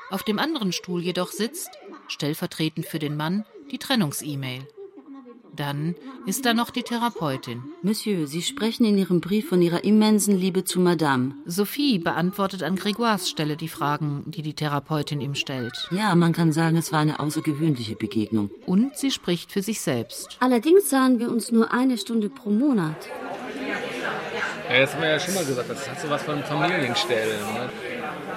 auf 0.10 0.24
dem 0.24 0.40
anderen 0.40 0.72
Stuhl 0.72 1.04
jedoch 1.04 1.32
sitzt, 1.32 1.70
stellvertretend 2.08 2.88
für 2.88 2.98
den 2.98 3.16
Mann, 3.16 3.46
die 3.72 3.78
Trennungs-E-Mail. 3.78 4.68
Dann 5.56 5.96
ist 6.26 6.46
da 6.46 6.54
noch 6.54 6.72
die 6.72 6.82
Therapeutin. 6.82 7.62
Monsieur, 7.84 8.26
Sie 8.26 8.42
sprechen 8.42 8.86
in 8.86 8.98
Ihrem 8.98 9.22
Brief 9.22 9.50
von 9.50 9.62
Ihrer 9.62 9.84
immensen 9.84 10.36
Liebe 10.36 10.64
zu 10.64 10.80
Madame. 10.80 11.36
Sophie 11.46 12.00
beantwortet 12.00 12.64
an 12.64 12.76
Grégoires 12.76 13.30
Stelle 13.30 13.56
die 13.56 13.68
Fragen, 13.68 14.24
die 14.26 14.42
die 14.42 14.56
Therapeutin 14.56 15.22
ihm 15.22 15.36
stellt. 15.36 15.88
Ja, 15.92 16.16
man 16.16 16.34
kann 16.34 16.52
sagen, 16.52 16.78
es 16.78 16.92
war 16.92 17.00
eine 17.00 17.20
außergewöhnliche 17.20 17.96
Begegnung. 17.96 18.50
Und 18.66 18.98
sie 18.98 19.12
spricht 19.12 19.52
für 19.52 19.62
sich 19.62 19.82
selbst. 19.82 20.38
Allerdings 20.40 20.90
sahen 20.90 21.20
wir 21.20 21.30
uns 21.30 21.52
nur 21.52 21.72
eine 21.72 22.00
Stunde 22.00 22.30
pro 22.30 22.50
Monat. 22.50 22.98
Ja, 24.70 24.80
das 24.80 24.94
haben 24.94 25.02
wir 25.02 25.10
ja 25.10 25.20
schon 25.20 25.36
mal 25.36 25.46
gesagt, 25.46 25.70
das 25.70 25.88
hat 25.88 26.02
so 26.02 26.10
was 26.10 26.24
von 26.24 26.44
Familienstellen. 26.44 27.40
Ne? 27.54 27.70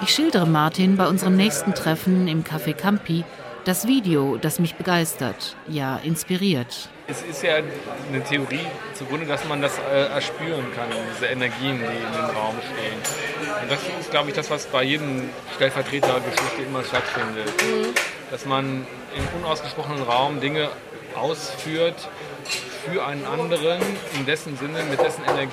Ich 0.03 0.09
schildere 0.09 0.45
Martin 0.45 0.97
bei 0.97 1.07
unserem 1.07 1.35
nächsten 1.35 1.73
Treffen 1.73 2.27
im 2.27 2.43
Café 2.43 2.73
Campi 2.73 3.23
das 3.67 3.85
Video, 3.85 4.37
das 4.37 4.59
mich 4.59 4.75
begeistert, 4.75 5.57
ja 5.67 5.97
inspiriert. 5.97 6.87
Es 7.07 7.21
ist 7.21 7.43
ja 7.43 7.55
eine 7.55 8.23
Theorie 8.23 8.65
zugrunde, 8.93 9.25
dass 9.25 9.45
man 9.45 9.61
das 9.61 9.77
äh, 9.77 10.05
erspüren 10.07 10.65
kann, 10.73 10.87
diese 11.13 11.25
Energien, 11.25 11.79
die 11.79 11.83
in 11.83 12.13
dem 12.13 12.35
Raum 12.35 12.55
stehen. 12.61 13.61
Und 13.61 13.69
das 13.69 13.79
ist, 13.99 14.09
glaube 14.09 14.29
ich, 14.29 14.35
das, 14.35 14.49
was 14.49 14.67
bei 14.67 14.83
jedem 14.83 15.29
Stellvertretergeschichte 15.55 16.61
immer 16.65 16.83
stattfindet. 16.83 17.47
Mhm. 17.61 17.93
Dass 18.31 18.45
man 18.45 18.87
im 19.15 19.41
unausgesprochenen 19.41 20.03
Raum 20.03 20.39
Dinge 20.39 20.69
ausführt 21.15 22.07
für 22.89 23.05
einen 23.05 23.25
anderen, 23.25 23.81
in 24.17 24.25
dessen 24.25 24.57
Sinne, 24.57 24.83
mit 24.83 24.99
dessen 25.01 25.23
Energie. 25.25 25.51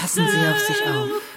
Passen 0.00 0.26
Sie 0.28 0.48
auf 0.48 0.58
sich 0.60 0.82
auf. 0.86 1.31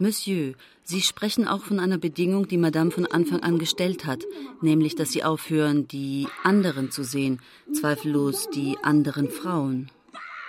Monsieur, 0.00 0.54
Sie 0.84 1.02
sprechen 1.02 1.46
auch 1.46 1.62
von 1.62 1.80
einer 1.80 1.98
Bedingung, 1.98 2.48
die 2.48 2.56
Madame 2.56 2.90
von 2.90 3.04
Anfang 3.06 3.40
an 3.40 3.58
gestellt 3.58 4.06
hat, 4.06 4.24
nämlich, 4.62 4.94
dass 4.94 5.10
Sie 5.10 5.24
aufhören, 5.24 5.86
die 5.88 6.26
anderen 6.44 6.90
zu 6.90 7.04
sehen, 7.04 7.40
zweifellos 7.72 8.48
die 8.50 8.76
anderen 8.82 9.28
Frauen. 9.28 9.90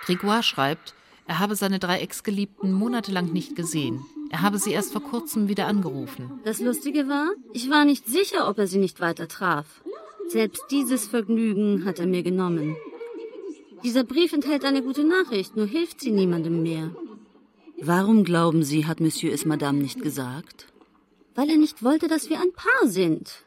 Grégoire 0.06 0.42
schreibt, 0.42 0.94
er 1.26 1.38
habe 1.38 1.56
seine 1.56 1.78
drei 1.78 2.00
Ex-Geliebten 2.00 2.72
monatelang 2.72 3.32
nicht 3.32 3.54
gesehen. 3.54 4.04
Er 4.30 4.42
habe 4.42 4.58
sie 4.58 4.72
erst 4.72 4.92
vor 4.92 5.02
kurzem 5.02 5.48
wieder 5.48 5.66
angerufen. 5.66 6.40
Das 6.44 6.60
Lustige 6.60 7.08
war, 7.08 7.30
ich 7.52 7.68
war 7.68 7.84
nicht 7.84 8.06
sicher, 8.06 8.48
ob 8.48 8.58
er 8.58 8.66
sie 8.66 8.78
nicht 8.78 9.00
weiter 9.00 9.28
traf. 9.28 9.66
Selbst 10.28 10.64
dieses 10.70 11.06
Vergnügen 11.06 11.84
hat 11.84 11.98
er 11.98 12.06
mir 12.06 12.22
genommen. 12.22 12.76
Dieser 13.82 14.04
Brief 14.04 14.32
enthält 14.32 14.64
eine 14.64 14.82
gute 14.82 15.04
Nachricht, 15.04 15.56
nur 15.56 15.66
hilft 15.66 16.00
sie 16.00 16.12
niemandem 16.12 16.62
mehr. 16.62 16.90
Warum 17.82 18.24
glauben 18.24 18.62
Sie, 18.62 18.86
hat 18.86 19.00
Monsieur 19.00 19.32
es 19.32 19.46
Madame 19.46 19.78
nicht 19.78 20.02
gesagt? 20.02 20.66
Weil 21.34 21.48
er 21.48 21.56
nicht 21.56 21.82
wollte, 21.82 22.08
dass 22.08 22.28
wir 22.28 22.38
ein 22.38 22.52
Paar 22.52 22.88
sind. 22.88 23.42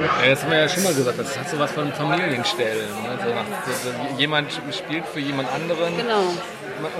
Ja, 0.00 0.30
das 0.30 0.42
haben 0.42 0.50
wir 0.50 0.60
ja 0.60 0.68
schon 0.68 0.82
mal 0.82 0.94
gesagt, 0.94 1.18
das 1.18 1.38
hat 1.38 1.50
so 1.50 1.58
was 1.58 1.72
von 1.72 1.92
Familienstellen. 1.92 2.88
Ne? 3.02 3.18
So 3.22 3.34
nach, 3.34 4.18
jemand 4.18 4.50
spielt 4.72 5.04
für 5.06 5.20
jemand 5.20 5.50
anderen. 5.52 5.96
Genau. 5.96 6.22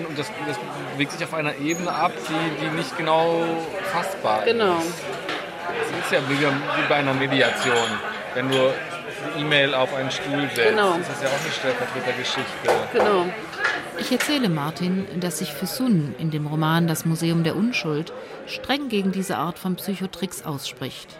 Und, 0.09 0.19
das, 0.19 0.31
das, 0.47 0.59
bewegt 0.93 1.13
sich 1.13 1.25
auf 1.25 1.35
einer 1.35 1.57
Ebene 1.57 1.91
ab, 1.91 2.13
die, 2.29 2.65
die 2.65 2.77
nicht 2.77 2.97
genau 2.97 3.45
fassbar 3.91 4.45
genau. 4.45 4.79
ist. 4.79 5.03
Das 5.91 6.05
ist 6.05 6.13
ja 6.13 6.21
wie, 6.29 6.41
wie 6.41 6.89
bei 6.89 6.97
einer 6.97 7.15
Mediation. 7.15 7.89
Wenn 8.35 8.51
du 8.51 8.73
E-Mail 9.39 9.75
auf 9.75 9.95
einen 9.95 10.11
Stuhl 10.11 10.49
setzt, 10.55 10.71
genau. 10.71 10.97
ist 10.97 11.09
das 11.09 11.23
ja 11.23 11.29
auch 11.29 11.43
eine 11.43 11.53
Stellvertretergeschichte. 11.53 12.69
Genau. 12.93 13.27
Ich 13.99 14.13
erzähle 14.13 14.49
Martin, 14.49 15.07
dass 15.21 15.39
sich 15.39 15.53
für 15.53 15.67
Sun 15.67 16.15
in 16.19 16.31
dem 16.31 16.47
Roman 16.47 16.87
Das 16.87 17.05
Museum 17.05 17.45
der 17.45 17.57
Unschuld 17.57 18.13
streng 18.47 18.89
gegen 18.89 19.13
diese 19.13 19.39
Art 19.39 19.59
von 19.59 19.77
Psychotricks 19.77 20.43
ausspricht. 20.43 21.19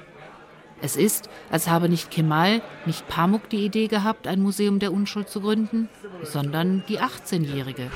Es 0.81 0.97
ist, 0.97 1.31
als 1.51 1.69
habe 1.69 1.89
nicht 1.89 2.11
Kemal, 2.11 2.61
nicht 2.85 3.09
Pamuk 3.09 3.49
die 3.49 3.65
Idee 3.65 3.87
gehabt, 3.87 4.27
ein 4.27 4.43
Museum 4.43 4.81
der 4.81 4.93
Unschuld 4.93 5.31
zu 5.31 5.41
gründen, 5.41 5.89
sondern 6.23 6.85
die 6.89 7.01
18-Jährige. 7.01 7.91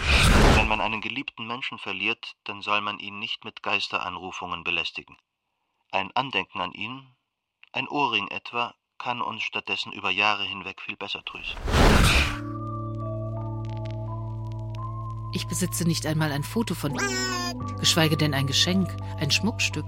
Wenn 0.55 0.69
man 0.69 0.81
einen 0.81 1.03
geliebten 1.03 1.47
Menschen 1.47 1.79
verliert, 1.79 2.37
dann 2.45 2.63
soll 2.63 2.81
man 2.81 2.99
ihn 2.99 3.19
nicht 3.19 3.45
mit 3.45 3.63
Geisteranrufungen 3.63 4.65
belästigen. 4.65 5.19
Ein 5.91 6.11
Andenken 6.15 6.61
an 6.61 6.73
ihn, 6.73 7.15
ein 7.73 7.89
Ohrring 7.89 8.29
etwa, 8.29 8.75
kann 8.97 9.21
uns 9.21 9.43
stattdessen 9.43 9.93
über 9.93 10.11
Jahre 10.11 10.45
hinweg 10.45 10.81
viel 10.81 10.97
besser 10.97 11.23
trösten. 11.25 11.61
Ich 15.33 15.47
besitze 15.47 15.85
nicht 15.85 16.07
einmal 16.07 16.33
ein 16.33 16.43
Foto 16.43 16.75
von 16.75 16.93
ihm, 16.93 17.79
geschweige 17.79 18.17
denn 18.17 18.35
ein 18.35 18.47
Geschenk, 18.47 18.89
ein 19.21 19.31
Schmuckstück. 19.31 19.85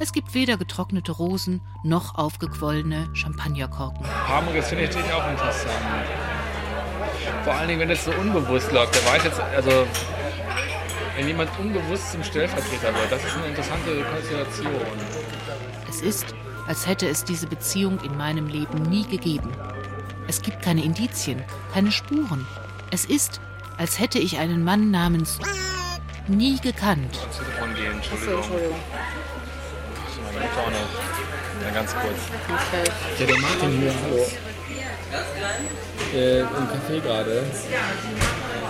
Es 0.00 0.12
gibt 0.12 0.32
weder 0.32 0.56
getrocknete 0.56 1.12
Rosen 1.12 1.60
noch 1.82 2.14
aufgequollene 2.14 3.08
Champagnerkorken. 3.14 4.04
Das 4.54 4.68
finde 4.68 4.84
ich 4.84 4.90
natürlich 4.90 5.12
auch 5.12 5.30
interessant. 5.30 5.74
Vor 7.44 7.52
allen 7.52 7.68
Dingen, 7.68 7.80
wenn 7.80 7.90
es 7.90 8.04
so 8.04 8.12
unbewusst 8.12 8.72
läuft. 8.72 8.94
Der 8.94 9.04
weiß 9.04 9.24
jetzt, 9.24 9.40
also 9.40 9.86
wenn 11.16 11.26
jemand 11.26 11.50
unbewusst 11.58 12.12
zum 12.12 12.22
Stellvertreter 12.22 12.94
wird, 12.94 13.10
das 13.10 13.24
ist 13.24 13.36
eine 13.36 13.46
interessante 13.46 14.04
Konstellation. 14.04 14.80
Es 15.88 16.00
ist, 16.00 16.34
als 16.66 16.86
hätte 16.86 17.08
es 17.08 17.24
diese 17.24 17.46
Beziehung 17.46 17.98
in 18.00 18.16
meinem 18.16 18.46
Leben 18.46 18.82
nie 18.82 19.04
gegeben. 19.04 19.50
Es 20.28 20.42
gibt 20.42 20.62
keine 20.62 20.84
Indizien, 20.84 21.42
keine 21.72 21.90
Spuren. 21.90 22.46
Es 22.90 23.04
ist, 23.04 23.40
als 23.78 23.98
hätte 23.98 24.18
ich 24.18 24.38
einen 24.38 24.64
Mann 24.64 24.90
namens 24.90 25.38
nie 26.26 26.58
gekannt. 26.60 27.16
Ans 27.20 27.38
Telefon 27.38 27.74
gehen, 27.74 27.92
Entschuldigung. 27.92 28.40
Achso, 28.40 28.52
Entschuldigung. 28.52 28.78
Meine 30.24 30.46
Mutter 30.46 30.60
auch 30.60 30.70
noch. 30.70 31.64
Ja, 31.64 31.70
ganz 31.74 31.94
kurz. 31.94 32.20
Okay. 32.44 32.90
Ja, 33.18 33.26
der 33.26 33.38
Martin 33.38 33.80
hier, 33.80 33.94
hallo. 34.02 34.26
Äh, 36.14 36.40
Im 36.40 36.46
Café 36.46 37.00
gerade. 37.00 37.44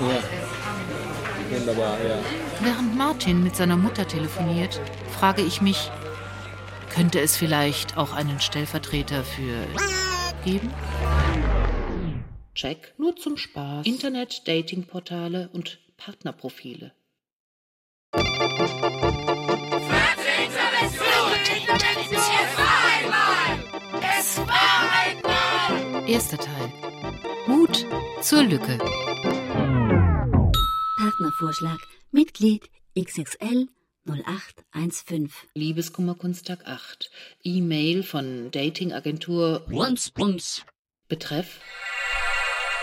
Ja. 0.01 1.59
Wunderbar, 1.59 1.97
ja. 2.07 2.19
Während 2.61 2.97
Martin 2.97 3.43
mit 3.43 3.57
seiner 3.57 3.77
Mutter 3.77 4.07
telefoniert, 4.07 4.81
frage 5.19 5.43
ich 5.43 5.61
mich, 5.61 5.91
könnte 6.95 7.21
es 7.21 7.37
vielleicht 7.37 7.97
auch 7.97 8.13
einen 8.13 8.41
Stellvertreter 8.41 9.25
für 9.25 9.67
geben? 10.45 10.71
Check 12.59 12.93
nur 12.99 13.15
zum 13.15 13.37
Spaß. 13.37 13.87
Internet, 13.87 14.49
Datingportale 14.49 15.49
und 15.53 15.79
Partnerprofile. 15.97 16.91
Es 24.03 24.39
war 24.39 24.91
einmal! 24.99 26.11
Erster 26.11 26.39
Teil. 26.39 26.73
Mut 27.47 27.87
zur 28.23 28.43
Lücke. 28.43 28.77
Partnervorschlag. 30.97 31.79
Mitglied 32.11 32.69
XXL 32.99 33.69
0815. 34.05 35.31
Liebeskummerkunsttag 35.55 36.67
8. 36.67 37.09
E-Mail 37.45 38.03
von 38.03 38.51
Datingagentur 38.51 39.61
Bums, 39.69 40.11
bums. 40.11 40.65
Betreff 41.07 41.61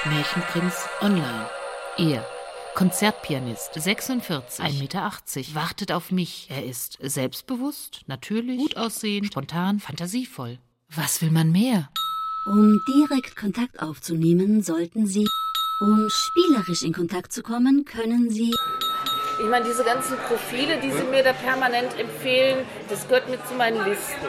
Märchenprinz 0.06 0.88
online. 1.02 1.50
Er, 1.98 2.26
Konzertpianist, 2.76 3.74
46, 3.74 4.64
1,80 4.64 4.80
Meter, 4.80 5.12
wartet 5.56 5.92
auf 5.92 6.12
mich. 6.12 6.48
Er 6.50 6.64
ist 6.64 7.00
selbstbewusst, 7.02 8.02
natürlich, 8.06 8.60
gut 8.60 8.78
aussehend, 8.78 9.28
spontan, 9.28 9.80
fantasievoll. 9.80 10.60
Was 10.96 11.22
will 11.22 11.32
man 11.32 11.52
mehr? 11.52 11.90
Um 12.46 12.80
direkt 12.88 13.36
Kontakt 13.36 13.82
aufzunehmen, 13.82 14.62
sollten 14.62 15.08
Sie. 15.08 15.28
Um 15.82 16.08
spielerisch 16.10 16.84
in 16.84 16.94
Kontakt 16.94 17.34
zu 17.34 17.42
kommen, 17.42 17.84
können 17.86 18.30
Sie. 18.30 18.54
Ich 19.42 19.50
meine, 19.50 19.66
diese 19.66 19.84
ganzen 19.84 20.18
Profile, 20.28 20.80
die 20.80 20.92
Sie 20.92 21.04
mir 21.10 21.24
da 21.24 21.34
permanent 21.34 21.98
empfehlen, 22.00 22.66
das 22.90 23.08
gehört 23.08 23.30
mit 23.30 23.46
zu 23.48 23.56
meinen 23.56 23.84
Listen. 23.84 24.28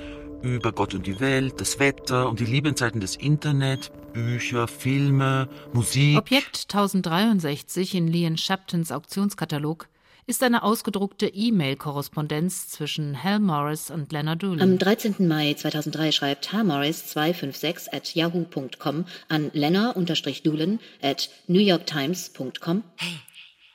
Über 0.45 0.71
Gott 0.71 0.93
und 0.93 1.07
die 1.07 1.19
Welt, 1.19 1.59
das 1.59 1.79
Wetter 1.79 2.29
und 2.29 2.39
die 2.39 2.45
Liebenzeiten 2.45 3.01
des 3.01 3.15
Internet, 3.15 3.91
Bücher, 4.13 4.67
Filme, 4.67 5.49
Musik. 5.73 6.19
Objekt 6.19 6.67
1063 6.69 7.95
in 7.95 8.07
Leon 8.07 8.37
Shaptons 8.37 8.91
Auktionskatalog 8.91 9.87
ist 10.27 10.43
eine 10.43 10.61
ausgedruckte 10.61 11.25
E-Mail-Korrespondenz 11.25 12.69
zwischen 12.69 13.23
Hal 13.23 13.39
Morris 13.39 13.89
und 13.89 14.11
Leonard 14.11 14.43
Doolin. 14.43 14.61
Am 14.61 14.77
13. 14.77 15.27
Mai 15.27 15.55
2003 15.55 16.11
schreibt 16.11 16.53
Hal 16.53 16.63
Morris 16.63 17.07
256 17.07 17.91
at 17.91 18.13
yahoo.com 18.13 19.05
an 19.29 19.49
Lena-Doolin 19.51 20.79
at 21.01 21.27
newyorktimes.com. 21.47 22.83
Hey, 22.97 23.19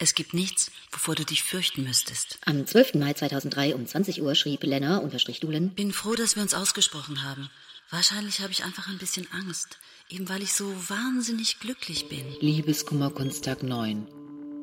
es 0.01 0.15
gibt 0.15 0.33
nichts, 0.33 0.71
wovor 0.91 1.15
du 1.15 1.25
dich 1.25 1.43
fürchten 1.43 1.85
müsstest. 1.85 2.39
Am 2.47 2.67
12. 2.67 2.95
Mai 2.95 3.13
2003 3.13 3.75
um 3.75 3.87
20 3.87 4.23
Uhr 4.23 4.35
schrieb 4.35 4.65
Lena-Doolin. 4.65 5.71
Bin 5.71 5.93
froh, 5.93 6.15
dass 6.15 6.37
wir 6.37 6.43
uns 6.43 6.55
ausgesprochen 6.55 7.23
haben. 7.23 7.51
Wahrscheinlich 7.91 8.41
habe 8.41 8.51
ich 8.51 8.65
einfach 8.65 8.89
ein 8.89 8.99
bisschen 8.99 9.27
Angst, 9.31 9.79
eben 10.09 10.29
weil 10.29 10.43
ich 10.43 10.55
so 10.55 10.65
wahnsinnig 10.89 11.61
glücklich 11.61 12.09
bin. 12.09 12.25
Liebeskummerkunsttag 12.41 13.63
9 13.63 14.07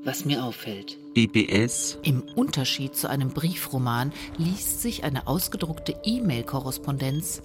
was 0.07 0.23
mir 0.23 0.43
auffällt. 0.43 0.97
BBS. 1.13 1.97
Im 2.01 2.21
Unterschied 2.21 2.95
zu 2.95 3.09
einem 3.09 3.33
Briefroman 3.33 4.13
liest 4.37 4.81
sich 4.81 5.03
eine 5.03 5.27
ausgedruckte 5.27 5.99
E-Mail-Korrespondenz 6.05 7.41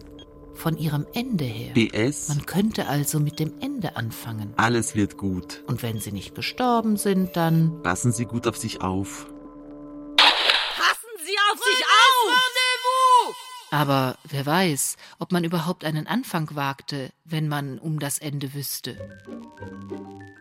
von 0.55 0.77
ihrem 0.77 1.07
Ende 1.15 1.45
her. 1.45 1.73
BS. 1.75 2.29
Man 2.29 2.47
könnte 2.47 2.87
also 2.87 3.21
mit 3.21 3.39
dem 3.39 3.53
Ende 3.61 3.97
anfangen. 3.97 4.53
Alles 4.57 4.95
wird 4.95 5.17
gut. 5.17 5.63
Und 5.67 5.83
wenn 5.83 6.01
sie 6.01 6.13
nicht 6.13 6.35
gestorben 6.35 6.97
sind, 6.97 7.37
dann. 7.37 7.83
Passen 7.83 8.13
Sie 8.13 8.25
gut 8.27 8.47
auf 8.47 8.57
sich 8.57 8.81
auf. 8.81 9.27
Passen 10.17 11.11
Sie 11.25 11.37
auf 11.53 11.59
sich 11.59 11.85
auf! 11.85 12.03
Aber 13.73 14.19
wer 14.29 14.45
weiß, 14.45 14.99
ob 15.19 15.33
man 15.33 15.45
überhaupt 15.45 15.87
einen 15.87 16.07
Anfang 16.07 16.55
wagte, 16.55 17.11
wenn 17.25 17.49
man 17.49 17.79
um 17.79 17.99
das 17.99 18.19
Ende 18.19 18.53
wüsste. 18.53 18.99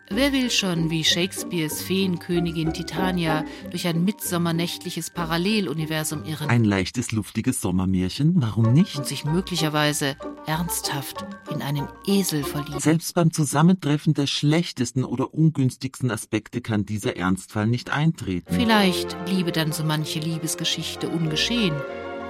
Wer 0.09 0.33
will 0.33 0.51
schon 0.51 0.89
wie 0.89 1.05
Shakespeares 1.05 1.81
Feenkönigin 1.81 2.73
Titania 2.73 3.45
durch 3.69 3.87
ein 3.87 4.03
mitsommernächtliches 4.03 5.11
Paralleluniversum 5.11 6.25
irren? 6.25 6.49
Ein 6.49 6.65
leichtes, 6.65 7.13
luftiges 7.13 7.61
Sommermärchen, 7.61 8.33
warum 8.35 8.73
nicht? 8.73 8.97
Und 8.97 9.07
sich 9.07 9.23
möglicherweise 9.23 10.17
ernsthaft 10.45 11.25
in 11.49 11.61
einen 11.61 11.87
Esel 12.05 12.43
verlieben. 12.43 12.81
Selbst 12.81 13.15
beim 13.15 13.31
Zusammentreffen 13.31 14.13
der 14.13 14.27
schlechtesten 14.27 15.05
oder 15.05 15.33
ungünstigsten 15.33 16.11
Aspekte 16.11 16.59
kann 16.59 16.85
dieser 16.85 17.15
Ernstfall 17.15 17.67
nicht 17.67 17.91
eintreten. 17.91 18.53
Vielleicht 18.53 19.23
bliebe 19.23 19.53
dann 19.53 19.71
so 19.71 19.85
manche 19.85 20.19
Liebesgeschichte 20.19 21.07
ungeschehen 21.07 21.75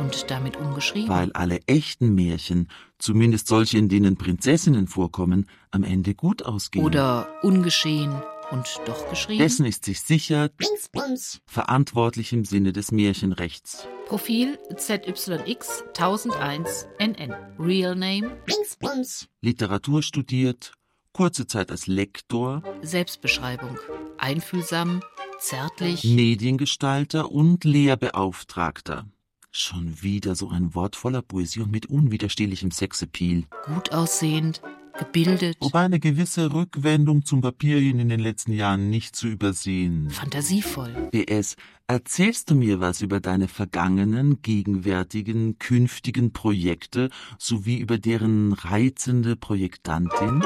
und 0.01 0.29
damit 0.29 0.57
ungeschrieben. 0.57 1.09
Weil 1.09 1.31
alle 1.33 1.59
echten 1.67 2.13
Märchen, 2.13 2.67
zumindest 2.97 3.47
solche, 3.47 3.77
in 3.77 3.87
denen 3.87 4.17
Prinzessinnen 4.17 4.87
vorkommen, 4.87 5.47
am 5.69 5.83
Ende 5.83 6.15
gut 6.15 6.43
ausgehen. 6.43 6.83
Oder 6.83 7.29
ungeschehen 7.43 8.11
und 8.51 8.65
doch 8.85 9.09
geschrieben. 9.09 9.39
Dessen 9.39 9.65
ist 9.65 9.85
sich 9.85 10.01
sicher 10.01 10.49
verantwortlich 11.45 12.33
im 12.33 12.43
Sinne 12.43 12.73
des 12.73 12.91
Märchenrechts. 12.91 13.87
Profil 14.07 14.59
ZYX 14.75 15.83
1001 15.87 16.87
NN. 16.99 17.33
Real 17.57 17.95
Name 17.95 18.31
Literatur 19.41 20.03
studiert, 20.03 20.73
kurze 21.13 21.47
Zeit 21.47 21.71
als 21.71 21.87
Lektor. 21.87 22.63
Selbstbeschreibung. 22.81 23.77
Einfühlsam, 24.17 25.01
zärtlich. 25.39 26.03
Mediengestalter 26.03 27.31
und 27.31 27.63
Lehrbeauftragter. 27.63 29.05
Schon 29.53 30.01
wieder 30.01 30.35
so 30.35 30.49
ein 30.49 30.73
Wort 30.75 30.95
voller 30.95 31.21
Poesie 31.21 31.59
und 31.59 31.71
mit 31.71 31.87
unwiderstehlichem 31.87 32.71
Sexappeal. 32.71 33.43
Gut 33.65 33.91
aussehend, 33.91 34.61
gebildet. 34.97 35.57
Wobei 35.59 35.81
eine 35.81 35.99
gewisse 35.99 36.53
Rückwendung 36.53 37.25
zum 37.25 37.41
Papierchen 37.41 37.99
in 37.99 38.07
den 38.07 38.21
letzten 38.21 38.53
Jahren 38.53 38.89
nicht 38.89 39.13
zu 39.13 39.27
übersehen. 39.27 40.09
Fantasievoll. 40.09 41.09
BS, 41.11 41.57
erzählst 41.87 42.49
du 42.49 42.55
mir 42.55 42.79
was 42.79 43.01
über 43.01 43.19
deine 43.19 43.49
vergangenen, 43.49 44.41
gegenwärtigen, 44.41 45.59
künftigen 45.59 46.31
Projekte 46.31 47.09
sowie 47.37 47.75
über 47.75 47.97
deren 47.97 48.53
reizende 48.53 49.35
Projektantin? 49.35 50.45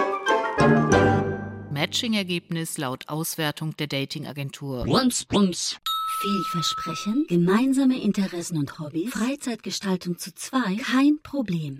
Matching-Ergebnis 1.70 2.80
laut 2.80 3.08
Auswertung 3.08 3.78
der 3.78 3.86
Dating-Agentur. 3.86 4.86
Bums, 4.86 5.26
bums. 5.26 5.80
Vielversprechen, 6.26 7.26
gemeinsame 7.28 8.02
Interessen 8.02 8.58
und 8.58 8.80
Hobbys, 8.80 9.14
Freizeitgestaltung 9.14 10.18
zu 10.18 10.34
zwei, 10.34 10.78
kein 10.78 11.20
Problem. 11.22 11.80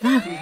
Warum? 0.00 0.38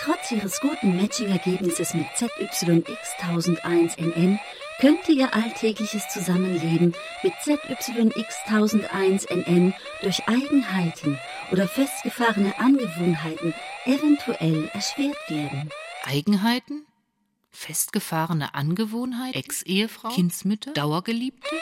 Trotz 0.00 0.30
ihres 0.30 0.58
guten 0.60 0.96
Matching-Ergebnisses 0.96 1.92
mit 1.92 2.06
ZYX1001NN 2.16 4.38
könnte 4.80 5.12
ihr 5.12 5.34
alltägliches 5.34 6.08
Zusammenleben 6.08 6.94
mit 7.22 7.34
ZYX1001NN 7.34 9.74
durch 10.00 10.26
Eigenheiten 10.26 11.18
oder 11.52 11.68
festgefahrene 11.68 12.58
Angewohnheiten 12.58 13.52
eventuell 13.84 14.70
erschwert 14.72 15.18
werden. 15.28 15.68
Eigenheiten? 16.04 16.86
Festgefahrene 17.54 18.54
Angewohnheit? 18.54 19.34
Ex-Ehefrau? 19.34 20.08
Kindsmütter? 20.08 20.72
Dauergeliebte? 20.72 21.56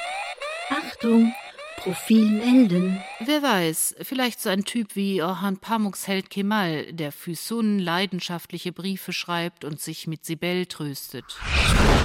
Achtung! 0.70 1.32
Profil 1.76 2.30
melden. 2.30 3.03
Wer 3.18 3.43
weiß, 3.43 3.97
vielleicht 4.03 4.40
so 4.40 4.49
ein 4.49 4.64
Typ 4.64 4.95
wie 4.95 5.20
Orhan 5.20 5.59
Pamuks 5.59 6.07
Held 6.07 6.30
Kemal, 6.30 6.93
der 6.93 7.11
Füsun 7.11 7.80
leidenschaftliche 7.80 8.72
Briefe 8.72 9.12
schreibt 9.12 9.64
und 9.64 9.80
sich 9.80 10.07
mit 10.07 10.24
Sibel 10.24 10.66
tröstet. 10.66 11.24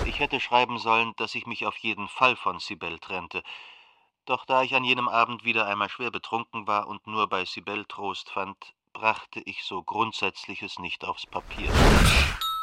Ich 0.05 0.19
hätte 0.19 0.39
schreiben 0.39 0.79
sollen, 0.79 1.13
dass 1.17 1.35
ich 1.35 1.45
mich 1.45 1.65
auf 1.67 1.77
jeden 1.77 2.07
Fall 2.07 2.35
von 2.35 2.59
Sibel 2.59 2.97
trennte. 2.97 3.43
Doch 4.25 4.45
da 4.45 4.63
ich 4.63 4.73
an 4.73 4.83
jenem 4.83 5.07
Abend 5.07 5.45
wieder 5.45 5.67
einmal 5.67 5.89
schwer 5.89 6.09
betrunken 6.09 6.65
war 6.65 6.87
und 6.87 7.05
nur 7.05 7.27
bei 7.27 7.45
Sibel 7.45 7.85
Trost 7.85 8.31
fand, 8.31 8.57
brachte 8.93 9.41
ich 9.45 9.63
so 9.63 9.83
Grundsätzliches 9.83 10.79
nicht 10.79 11.05
aufs 11.05 11.27
Papier. 11.27 11.69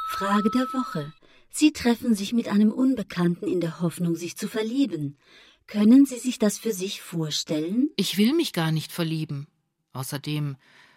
Frage 0.09 0.50
der 0.50 0.66
Woche. 0.72 1.12
Sie 1.50 1.72
treffen 1.72 2.14
sich 2.14 2.32
mit 2.32 2.48
einem 2.48 2.72
Unbekannten 2.72 3.46
in 3.46 3.61
der 3.61 3.80
Hoffnung, 3.80 4.16
sich 4.16 4.36
zu 4.36 4.48
verlieben. 4.48 5.18
Können 5.66 6.05
Sie 6.05 6.18
sich 6.18 6.38
das 6.38 6.59
für 6.59 6.72
sich 6.72 7.00
vorstellen? 7.00 7.88
Ich 7.96 8.18
will 8.18 8.34
mich 8.34 8.52
gar 8.52 8.72
nicht 8.72 8.92
verlieben. 8.92 9.46
Außerdem, 9.92 10.57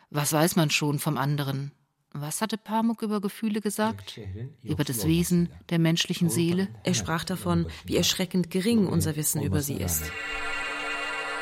was 0.09 0.33
weiß 0.33 0.55
man 0.55 0.69
schon 0.69 0.99
vom 0.99 1.17
anderen? 1.17 1.71
Was 2.11 2.41
hatte 2.41 2.57
Pamuk 2.57 3.03
über 3.03 3.21
Gefühle 3.21 3.61
gesagt? 3.61 4.19
Über 4.63 4.83
das 4.83 5.05
Wesen 5.05 5.49
der 5.69 5.77
menschlichen 5.77 6.29
Seele? 6.29 6.67
Er 6.83 6.95
sprach 6.95 7.23
davon, 7.23 7.67
wie 7.85 7.95
erschreckend 7.95 8.49
gering 8.49 8.87
unser 8.87 9.15
Wissen 9.15 9.43
über 9.43 9.61
sie 9.61 9.75
ist. 9.75 10.11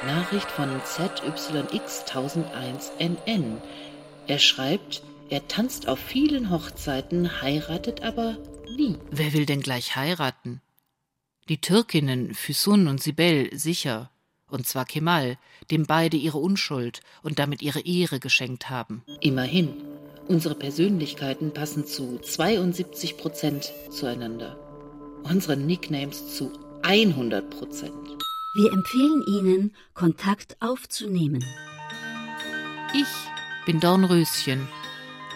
Nachricht 0.06 0.52
von 0.52 0.70
ZYX1001NN. 0.82 3.62
Er 4.28 4.40
schreibt, 4.40 5.04
er 5.30 5.48
tanzt 5.48 5.88
auf 5.88 6.00
vielen 6.00 6.52
Hochzeiten, 6.52 7.42
heiratet 7.42 8.04
aber 8.04 8.38
nie. 8.76 8.98
Wer 9.10 9.34
will 9.34 9.46
denn 9.46 9.62
gleich 9.62 9.96
heiraten? 9.96 10.62
Die 11.50 11.62
Türkinnen 11.62 12.34
Füsun 12.34 12.88
und 12.88 13.02
Sibel 13.02 13.50
sicher, 13.58 14.12
und 14.48 14.68
zwar 14.68 14.86
Kemal, 14.86 15.38
dem 15.72 15.86
beide 15.86 16.18
ihre 16.18 16.38
Unschuld 16.38 17.02
und 17.24 17.40
damit 17.40 17.62
ihre 17.62 17.82
Ehre 17.82 18.20
geschenkt 18.20 18.70
haben. 18.70 19.04
Immerhin, 19.20 19.74
unsere 20.28 20.56
Persönlichkeiten 20.56 21.54
passen 21.54 21.86
zu 21.86 22.20
72 22.20 23.18
Prozent 23.18 23.74
zueinander. 23.90 24.58
Unsere 25.24 25.58
Nicknames 25.58 26.36
zu 26.36 26.52
100 26.84 27.50
Prozent. 27.50 27.94
Wir 28.56 28.72
empfehlen 28.72 29.24
Ihnen, 29.28 29.76
Kontakt 29.96 30.56
aufzunehmen. 30.62 31.44
Ich 32.94 33.66
bin 33.66 33.80
Dornröschen 33.80 34.68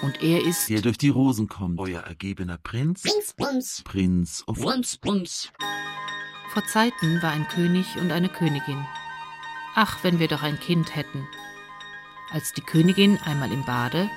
und 0.01 0.21
er 0.23 0.45
ist... 0.45 0.69
Der 0.69 0.81
durch 0.81 0.97
die 0.97 1.09
Rosen 1.09 1.47
kommt. 1.47 1.79
Euer 1.79 2.01
ergebener 2.01 2.57
Prinz. 2.57 3.03
Bums, 3.03 3.33
bums. 3.33 3.81
Prinz 3.83 4.43
of... 4.47 4.59
Bums, 4.59 4.97
bums. 4.97 5.51
Vor 6.53 6.65
Zeiten 6.65 7.21
war 7.21 7.31
ein 7.31 7.47
König 7.47 7.97
und 7.97 8.11
eine 8.11 8.29
Königin. 8.29 8.85
Ach, 9.75 10.03
wenn 10.03 10.19
wir 10.19 10.27
doch 10.27 10.41
ein 10.41 10.59
Kind 10.59 10.95
hätten. 10.95 11.27
Als 12.31 12.53
die 12.53 12.61
Königin 12.61 13.17
einmal 13.25 13.51
im 13.51 13.63
Bade, 13.65 14.09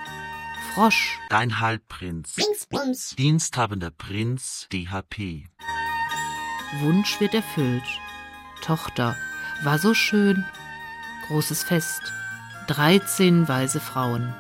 Frosch. 0.74 1.18
Dein 1.28 1.60
Halbprinz. 1.60 2.34
Bums, 2.36 2.66
bums. 2.66 3.16
Diensthabender 3.16 3.90
Prinz 3.90 4.68
DHP. 4.72 5.44
Wunsch 6.80 7.20
wird 7.20 7.34
erfüllt. 7.34 7.82
Tochter, 8.62 9.14
war 9.64 9.78
so 9.78 9.92
schön. 9.92 10.46
Großes 11.26 11.62
Fest. 11.62 12.00
Dreizehn 12.68 13.48
weise 13.48 13.80
Frauen. 13.80 14.34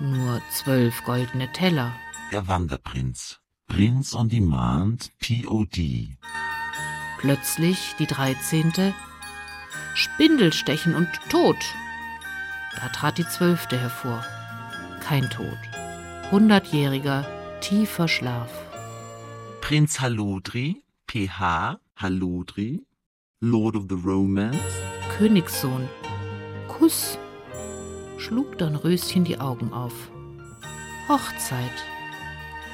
Nur 0.00 0.42
zwölf 0.50 1.04
goldene 1.04 1.50
Teller. 1.52 1.92
Der 2.32 2.48
Wanderprinz. 2.48 3.40
Prince 3.68 4.16
on 4.16 4.28
Demand 4.28 5.10
POD. 5.20 6.16
Plötzlich 7.18 7.94
die 7.98 8.06
dreizehnte. 8.06 8.92
Spindelstechen 9.94 10.94
und 10.94 11.08
Tod. 11.30 11.56
Da 12.76 12.88
trat 12.88 13.18
die 13.18 13.26
zwölfte 13.26 13.78
hervor. 13.78 14.24
Kein 15.00 15.30
Tod. 15.30 15.58
Hundertjähriger, 16.30 17.24
tiefer 17.60 18.08
Schlaf. 18.08 18.50
Prinz 19.60 20.00
Halodri. 20.00 20.82
PH. 21.06 21.78
Halodri. 21.96 22.84
Lord 23.40 23.76
of 23.76 23.84
the 23.88 23.94
Romance? 23.94 24.58
Königssohn. 25.16 25.88
Kuss. 26.66 27.18
Schlug 28.24 28.56
Dornröschen 28.56 29.24
die 29.24 29.38
Augen 29.38 29.74
auf. 29.74 29.92
Hochzeit. 31.08 31.84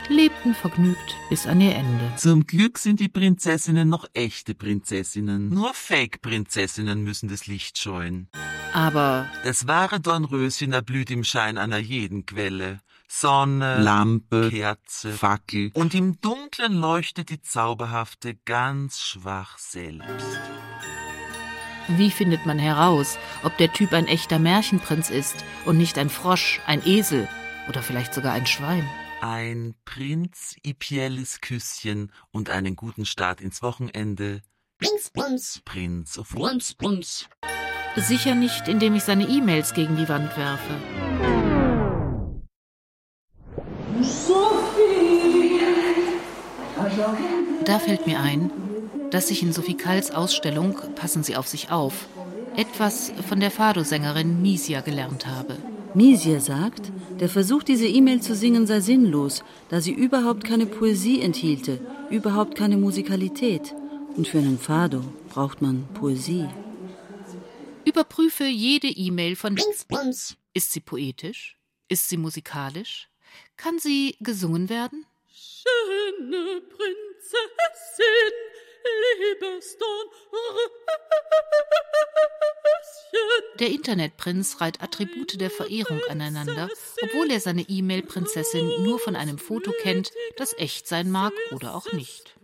Lebten 0.08 0.54
vergnügt 0.54 1.16
bis 1.28 1.48
an 1.48 1.60
ihr 1.60 1.74
Ende. 1.74 2.12
Zum 2.16 2.46
Glück 2.46 2.78
sind 2.78 3.00
die 3.00 3.08
Prinzessinnen 3.08 3.88
noch 3.88 4.06
echte 4.14 4.54
Prinzessinnen. 4.54 5.48
Nur 5.48 5.74
Fake-Prinzessinnen 5.74 7.02
müssen 7.02 7.28
das 7.28 7.48
Licht 7.48 7.78
scheuen. 7.78 8.28
Aber 8.72 9.26
das 9.42 9.66
wahre 9.66 9.98
Dornröschen 9.98 10.72
erblüht 10.72 11.10
im 11.10 11.24
Schein 11.24 11.58
einer 11.58 11.78
jeden 11.78 12.26
Quelle. 12.26 12.78
Sonne, 13.08 13.82
Lampe, 13.82 14.50
Kerze, 14.50 15.10
Fackel. 15.10 15.72
Und 15.74 15.94
im 15.94 16.20
Dunkeln 16.20 16.74
leuchtet 16.74 17.28
die 17.28 17.42
Zauberhafte 17.42 18.36
ganz 18.44 19.00
schwach 19.00 19.58
selbst. 19.58 20.38
Wie 21.96 22.10
findet 22.10 22.46
man 22.46 22.58
heraus, 22.58 23.18
ob 23.42 23.56
der 23.56 23.72
Typ 23.72 23.92
ein 23.92 24.06
echter 24.06 24.38
Märchenprinz 24.38 25.10
ist 25.10 25.44
und 25.64 25.76
nicht 25.76 25.98
ein 25.98 26.08
Frosch, 26.08 26.60
ein 26.66 26.86
Esel 26.86 27.28
oder 27.68 27.82
vielleicht 27.82 28.14
sogar 28.14 28.32
ein 28.32 28.46
Schwein? 28.46 28.88
Ein 29.20 29.74
prinzipielles 29.84 31.40
Küsschen 31.40 32.12
und 32.30 32.48
einen 32.48 32.76
guten 32.76 33.04
Start 33.04 33.40
ins 33.40 33.60
Wochenende. 33.60 34.40
Bums, 34.78 35.10
bums. 35.10 35.62
Prinz 35.64 36.16
of 36.16 36.28
Bums, 36.30 36.74
bums. 36.74 37.28
Sicher 37.96 38.36
nicht, 38.36 38.68
indem 38.68 38.94
ich 38.94 39.02
seine 39.02 39.24
E-Mails 39.24 39.74
gegen 39.74 39.96
die 39.96 40.08
Wand 40.08 40.36
werfe. 40.36 40.74
Da 47.64 47.78
fällt 47.78 48.06
mir 48.06 48.20
ein, 48.20 48.50
dass 49.10 49.30
ich 49.30 49.42
in 49.42 49.52
Sophie 49.52 49.76
Kalls 49.76 50.10
Ausstellung 50.10 50.76
Passen 50.94 51.22
Sie 51.22 51.36
auf 51.36 51.48
sich 51.48 51.70
auf 51.70 52.06
etwas 52.56 53.12
von 53.28 53.40
der 53.40 53.50
Fado-Sängerin 53.50 54.42
Misia 54.42 54.80
gelernt 54.80 55.26
habe. 55.26 55.56
Misia 55.94 56.40
sagt, 56.40 56.92
der 57.18 57.28
Versuch, 57.28 57.62
diese 57.62 57.86
E-Mail 57.86 58.20
zu 58.20 58.34
singen, 58.34 58.66
sei 58.66 58.80
sinnlos, 58.80 59.42
da 59.68 59.80
sie 59.80 59.92
überhaupt 59.92 60.44
keine 60.44 60.66
Poesie 60.66 61.20
enthielte, 61.20 61.80
überhaupt 62.10 62.56
keine 62.56 62.76
Musikalität. 62.76 63.74
Und 64.16 64.28
für 64.28 64.38
einen 64.38 64.58
Fado 64.58 65.02
braucht 65.28 65.62
man 65.62 65.86
Poesie. 65.94 66.48
Überprüfe 67.84 68.44
jede 68.44 68.88
E-Mail 68.88 69.36
von. 69.36 69.54
Bums, 69.54 69.84
bums. 69.84 70.36
Ist 70.52 70.72
sie 70.72 70.80
poetisch? 70.80 71.56
Ist 71.88 72.08
sie 72.08 72.16
musikalisch? 72.16 73.08
Kann 73.56 73.78
sie 73.78 74.16
gesungen 74.20 74.68
werden? 74.68 75.06
Schöne 75.28 76.60
Prinzessin. 76.60 78.34
Der 83.58 83.68
Internetprinz 83.68 84.60
reiht 84.60 84.82
Attribute 84.82 85.38
der 85.38 85.50
Verehrung 85.50 86.00
aneinander, 86.08 86.70
obwohl 87.02 87.30
er 87.30 87.40
seine 87.40 87.62
E-Mail-Prinzessin 87.68 88.82
nur 88.82 88.98
von 88.98 89.16
einem 89.16 89.38
Foto 89.38 89.72
kennt, 89.82 90.12
das 90.36 90.54
echt 90.56 90.88
sein 90.88 91.10
mag 91.10 91.32
oder 91.52 91.74
auch 91.74 91.92
nicht. 91.92 92.34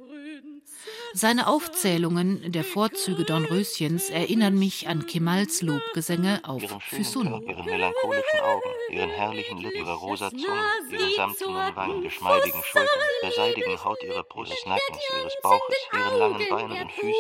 Seine 1.17 1.47
Aufzählungen 1.47 2.53
der 2.53 2.63
Vorzüge 2.63 3.25
Dornröschens 3.25 4.11
erinnern 4.11 4.59
mich 4.59 4.87
an 4.87 5.07
Kemals 5.07 5.63
Lobgesänge 5.63 6.43
auf 6.45 6.63
ihren 6.63 6.79
Füsun. 6.79 7.43
Ihren 7.49 7.65
melancholischen 7.65 8.41
Augen, 8.41 8.69
ihren 8.91 9.09
herrlichen 9.09 9.57
Lippen, 9.57 9.79
ihre 9.79 9.95
rosa 9.95 10.29
Zunge, 10.29 10.45
ihren 10.91 11.15
samtenen 11.17 11.75
Wangen, 11.75 12.03
geschmeidigen 12.03 12.63
Schultern, 12.63 13.01
der 13.23 13.33
seidigen 13.33 13.83
Haut 13.83 14.03
ihrer 14.03 14.25
Brust, 14.25 14.51
ihres 14.51 14.67
Nackens, 14.67 15.03
ihres 15.19 15.33
Bauches, 15.41 15.77
ihren 15.91 16.19
langen 16.19 16.49
Beinen 16.51 16.83
und 16.83 16.93
Füßen, 16.93 17.15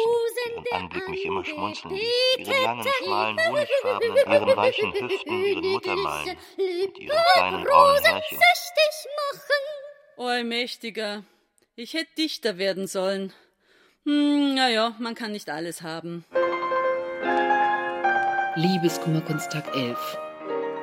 deren 0.62 0.82
Anblick 0.82 1.08
mich 1.08 1.24
immer 1.24 1.44
schmunzeln 1.46 1.94
ließ, 1.94 2.36
ihren 2.36 2.64
langen, 2.64 2.86
schmalen, 3.02 3.38
honigfarbenen, 3.48 4.16
ihren 4.30 4.56
weichen 4.58 4.92
Hüften, 4.92 5.42
ihren 5.42 5.72
Muttermalen 5.72 6.36
und 6.58 6.98
ihren 6.98 7.18
kleinen 7.32 7.64
braunen 7.64 8.04
Härchen. 8.04 8.38
O 10.18 10.44
Mächtiger, 10.44 11.24
ich 11.76 11.94
hätte 11.94 12.14
Dichter 12.18 12.58
werden 12.58 12.86
sollen. 12.86 13.32
Hm, 14.06 14.54
naja, 14.54 14.94
man 15.00 15.16
kann 15.16 15.32
nicht 15.32 15.50
alles 15.50 15.82
haben. 15.82 16.24
Liebeskummerkunsttag 18.54 19.64
11. 19.74 20.18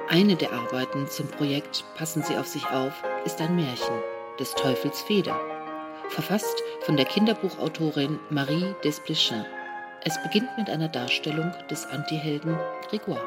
Eine 0.09 0.35
der 0.35 0.51
Arbeiten 0.51 1.07
zum 1.07 1.29
Projekt 1.29 1.85
Passen 1.95 2.21
Sie 2.21 2.35
auf 2.35 2.47
sich 2.47 2.67
auf 2.67 3.01
ist 3.23 3.39
ein 3.39 3.55
Märchen 3.55 3.95
des 4.41 4.53
Teufels 4.55 5.01
Feder, 5.03 5.39
verfasst 6.09 6.61
von 6.81 6.97
der 6.97 7.05
Kinderbuchautorin 7.05 8.19
Marie 8.29 8.75
Desplechin. 8.83 9.45
Es 10.03 10.21
beginnt 10.21 10.49
mit 10.57 10.69
einer 10.69 10.89
Darstellung 10.89 11.53
des 11.69 11.85
Antihelden 11.85 12.57
Grégoire. 12.89 13.23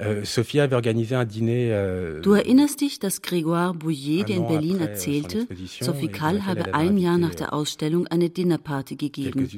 Euh, 0.00 0.24
Sophie 0.24 0.58
avait 0.58 0.74
organisé 0.74 1.14
un 1.14 1.24
dîner. 1.24 1.68
euh, 1.72 2.20
Du 2.20 2.34
erinnerst 2.34 2.80
dich, 2.80 2.98
dass 2.98 3.22
Grégoire 3.22 3.74
Bouillet 3.74 4.24
dir 4.24 4.36
in 4.36 4.46
Berlin 4.48 4.78
euh, 4.80 4.86
erzählte, 4.86 5.46
Sophie 5.80 6.08
Kall 6.08 6.44
habe 6.44 6.74
ein 6.74 6.98
Jahr 6.98 7.16
nach 7.16 7.34
der 7.36 7.52
Ausstellung 7.52 8.06
eine 8.08 8.28
Dinnerparty 8.28 8.96
gegeben. 8.96 9.48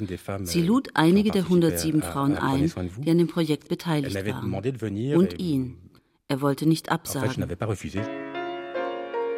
Sie 0.45 0.63
lud 0.63 0.89
einige 0.95 1.31
der 1.31 1.43
participé 1.45 1.47
107 1.47 2.03
à- 2.03 2.05
Frauen 2.05 2.37
ein, 2.37 2.71
die 2.99 3.11
an 3.11 3.17
dem 3.19 3.29
Projekt 3.29 3.69
beteiligt 3.69 4.15
waren. 4.27 4.53
Und 5.17 5.41
ihn. 5.41 5.77
Er 6.29 6.41
wollte 6.43 6.67
nicht 6.69 6.91
absagen. 6.91 7.45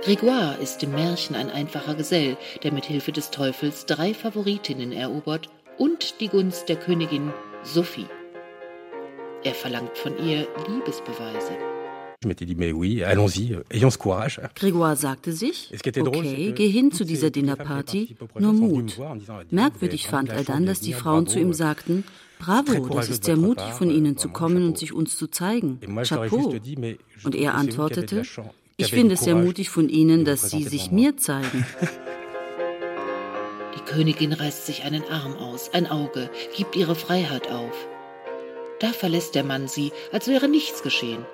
Grégoire 0.05 0.59
ist 0.61 0.83
im 0.83 0.93
Märchen 0.93 1.37
ein 1.37 1.51
einfacher 1.51 1.95
Gesell, 1.95 2.37
der 2.63 2.73
mit 2.73 2.87
Hilfe 2.87 3.13
des 3.13 3.31
Teufels 3.31 3.87
drei 3.87 4.15
Favoritinnen 4.15 4.93
erobert 4.93 5.49
und 5.77 6.21
die 6.21 6.29
Gunst 6.29 6.69
der 6.69 6.77
Königin 6.77 7.33
Sophie. 7.63 8.07
Er 9.45 9.55
verlangt 9.55 9.97
von 9.97 10.13
ihr 10.19 10.49
Liebesbeweise. 10.69 11.53
Je 12.21 12.27
m'étais 12.27 12.47
dit, 12.47 12.57
mais 12.57 12.73
oui, 12.73 13.05
allons-y, 13.05 13.55
euh, 13.55 13.63
ayons 13.71 13.91
ce 13.91 13.99
courage. 13.99 14.41
Grégoire 14.57 14.97
sagte 14.97 15.31
sich, 15.31 15.71
okay, 15.73 16.53
geh 16.53 16.69
hin 16.69 16.91
zu 16.91 17.05
dieser 17.05 17.31
Dinnerparty, 17.31 18.17
nur 18.41 18.53
Mut. 18.53 18.99
Merkwürdig 19.53 20.09
fand 20.09 20.31
er 20.31 20.43
dann, 20.43 20.67
dass 20.67 20.81
die 20.81 20.93
Frauen 20.93 21.29
zu 21.29 21.39
ihm 21.39 21.53
sagten, 21.53 22.03
Bravo, 22.41 22.89
das 22.89 23.09
ist 23.09 23.25
sehr 23.25 23.37
mutig 23.37 23.67
von 23.73 23.89
euh, 23.91 23.95
Ihnen 23.95 24.17
zu 24.17 24.29
vraiment 24.29 24.35
kommen 24.35 24.67
und 24.67 24.79
sich 24.79 24.93
uns 24.93 25.17
zu 25.17 25.29
zeigen. 25.29 25.79
Chapeau. 26.03 26.55
Und 27.25 27.35
er 27.35 27.55
antwortete, 27.55 28.23
ich 28.77 28.91
finde 28.91 29.15
es 29.15 29.21
sehr 29.21 29.37
mutig 29.37 29.71
von 29.71 29.89
Ihnen, 29.89 30.25
dass 30.25 30.51
Sie 30.51 30.65
sich 30.65 30.91
mir 30.91 31.17
zeigen. 31.17 31.65
Die 33.77 33.81
Königin 33.93 34.33
reißt 34.33 34.67
sich 34.67 34.83
einen 34.85 35.05
Arm 35.05 35.35
aus, 35.37 35.73
ein 35.73 35.87
Auge, 35.87 36.31
gibt 36.57 36.77
ihre 36.77 36.95
Freiheit 36.95 37.51
auf. 37.51 37.89
Da 38.81 38.93
verlässt 38.93 39.35
der 39.35 39.45
Mann 39.45 39.67
sie, 39.69 39.93
als 40.13 40.29
wäre 40.29 40.49
nichts 40.49 40.83
geschehen. 40.83 41.25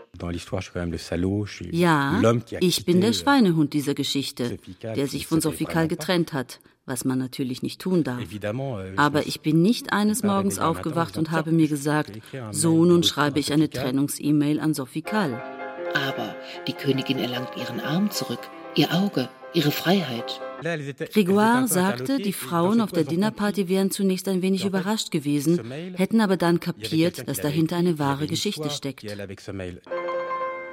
Ja, 1.73 2.23
ich 2.61 2.85
bin 2.85 3.01
der 3.01 3.11
euh, 3.11 3.13
Schweinehund 3.13 3.73
dieser 3.73 3.95
Geschichte, 3.95 4.59
der 4.83 5.07
sich 5.09 5.27
von 5.27 5.41
pas. 5.41 5.89
getrennt 5.89 6.33
hat, 6.33 6.61
was 6.87 7.05
man 7.05 7.19
natürlich 7.19 7.63
nicht 7.63 7.81
tun 7.81 8.05
darf. 8.05 8.21
Euh, 8.21 8.93
Aber 8.97 9.27
ich 9.27 9.41
bin 9.41 9.61
nicht 9.63 9.93
eines 9.93 10.23
Morgens 10.23 10.59
aufgewacht 10.59 11.17
und 11.19 11.31
habe 11.31 11.53
mir 11.53 11.69
gesagt, 11.69 12.13
so 12.51 12.85
nun 12.85 13.03
schreibe 13.03 13.41
ich 13.41 13.53
eine. 13.53 13.69
Trennungs-E-Mail 13.69 14.61
an 14.61 14.73
Sophie 14.73 15.03
Kahl. 15.03 15.43
Aber 15.95 16.35
die 16.67 16.73
Königin 16.73 17.19
erlangt 17.19 17.57
ihren 17.57 17.81
Arm 17.81 18.11
zurück, 18.11 18.41
ihr 18.75 18.93
Auge, 18.93 19.29
ihre 19.55 19.71
Freiheit. 19.71 20.41
Grégoire 20.63 21.67
sagte, 21.69 22.19
die 22.19 22.33
Frauen 22.33 22.81
auf 22.81 22.93
der 22.93 23.05
Dinnerparty 23.05 23.69
wären 23.69 23.91
zunächst 23.91 24.29
ein 24.29 24.43
wenig 24.43 24.65
überrascht 24.65 25.11
gewesen, 25.11 25.71
hätten 25.95 26.21
aber 26.21 26.37
dann 26.37 26.61
kapiert, 26.61 27.29
dass 27.29 27.41
dahinter 27.41 27.77
eine 27.77 27.99
wahre 27.99 28.27
Geschichte 28.27 28.71
steckt. 28.71 29.03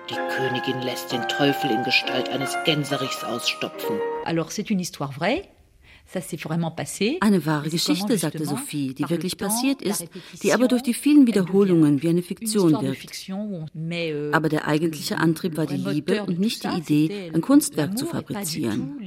Die 0.09 0.15
Königin 0.35 0.81
lässt 0.81 1.11
den 1.11 1.21
Teufel 1.27 1.71
in 1.71 1.83
Gestalt 1.83 2.29
eines 2.29 2.55
Gänserichs 2.65 3.23
ausstopfen. 3.23 3.97
Alors 4.25 4.51
c'est 4.51 4.69
une 4.69 4.79
histoire 4.79 5.13
vraie. 5.13 5.43
Eine 7.21 7.45
wahre 7.45 7.69
Geschichte, 7.69 8.17
sagte 8.17 8.45
Sophie, 8.45 8.93
die 8.93 9.09
wirklich 9.09 9.37
passiert 9.37 9.81
ist, 9.81 10.05
die 10.43 10.53
aber 10.53 10.67
durch 10.67 10.83
die 10.83 10.93
vielen 10.93 11.25
Wiederholungen 11.27 12.01
wie 12.01 12.09
eine 12.09 12.21
Fiktion 12.21 12.81
wirkt. 12.81 13.29
euh, 14.13 14.31
Aber 14.33 14.49
der 14.49 14.67
eigentliche 14.67 15.17
Antrieb 15.17 15.55
war 15.57 15.65
die 15.65 15.77
Liebe 15.77 16.23
und 16.23 16.39
nicht 16.39 16.63
die 16.63 16.67
Idee, 16.67 17.31
ein 17.33 17.41
Kunstwerk 17.41 17.97
zu 17.97 18.05
fabrizieren. 18.05 18.97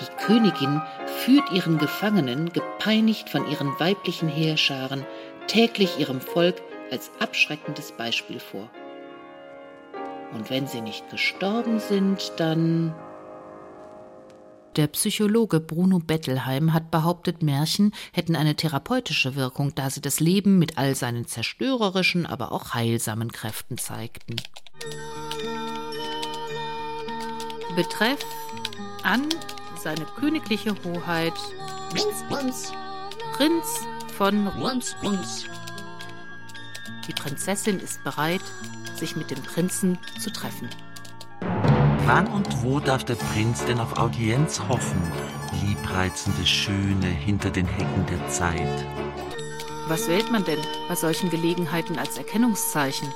Die 0.00 0.24
Königin 0.24 0.80
führt 1.24 1.52
ihren 1.52 1.78
Gefangenen, 1.78 2.52
gepeinigt 2.52 3.28
von 3.28 3.48
ihren 3.48 3.68
weiblichen 3.78 4.28
Heerscharen, 4.28 5.04
täglich 5.46 5.98
ihrem 5.98 6.20
Volk 6.20 6.56
als 6.90 7.10
abschreckendes 7.20 7.92
Beispiel 7.92 8.38
vor. 8.40 8.70
Und 10.34 10.50
wenn 10.50 10.66
sie 10.66 10.80
nicht 10.80 11.08
gestorben 11.10 11.78
sind, 11.78 12.32
dann 12.38 12.94
Der 14.76 14.86
Psychologe 14.86 15.60
Bruno 15.60 15.98
Bettelheim 15.98 16.72
hat 16.72 16.90
behauptet, 16.90 17.42
Märchen 17.42 17.92
hätten 18.12 18.34
eine 18.34 18.56
therapeutische 18.56 19.36
Wirkung, 19.36 19.74
da 19.74 19.90
sie 19.90 20.00
das 20.00 20.18
Leben 20.18 20.58
mit 20.58 20.78
all 20.78 20.94
seinen 20.94 21.26
zerstörerischen, 21.26 22.24
aber 22.24 22.52
auch 22.52 22.72
heilsamen 22.72 23.30
Kräften 23.32 23.76
zeigten. 23.76 24.36
Betreff 27.76 28.24
an 29.02 29.28
seine 29.82 30.06
königliche 30.16 30.74
Hoheit 30.84 31.34
Prinz, 32.28 32.72
Prinz. 33.36 33.80
Von 34.16 34.46
Rums, 34.46 34.94
Rums. 35.02 35.46
Die 37.06 37.12
Prinzessin 37.12 37.80
ist 37.80 38.02
bereit, 38.04 38.42
sich 38.94 39.16
mit 39.16 39.30
dem 39.30 39.42
Prinzen 39.42 39.98
zu 40.20 40.30
treffen. 40.30 40.68
Wann 42.04 42.26
und 42.26 42.64
wo 42.64 42.80
darf 42.80 43.04
der 43.04 43.14
Prinz 43.14 43.64
denn 43.64 43.78
auf 43.78 43.96
Audienz 43.96 44.60
hoffen? 44.68 45.00
Liebreizende 45.64 46.44
Schöne 46.44 47.06
hinter 47.06 47.50
den 47.50 47.66
Hecken 47.66 48.06
der 48.06 48.28
Zeit. 48.28 48.86
Was 49.86 50.08
wählt 50.08 50.30
man 50.32 50.44
denn 50.44 50.58
bei 50.88 50.96
solchen 50.96 51.30
Gelegenheiten 51.30 51.98
als 51.98 52.18
Erkennungszeichen? 52.18 53.08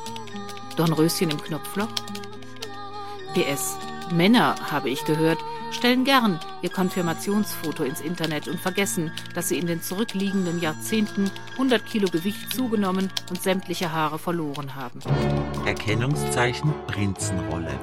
Dornröschen 0.76 1.30
im 1.30 1.43
Knopfloch? 1.43 1.89
PS. 3.34 3.76
Männer, 4.12 4.55
habe 4.70 4.89
ich 4.89 5.05
gehört, 5.05 5.39
stellen 5.72 6.04
gern 6.04 6.40
ihr 6.62 6.70
Konfirmationsfoto 6.70 7.84
ins 7.84 8.00
Internet 8.00 8.48
und 8.48 8.60
vergessen, 8.60 9.12
dass 9.34 9.48
sie 9.48 9.58
in 9.58 9.66
den 9.66 9.82
zurückliegenden 9.82 10.60
Jahrzehnten 10.60 11.30
100 11.52 11.84
Kilo 11.84 12.08
Gewicht 12.08 12.52
zugenommen 12.54 13.10
und 13.30 13.42
sämtliche 13.42 13.92
Haare 13.92 14.18
verloren 14.18 14.74
haben. 14.74 15.00
Erkennungszeichen 15.66 16.72
Prinzenrolle. 16.86 17.78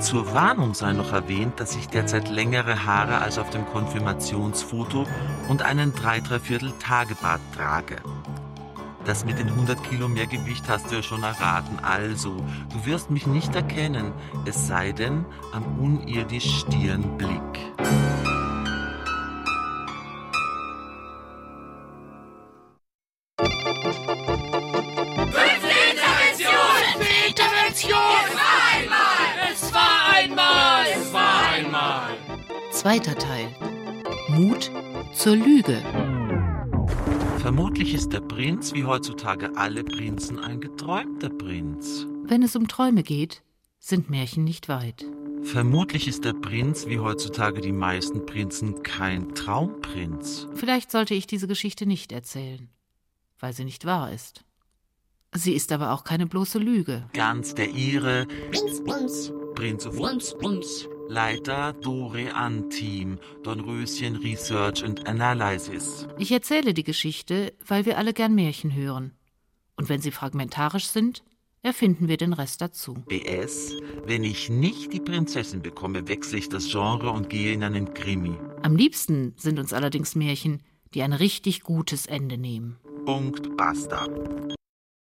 Zur 0.00 0.32
Warnung 0.34 0.74
sei 0.74 0.92
noch 0.92 1.12
erwähnt, 1.12 1.58
dass 1.58 1.76
ich 1.76 1.88
derzeit 1.88 2.28
längere 2.28 2.84
Haare 2.84 3.18
als 3.18 3.38
auf 3.38 3.50
dem 3.50 3.66
Konfirmationsfoto 3.66 5.06
und 5.48 5.62
einen 5.62 5.94
3 5.94 6.38
Viertel 6.40 6.72
Tagebart 6.78 7.40
trage. 7.54 7.96
Das 9.06 9.24
mit 9.24 9.38
den 9.38 9.48
100 9.48 9.84
Kilo 9.84 10.08
mehr 10.08 10.26
Gewicht 10.26 10.68
hast 10.68 10.90
du 10.90 10.96
ja 10.96 11.02
schon 11.02 11.22
erraten. 11.22 11.78
Also, 11.80 12.44
du 12.72 12.86
wirst 12.86 13.08
mich 13.08 13.28
nicht 13.28 13.54
erkennen, 13.54 14.12
es 14.46 14.66
sei 14.66 14.90
denn 14.90 15.24
am 15.52 15.64
unirdisch 15.78 16.62
Stirnblick. 16.62 17.40
Zweiter 32.72 33.16
Teil. 33.16 33.48
Mut 34.28 34.70
zur 35.12 35.36
Lüge. 35.36 35.82
Vermutlich 37.46 37.94
ist 37.94 38.12
der 38.12 38.22
Prinz, 38.22 38.74
wie 38.74 38.82
heutzutage 38.82 39.56
alle 39.56 39.84
Prinzen, 39.84 40.40
ein 40.40 40.60
geträumter 40.60 41.28
Prinz. 41.28 42.04
Wenn 42.24 42.42
es 42.42 42.56
um 42.56 42.66
Träume 42.66 43.04
geht, 43.04 43.44
sind 43.78 44.10
Märchen 44.10 44.42
nicht 44.42 44.68
weit. 44.68 45.06
Vermutlich 45.44 46.08
ist 46.08 46.24
der 46.24 46.32
Prinz, 46.32 46.88
wie 46.88 46.98
heutzutage 46.98 47.60
die 47.60 47.70
meisten 47.70 48.26
Prinzen, 48.26 48.82
kein 48.82 49.32
Traumprinz. 49.36 50.48
Vielleicht 50.54 50.90
sollte 50.90 51.14
ich 51.14 51.28
diese 51.28 51.46
Geschichte 51.46 51.86
nicht 51.86 52.10
erzählen, 52.10 52.68
weil 53.38 53.52
sie 53.52 53.64
nicht 53.64 53.84
wahr 53.84 54.10
ist. 54.10 54.44
Sie 55.32 55.52
ist 55.52 55.70
aber 55.70 55.92
auch 55.92 56.02
keine 56.02 56.26
bloße 56.26 56.58
Lüge. 56.58 57.08
Ganz 57.12 57.54
der 57.54 57.70
ihre. 57.70 58.26
Prinz, 58.50 58.82
Prinz. 58.82 59.32
Prinz 59.54 59.84
Prinz, 59.84 60.34
Prinz. 60.36 60.88
Leiter 61.08 61.72
Dore 61.72 62.34
An 62.34 62.68
Team, 62.68 63.18
Dornröschen 63.44 64.16
Research 64.16 64.82
and 64.82 65.06
Analysis. 65.06 66.08
Ich 66.18 66.32
erzähle 66.32 66.74
die 66.74 66.82
Geschichte, 66.82 67.54
weil 67.64 67.86
wir 67.86 67.98
alle 67.98 68.12
gern 68.12 68.34
Märchen 68.34 68.74
hören. 68.74 69.12
Und 69.76 69.88
wenn 69.88 70.00
sie 70.00 70.10
fragmentarisch 70.10 70.86
sind, 70.86 71.22
erfinden 71.62 72.08
wir 72.08 72.16
den 72.16 72.32
Rest 72.32 72.60
dazu. 72.60 72.94
BS, 73.06 73.76
wenn 74.04 74.24
ich 74.24 74.50
nicht 74.50 74.92
die 74.92 75.00
Prinzessin 75.00 75.62
bekomme, 75.62 76.08
wechsle 76.08 76.38
ich 76.38 76.48
das 76.48 76.70
Genre 76.70 77.10
und 77.10 77.30
gehe 77.30 77.52
in 77.52 77.62
einen 77.62 77.94
Krimi. 77.94 78.36
Am 78.62 78.74
liebsten 78.74 79.34
sind 79.36 79.58
uns 79.58 79.72
allerdings 79.72 80.14
Märchen, 80.16 80.62
die 80.94 81.02
ein 81.02 81.12
richtig 81.12 81.62
gutes 81.62 82.06
Ende 82.06 82.36
nehmen. 82.36 82.78
Punkt, 83.04 83.56
basta. 83.56 84.08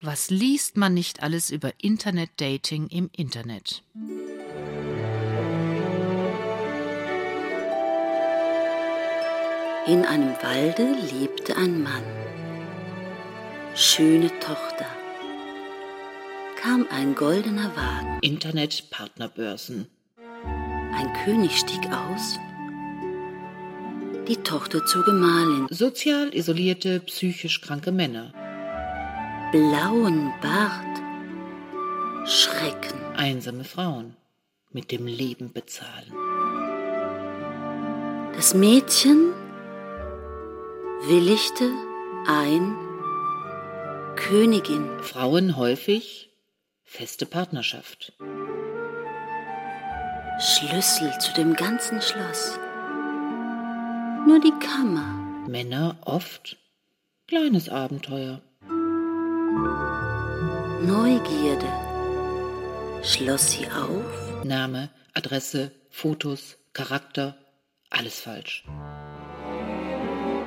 Was 0.01 0.29
liest 0.29 0.75
man 0.75 0.93
nicht 0.93 1.21
alles 1.21 1.49
über 1.49 1.71
Internet-Dating 1.77 2.87
im 2.87 3.09
Internet? 3.15 3.83
In 9.85 10.05
einem 10.05 10.33
Walde 10.41 10.95
lebte 11.11 11.57
ein 11.57 11.83
Mann. 11.83 12.03
Schöne 13.75 14.29
Tochter. 14.39 14.85
Kam 16.55 16.87
ein 16.89 17.15
goldener 17.15 17.69
Wagen. 17.75 18.19
Internet-Partnerbörsen. 18.21 19.89
Ein 20.93 21.11
König 21.25 21.59
stieg 21.59 21.85
aus. 21.91 22.39
Die 24.29 24.37
Tochter 24.37 24.85
zur 24.85 25.03
Gemahlin. 25.03 25.67
Sozial 25.69 26.33
isolierte, 26.33 27.01
psychisch 27.01 27.59
kranke 27.59 27.91
Männer. 27.91 28.31
Blauen 29.51 30.31
Bart. 30.41 32.25
Schrecken. 32.25 33.01
Einsame 33.17 33.65
Frauen. 33.65 34.15
Mit 34.71 34.91
dem 34.91 35.07
Leben 35.07 35.51
bezahlen. 35.51 36.13
Das 38.33 38.53
Mädchen 38.53 39.33
willigte 41.07 41.71
ein 42.27 42.75
Königin. 44.15 44.99
Frauen 45.01 45.57
häufig 45.57 46.29
feste 46.83 47.25
Partnerschaft. 47.25 48.13
Schlüssel 50.39 51.11
zu 51.19 51.33
dem 51.33 51.55
ganzen 51.55 52.01
Schloss. 52.01 52.59
Nur 54.27 54.39
die 54.39 54.53
Kammer. 54.59 55.47
Männer 55.47 55.97
oft 56.05 56.57
kleines 57.27 57.69
Abenteuer. 57.69 58.41
Neugierde 60.81 61.93
schloss 63.03 63.51
sie 63.51 63.67
auf. 63.69 64.43
Name, 64.43 64.89
Adresse, 65.13 65.71
Fotos, 65.89 66.57
Charakter, 66.73 67.37
alles 67.89 68.19
falsch. 68.21 68.63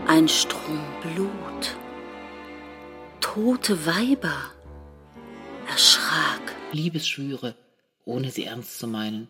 Ein 0.09 0.29
Strom 0.29 0.85
Blut. 1.03 1.77
Tote 3.21 3.87
Weiber. 3.87 4.53
Erschrak. 5.69 6.55
Liebesschwüre, 6.71 7.57
ohne 8.05 8.31
sie 8.31 8.45
ernst 8.45 8.79
zu 8.79 8.87
meinen. 8.87 9.27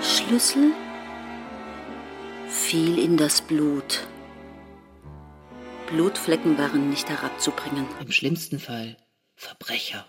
Schlüssel 0.00 0.72
fiel 2.48 2.98
in 2.98 3.18
das 3.18 3.42
Blut. 3.42 4.06
Blutflecken 5.88 6.56
waren 6.56 6.88
nicht 6.88 7.10
herabzubringen. 7.10 7.86
Im 8.00 8.10
schlimmsten 8.10 8.58
Fall 8.58 8.96
Verbrecher. 9.36 10.06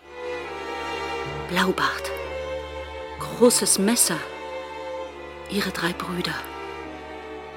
Blaubart. 1.50 2.10
Großes 3.18 3.78
Messer. 3.78 4.18
Ihre 5.50 5.70
drei 5.70 5.92
Brüder 5.92 6.34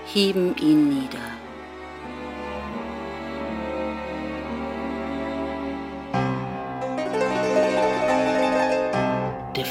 hieben 0.06 0.56
ihn 0.58 0.90
nieder. 0.90 1.35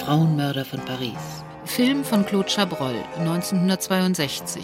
Frauenmörder 0.04 0.66
von 0.66 0.80
Paris. 0.80 1.42
Film 1.64 2.04
von 2.04 2.26
Claude 2.26 2.50
Chabrol, 2.50 2.94
1962. 3.20 4.62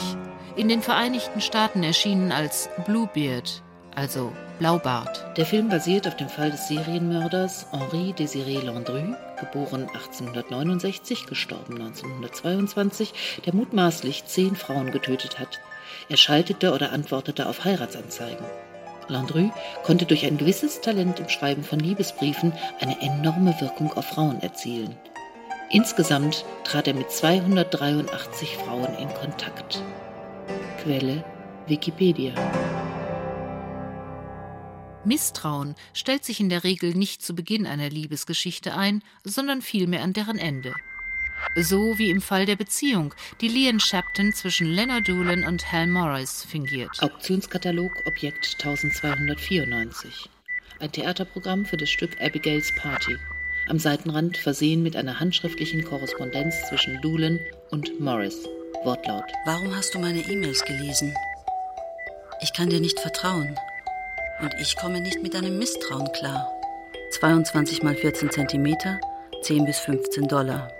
In 0.54 0.68
den 0.68 0.82
Vereinigten 0.82 1.40
Staaten 1.40 1.82
erschienen 1.82 2.30
als 2.30 2.68
Bluebeard, 2.84 3.62
also 3.94 4.32
Blaubart. 4.58 5.34
Der 5.38 5.46
Film 5.46 5.70
basiert 5.70 6.06
auf 6.06 6.16
dem 6.16 6.28
Fall 6.28 6.50
des 6.50 6.68
Serienmörders 6.68 7.68
Henri 7.70 8.12
Désiré 8.12 8.62
Landru, 8.62 9.14
geboren 9.40 9.88
1869, 9.94 11.24
gestorben 11.24 11.80
1922, 11.80 13.40
der 13.46 13.54
mutmaßlich 13.54 14.26
zehn 14.26 14.54
Frauen 14.54 14.90
getötet 14.90 15.38
hat. 15.38 15.58
Er 16.10 16.18
schaltete 16.18 16.74
oder 16.74 16.92
antwortete 16.92 17.48
auf 17.48 17.64
Heiratsanzeigen. 17.64 18.44
Landru 19.08 19.50
konnte 19.84 20.04
durch 20.04 20.26
ein 20.26 20.36
gewisses 20.36 20.82
Talent 20.82 21.18
im 21.18 21.30
Schreiben 21.30 21.64
von 21.64 21.80
Liebesbriefen 21.80 22.52
eine 22.78 23.00
enorme 23.00 23.58
Wirkung 23.58 23.90
auf 23.94 24.04
Frauen 24.04 24.38
erzielen. 24.42 24.94
Insgesamt 25.72 26.44
trat 26.64 26.88
er 26.88 26.94
mit 26.94 27.12
283 27.12 28.56
Frauen 28.56 28.92
in 28.96 29.08
Kontakt. 29.14 29.80
Quelle 30.82 31.24
Wikipedia. 31.68 32.34
Misstrauen 35.04 35.76
stellt 35.94 36.24
sich 36.24 36.40
in 36.40 36.48
der 36.48 36.64
Regel 36.64 36.94
nicht 36.94 37.22
zu 37.22 37.36
Beginn 37.36 37.68
einer 37.68 37.88
Liebesgeschichte 37.88 38.74
ein, 38.74 39.04
sondern 39.22 39.62
vielmehr 39.62 40.02
an 40.02 40.12
deren 40.12 40.38
Ende. 40.38 40.74
So 41.54 41.98
wie 41.98 42.10
im 42.10 42.20
Fall 42.20 42.46
der 42.46 42.56
Beziehung, 42.56 43.14
die 43.40 43.48
Leon 43.48 43.78
Shapton 43.78 44.32
zwischen 44.32 44.66
Leonard 44.66 45.06
Doolan 45.06 45.44
und 45.44 45.70
Hal 45.70 45.86
Morris 45.86 46.44
fingiert. 46.44 47.00
Auktionskatalog 47.00 47.92
Objekt 48.06 48.56
1294. 48.58 50.28
Ein 50.80 50.90
Theaterprogramm 50.90 51.64
für 51.64 51.76
das 51.76 51.90
Stück 51.90 52.20
Abigail's 52.20 52.74
Party. 52.74 53.16
Am 53.70 53.78
Seitenrand 53.78 54.36
versehen 54.36 54.82
mit 54.82 54.96
einer 54.96 55.20
handschriftlichen 55.20 55.84
Korrespondenz 55.84 56.56
zwischen 56.68 57.00
Doolan 57.02 57.38
und 57.70 58.00
Morris. 58.00 58.34
Wortlaut. 58.82 59.26
Warum 59.46 59.76
hast 59.76 59.94
du 59.94 60.00
meine 60.00 60.18
E-Mails 60.18 60.64
gelesen? 60.64 61.14
Ich 62.42 62.52
kann 62.52 62.68
dir 62.68 62.80
nicht 62.80 62.98
vertrauen. 62.98 63.54
Und 64.42 64.52
ich 64.60 64.76
komme 64.76 65.00
nicht 65.00 65.22
mit 65.22 65.34
deinem 65.34 65.56
Misstrauen 65.56 66.10
klar. 66.10 66.50
22 67.20 67.84
mal 67.84 67.94
14 67.94 68.32
Zentimeter, 68.32 68.98
10 69.42 69.64
bis 69.64 69.78
15 69.78 70.26
Dollar. 70.26 70.72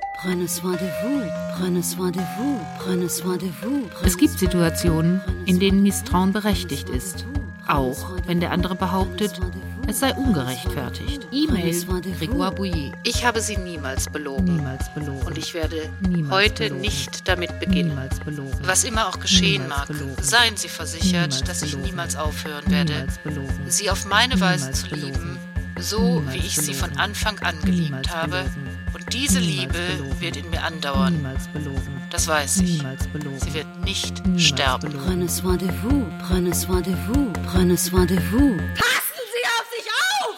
Es 4.03 4.17
gibt 4.19 4.37
Situationen, 4.37 5.21
in 5.47 5.61
denen 5.61 5.85
Misstrauen 5.85 6.33
berechtigt 6.33 6.89
ist. 6.89 7.25
Auch 7.69 8.17
wenn 8.27 8.41
der 8.41 8.51
andere 8.51 8.75
behauptet, 8.75 9.39
es 9.87 10.01
sei 10.01 10.13
ungerechtfertigt. 10.15 11.27
E-Mail 11.33 11.75
Grégoire 12.19 12.53
Bouillet. 12.55 12.93
Ich 13.05 13.25
habe 13.25 13.41
sie 13.41 13.57
niemals 13.57 14.09
belogen. 14.09 14.57
Niemals 14.57 14.93
belogen. 14.95 15.23
Und 15.27 15.39
ich 15.39 15.55
werde 15.55 15.89
Niemals 16.01 16.33
heute 16.33 16.65
belogen. 16.65 16.81
nicht 16.81 17.29
damit 17.29 17.59
beginnen. 17.61 17.91
Niemals 17.91 18.21
belogen. 18.21 18.59
Was 18.63 18.85
immer 18.85 19.09
auch 19.09 19.19
geschehen 19.21 19.63
Niemals 19.63 19.89
mag, 19.89 19.89
belogen. 19.89 20.23
seien 20.23 20.57
Sie 20.57 20.69
versichert, 20.69 21.31
Niemals 21.31 21.43
dass 21.45 21.63
ich 21.63 21.77
niemals 21.77 22.17
aufhören 22.17 22.71
werde, 22.71 22.93
Niemals 22.93 23.19
belogen. 23.19 23.61
Sie 23.69 23.91
auf 23.91 24.07
meine 24.07 24.41
Weise 24.41 24.67
Niemals 24.67 24.81
zu 24.89 24.95
lieben, 24.95 25.39
so 25.79 26.01
Niemals 26.21 26.35
wie 26.35 26.39
ich 26.47 26.57
sie 26.57 26.75
von 26.75 26.97
Anfang 26.99 27.39
an 27.41 27.59
geliebt 27.61 27.91
Niemals 27.91 28.09
habe. 28.11 28.45
Und 28.93 29.13
diese 29.13 29.41
Niemals 29.41 29.77
Liebe 29.77 29.97
belogen. 29.97 30.21
wird 30.21 30.37
in 30.37 30.51
mir 30.51 30.63
andauern. 30.63 31.15
Niemals 31.17 31.49
belogen. 31.49 32.03
Das 32.11 32.27
weiß 32.27 32.59
ich. 32.59 32.79
Niemals 32.79 33.07
belogen. 33.09 33.39
Sie 33.41 33.55
wird 33.55 33.81
nicht 33.85 34.25
Niemals 34.25 34.43
sterben. 34.43 34.93
Prenez 34.93 35.37
soin 35.37 35.57
de 35.57 35.69
vous, 35.83 36.05
prenez 36.27 36.53
soin 36.63 36.81
de 36.83 36.93
vous, 37.07 37.33
prenez 37.53 37.77
soin 37.77 38.05
de 38.07 38.17
vous. 38.33 38.57
Passen 38.75 39.23
Sie 39.33 39.47
auf 39.47 39.67
sich 39.71 39.87
auf! 40.27 40.37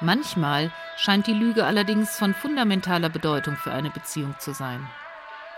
Manchmal 0.00 0.70
scheint 0.96 1.26
die 1.26 1.34
Lüge 1.34 1.66
allerdings 1.66 2.16
von 2.16 2.32
fundamentaler 2.32 3.10
Bedeutung 3.10 3.56
für 3.56 3.72
eine 3.72 3.90
Beziehung 3.90 4.34
zu 4.38 4.54
sein. 4.54 4.88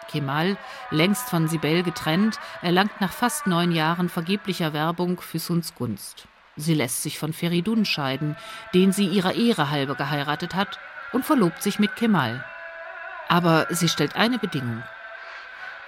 Kemal, 0.08 0.56
längst 0.90 1.30
von 1.30 1.46
Sibel 1.46 1.84
getrennt, 1.84 2.40
erlangt 2.60 3.00
nach 3.00 3.12
fast 3.12 3.46
neun 3.46 3.70
Jahren 3.70 4.08
vergeblicher 4.08 4.72
Werbung 4.72 5.20
Füsuns 5.20 5.74
Gunst. 5.76 6.26
Sie 6.56 6.74
lässt 6.74 7.02
sich 7.02 7.18
von 7.18 7.32
Feridun 7.32 7.84
scheiden, 7.84 8.36
den 8.74 8.92
sie 8.92 9.06
ihrer 9.06 9.34
Ehre 9.34 9.70
halber 9.70 9.94
geheiratet 9.94 10.54
hat, 10.54 10.80
und 11.12 11.24
verlobt 11.24 11.62
sich 11.62 11.78
mit 11.78 11.94
Kemal. 11.94 12.44
Aber 13.28 13.66
sie 13.70 13.88
stellt 13.88 14.16
eine 14.16 14.38
Bedingung. 14.38 14.82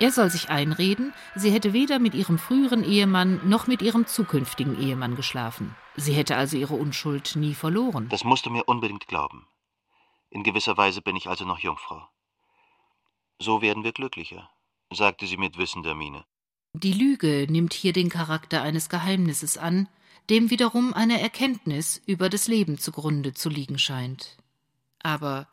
Er 0.00 0.10
soll 0.10 0.30
sich 0.30 0.48
einreden, 0.48 1.12
sie 1.34 1.50
hätte 1.50 1.72
weder 1.72 1.98
mit 1.98 2.14
ihrem 2.14 2.38
früheren 2.38 2.84
Ehemann 2.84 3.40
noch 3.44 3.66
mit 3.66 3.82
ihrem 3.82 4.06
zukünftigen 4.06 4.80
Ehemann 4.80 5.16
geschlafen. 5.16 5.74
Sie 5.96 6.12
hätte 6.12 6.36
also 6.36 6.56
ihre 6.56 6.74
Unschuld 6.74 7.36
nie 7.36 7.54
verloren. 7.54 8.08
Das 8.08 8.24
musst 8.24 8.46
du 8.46 8.50
mir 8.50 8.64
unbedingt 8.64 9.06
glauben. 9.06 9.46
In 10.30 10.42
gewisser 10.42 10.76
Weise 10.76 11.00
bin 11.00 11.16
ich 11.16 11.28
also 11.28 11.44
noch 11.44 11.60
Jungfrau. 11.60 12.08
So 13.38 13.62
werden 13.62 13.84
wir 13.84 13.92
glücklicher, 13.92 14.50
sagte 14.92 15.26
sie 15.26 15.36
mit 15.36 15.56
wissender 15.58 15.94
Miene. 15.94 16.24
Die 16.72 16.92
Lüge 16.92 17.46
nimmt 17.48 17.72
hier 17.72 17.92
den 17.92 18.08
Charakter 18.08 18.62
eines 18.62 18.88
Geheimnisses 18.88 19.58
an, 19.58 19.88
dem 20.30 20.50
wiederum 20.50 20.92
eine 20.92 21.20
Erkenntnis 21.20 22.02
über 22.06 22.28
das 22.28 22.48
Leben 22.48 22.78
zugrunde 22.78 23.34
zu 23.34 23.48
liegen 23.48 23.78
scheint. 23.78 24.36
Aber 25.00 25.46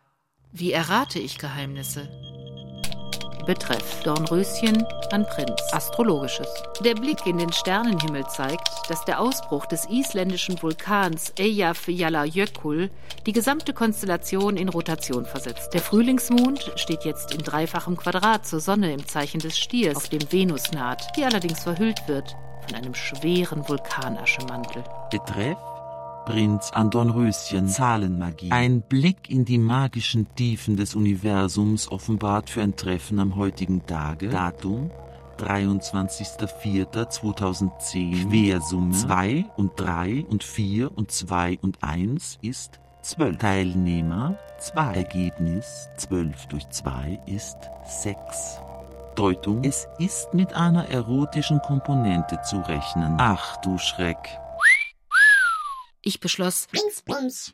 wie 0.52 0.72
errate 0.72 1.20
ich 1.20 1.38
Geheimnisse? 1.38 2.10
Betreff 3.46 4.04
Dornröschen 4.04 4.86
an 5.12 5.26
Prinz. 5.26 5.62
Astrologisches. 5.72 6.48
Der 6.84 6.96
Blick 6.96 7.26
in 7.26 7.38
den 7.38 7.52
Sternenhimmel 7.52 8.26
zeigt, 8.28 8.70
dass 8.88 9.04
der 9.06 9.20
Ausbruch 9.20 9.66
des 9.66 9.86
isländischen 9.90 10.62
Vulkans 10.62 11.34
Eyjafjallajökull 11.40 12.90
die 13.26 13.34
gesamte 13.34 13.74
Konstellation 13.74 14.58
in 14.58 14.70
Rotation 14.70 15.26
versetzt. 15.26 15.74
Der 15.74 15.82
Frühlingsmond 15.82 16.72
steht 16.76 17.04
jetzt 17.04 17.34
in 17.34 17.42
dreifachem 17.42 17.98
Quadrat 17.98 18.46
zur 18.46 18.60
Sonne 18.60 18.94
im 18.94 19.08
Zeichen 19.08 19.40
des 19.40 19.58
Stiers, 19.58 19.96
auf 19.98 20.10
dem 20.10 20.32
Venus 20.32 20.72
naht, 20.72 21.16
die 21.18 21.26
allerdings 21.26 21.64
verhüllt 21.64 22.08
wird 22.08 22.36
von 22.68 22.76
einem 22.76 22.94
schweren 22.94 23.68
Vulkanaschemantel. 23.68 24.84
Betreff 25.10 25.58
Prinz 26.26 26.72
an 26.72 26.90
Dornröschen 26.90 27.68
Zahlenmagie. 27.68 28.52
Ein 28.52 28.82
Blick 28.82 29.30
in 29.30 29.46
die 29.46 29.58
magischen 29.58 30.28
Tiefen 30.36 30.78
des 30.78 30.96
Universums 30.96 31.92
offenbart 31.92 32.50
für 32.50 32.62
ein 32.62 32.76
Treffen 32.76 33.20
am 33.20 33.36
heutigen 33.36 33.86
Tage. 33.86 34.30
Datum 34.30 34.92
23.04.2010. 35.40 38.30
Quersumme 38.30 38.94
2 38.94 39.46
und 39.58 39.80
3 39.80 40.26
und 40.30 40.44
4 40.44 40.96
und 40.96 41.12
2 41.12 41.58
und 41.62 41.84
1 41.84 42.38
ist 42.42 42.80
12. 43.02 43.38
Teilnehmer 43.38 44.38
2. 44.60 44.94
Ergebnis 44.94 45.90
12 45.98 46.46
durch 46.48 46.70
2 46.70 47.20
ist 47.26 47.58
6. 47.86 48.62
Deutung, 49.16 49.64
es 49.64 49.88
ist 49.98 50.34
mit 50.34 50.54
einer 50.54 50.90
erotischen 50.90 51.60
Komponente 51.62 52.40
zu 52.44 52.60
rechnen. 52.62 53.16
Ach 53.18 53.58
du 53.58 53.78
Schreck. 53.78 54.41
Ich 56.04 56.20
beschloss, 56.20 56.68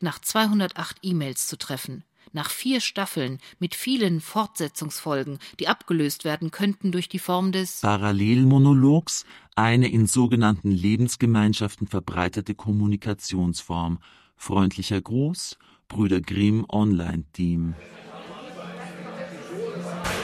nach 0.00 0.18
208 0.18 0.96
E-Mails 1.02 1.46
zu 1.48 1.58
treffen, 1.58 2.04
nach 2.32 2.50
vier 2.50 2.80
Staffeln 2.80 3.38
mit 3.58 3.74
vielen 3.74 4.20
Fortsetzungsfolgen, 4.20 5.38
die 5.60 5.68
abgelöst 5.68 6.24
werden 6.24 6.50
könnten 6.50 6.90
durch 6.90 7.08
die 7.08 7.18
Form 7.18 7.52
des 7.52 7.80
Parallelmonologs, 7.80 9.26
eine 9.54 9.88
in 9.88 10.06
sogenannten 10.06 10.70
Lebensgemeinschaften 10.70 11.86
verbreitete 11.86 12.54
Kommunikationsform. 12.54 13.98
Freundlicher 14.36 15.00
Gruß, 15.00 15.58
Brüder 15.88 16.20
Grimm 16.20 16.64
Online-Team. 16.68 17.74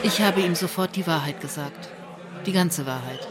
Ich 0.02 0.20
habe 0.20 0.40
ihm 0.40 0.54
sofort 0.54 0.96
die 0.96 1.06
Wahrheit 1.06 1.40
gesagt. 1.40 1.90
Die 2.46 2.52
ganze 2.52 2.86
Wahrheit. 2.86 3.26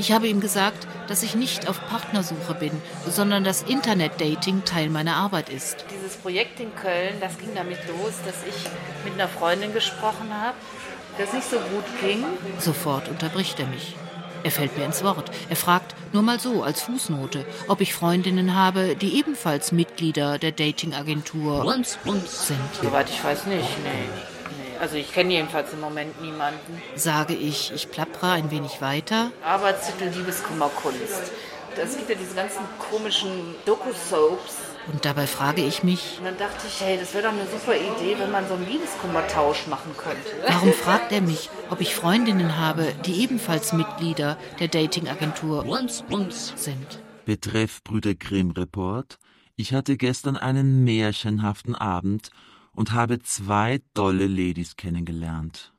Ich 0.00 0.12
habe 0.12 0.28
ihm 0.28 0.40
gesagt, 0.40 0.88
dass 1.08 1.22
ich 1.22 1.34
nicht 1.34 1.68
auf 1.68 1.78
Partnersuche 1.90 2.54
bin, 2.54 2.72
sondern 3.06 3.44
dass 3.44 3.60
Internet-Dating 3.60 4.64
Teil 4.64 4.88
meiner 4.88 5.16
Arbeit 5.16 5.50
ist. 5.50 5.84
Dieses 5.94 6.16
Projekt 6.16 6.58
in 6.58 6.74
Köln, 6.74 7.20
das 7.20 7.36
ging 7.36 7.50
damit 7.54 7.76
los, 7.86 8.14
dass 8.24 8.36
ich 8.48 8.64
mit 9.04 9.12
einer 9.12 9.28
Freundin 9.28 9.74
gesprochen 9.74 10.32
habe, 10.32 10.56
das 11.18 11.34
nicht 11.34 11.50
so 11.50 11.58
gut 11.58 11.84
ging. 12.00 12.24
Sofort 12.58 13.10
unterbricht 13.10 13.60
er 13.60 13.66
mich. 13.66 13.94
Er 14.42 14.50
fällt 14.50 14.78
mir 14.78 14.86
ins 14.86 15.04
Wort. 15.04 15.30
Er 15.50 15.56
fragt, 15.56 15.94
nur 16.14 16.22
mal 16.22 16.40
so 16.40 16.62
als 16.62 16.80
Fußnote, 16.80 17.44
ob 17.68 17.82
ich 17.82 17.92
Freundinnen 17.92 18.54
habe, 18.54 18.96
die 18.96 19.18
ebenfalls 19.18 19.70
Mitglieder 19.70 20.38
der 20.38 20.52
Dating-Agentur 20.52 21.62
sind. 21.84 22.58
Soweit 22.82 23.10
ich 23.10 23.22
weiß 23.22 23.44
nicht, 23.44 23.68
nee. 23.84 24.08
Also 24.80 24.96
ich 24.96 25.12
kenne 25.12 25.34
jedenfalls 25.34 25.74
im 25.74 25.80
Moment 25.80 26.22
niemanden. 26.22 26.80
Sage 26.96 27.34
ich, 27.34 27.70
ich 27.74 27.90
plappere 27.90 28.32
ein 28.32 28.50
wenig 28.50 28.80
weiter. 28.80 29.30
Arbeitstitel 29.44 30.08
Liebeskummerkunst. 30.08 31.32
Es 31.76 31.96
gibt 31.96 32.08
ja 32.08 32.16
diese 32.16 32.34
ganzen 32.34 32.62
komischen 32.78 33.54
Doku-Soaps. 33.66 34.54
Und 34.90 35.04
dabei 35.04 35.26
frage 35.26 35.62
ich 35.62 35.82
mich, 35.82 36.16
Und 36.18 36.24
dann 36.24 36.38
dachte 36.38 36.66
ich, 36.66 36.80
hey, 36.80 36.96
das 36.98 37.12
wäre 37.12 37.24
doch 37.24 37.32
eine 37.32 37.46
super 37.46 37.76
Idee, 37.76 38.18
wenn 38.18 38.30
man 38.30 38.48
so 38.48 38.54
einen 38.54 38.66
Liebeskummertausch 38.66 39.66
machen 39.66 39.94
könnte. 39.96 40.30
warum 40.48 40.72
fragt 40.72 41.12
er 41.12 41.20
mich, 41.20 41.50
ob 41.68 41.82
ich 41.82 41.94
Freundinnen 41.94 42.56
habe, 42.56 42.92
die 43.04 43.22
ebenfalls 43.22 43.74
Mitglieder 43.74 44.38
der 44.58 44.68
Dating-Agentur 44.68 45.64
sind? 46.56 47.02
Betreff 47.26 47.84
Brüder 47.84 48.14
Grimm 48.14 48.52
Report. 48.52 49.18
Ich 49.56 49.74
hatte 49.74 49.98
gestern 49.98 50.38
einen 50.38 50.84
märchenhaften 50.84 51.74
Abend 51.74 52.30
und 52.80 52.94
habe 52.94 53.18
zwei 53.18 53.82
tolle 53.92 54.26
Ladies 54.26 54.74
kennengelernt. 54.74 55.74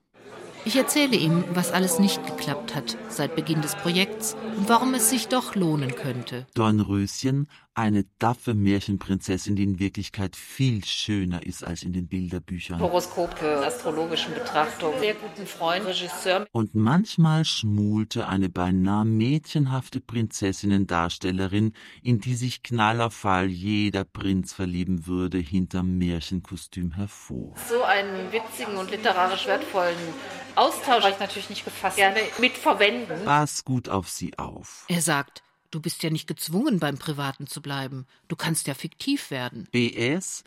Ich 0.65 0.75
erzähle 0.75 1.17
ihm, 1.17 1.43
was 1.55 1.71
alles 1.71 1.97
nicht 1.97 2.23
geklappt 2.27 2.75
hat 2.75 2.95
seit 3.09 3.35
Beginn 3.35 3.63
des 3.63 3.73
Projekts 3.73 4.35
und 4.55 4.69
warum 4.69 4.93
es 4.93 5.09
sich 5.09 5.27
doch 5.27 5.55
lohnen 5.55 5.95
könnte. 5.95 6.45
Dornröschen, 6.53 7.47
eine 7.73 8.05
daffe 8.19 8.53
Märchenprinzessin, 8.53 9.55
die 9.55 9.63
in 9.63 9.79
Wirklichkeit 9.79 10.35
viel 10.35 10.83
schöner 10.83 11.45
ist 11.45 11.63
als 11.63 11.83
in 11.83 11.93
den 11.93 12.07
Bilderbüchern. 12.07 12.79
Horoskope, 12.79 13.65
astrologischen 13.65 14.33
Betrachtungen, 14.33 14.99
sehr 14.99 15.13
guten 15.13 15.47
Freund, 15.47 15.85
Regisseur. 15.85 16.45
Und 16.51 16.75
manchmal 16.75 17.45
schmulte 17.45 18.27
eine 18.27 18.49
beinahe 18.49 19.05
mädchenhafte 19.05 20.01
Prinzessinnendarstellerin, 20.01 21.73
in 22.03 22.19
die 22.19 22.35
sich 22.35 22.61
knallauff 22.63 23.21
Fall 23.21 23.47
jeder 23.47 24.03
Prinz 24.03 24.51
verlieben 24.53 25.05
würde, 25.05 25.37
hinterm 25.37 25.97
Märchenkostüm 25.97 26.93
hervor. 26.93 27.53
So 27.69 27.83
einen 27.83 28.31
witzigen 28.31 28.77
und 28.77 28.89
literarisch 28.89 29.45
wertvollen 29.45 29.95
Austausch 30.55 31.03
habe 31.03 31.13
ich 31.13 31.19
natürlich 31.19 31.49
nicht 31.49 31.63
gefasst. 31.63 31.97
Gerne 31.97 32.19
mitverwenden. 32.39 33.23
Pass 33.25 33.63
gut 33.63 33.89
auf 33.89 34.09
sie 34.09 34.37
auf. 34.37 34.85
Er 34.87 35.01
sagt, 35.01 35.43
du 35.71 35.79
bist 35.79 36.03
ja 36.03 36.09
nicht 36.09 36.27
gezwungen, 36.27 36.79
beim 36.79 36.97
Privaten 36.97 37.47
zu 37.47 37.61
bleiben. 37.61 38.05
Du 38.27 38.35
kannst 38.35 38.67
ja 38.67 38.73
fiktiv 38.73 39.31
werden. 39.31 39.67
BS 39.71 40.43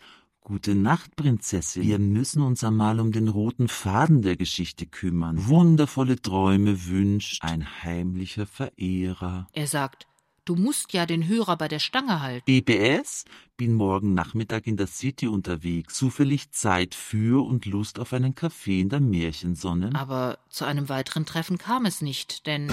Gute 0.46 0.74
Nacht, 0.74 1.16
Prinzessin. 1.16 1.84
Wir 1.84 1.98
müssen 1.98 2.42
uns 2.42 2.62
einmal 2.62 3.00
um 3.00 3.12
den 3.12 3.28
roten 3.28 3.66
Faden 3.66 4.20
der 4.20 4.36
Geschichte 4.36 4.84
kümmern. 4.84 5.48
Wundervolle 5.48 6.20
Träume 6.20 6.84
wünscht 6.84 7.42
ein 7.42 7.66
heimlicher 7.82 8.44
Verehrer. 8.44 9.46
Er 9.54 9.66
sagt, 9.66 10.06
du 10.44 10.54
musst 10.54 10.92
ja 10.92 11.06
den 11.06 11.26
Hörer 11.26 11.56
bei 11.56 11.66
der 11.66 11.78
Stange 11.78 12.20
halten. 12.20 12.44
BBS 12.44 13.24
bin 13.56 13.72
morgen 13.72 14.14
Nachmittag 14.14 14.66
in 14.66 14.76
der 14.76 14.86
City 14.86 15.28
unterwegs, 15.28 15.94
zufällig 15.94 16.50
Zeit 16.50 16.94
für 16.94 17.46
und 17.46 17.66
Lust 17.66 18.00
auf 18.00 18.12
einen 18.12 18.34
Kaffee 18.34 18.80
in 18.80 18.88
der 18.88 19.00
Märchensonne. 19.00 19.90
Aber 19.94 20.38
zu 20.48 20.64
einem 20.64 20.88
weiteren 20.88 21.24
Treffen 21.24 21.58
kam 21.58 21.86
es 21.86 22.00
nicht, 22.00 22.46
denn 22.46 22.72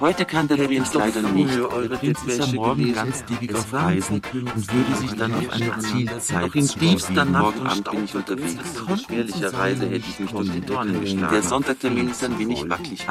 Heute 0.00 0.24
kann 0.24 0.48
der 0.48 0.56
Prinz 0.56 0.92
leider 0.92 1.22
nicht. 1.22 1.56
Der 1.56 1.96
Prinz 1.96 2.22
ist 2.24 2.40
am 2.40 2.54
Morgen 2.56 2.92
ganztägig 2.92 3.54
auf 3.54 3.72
Reisen 3.72 4.20
und 4.34 4.72
würde 4.72 4.96
sich 4.96 5.12
dann 5.12 5.34
auf 5.34 5.50
eine 5.50 5.78
Zielzeit 5.78 6.54
in 6.54 6.68
tiefster 6.68 7.24
Nacht 7.24 7.58
und 7.58 7.90
bin 7.90 8.04
ich 8.04 8.14
unterwegs. 8.14 8.74
Trotz 8.76 9.02
schwerlicher 9.04 9.54
Reise 9.54 9.86
hätte 9.86 10.04
ich 10.08 10.18
mich 10.18 10.30
durch 10.30 10.50
die 10.50 10.60
Dornen 10.60 11.00
geschlagen. 11.00 11.32
Der 11.32 11.42
Sonntagtermin 11.42 12.10
ist 12.10 12.24
ein 12.24 12.38
wenig 12.38 12.68
wackelig. 12.68 13.06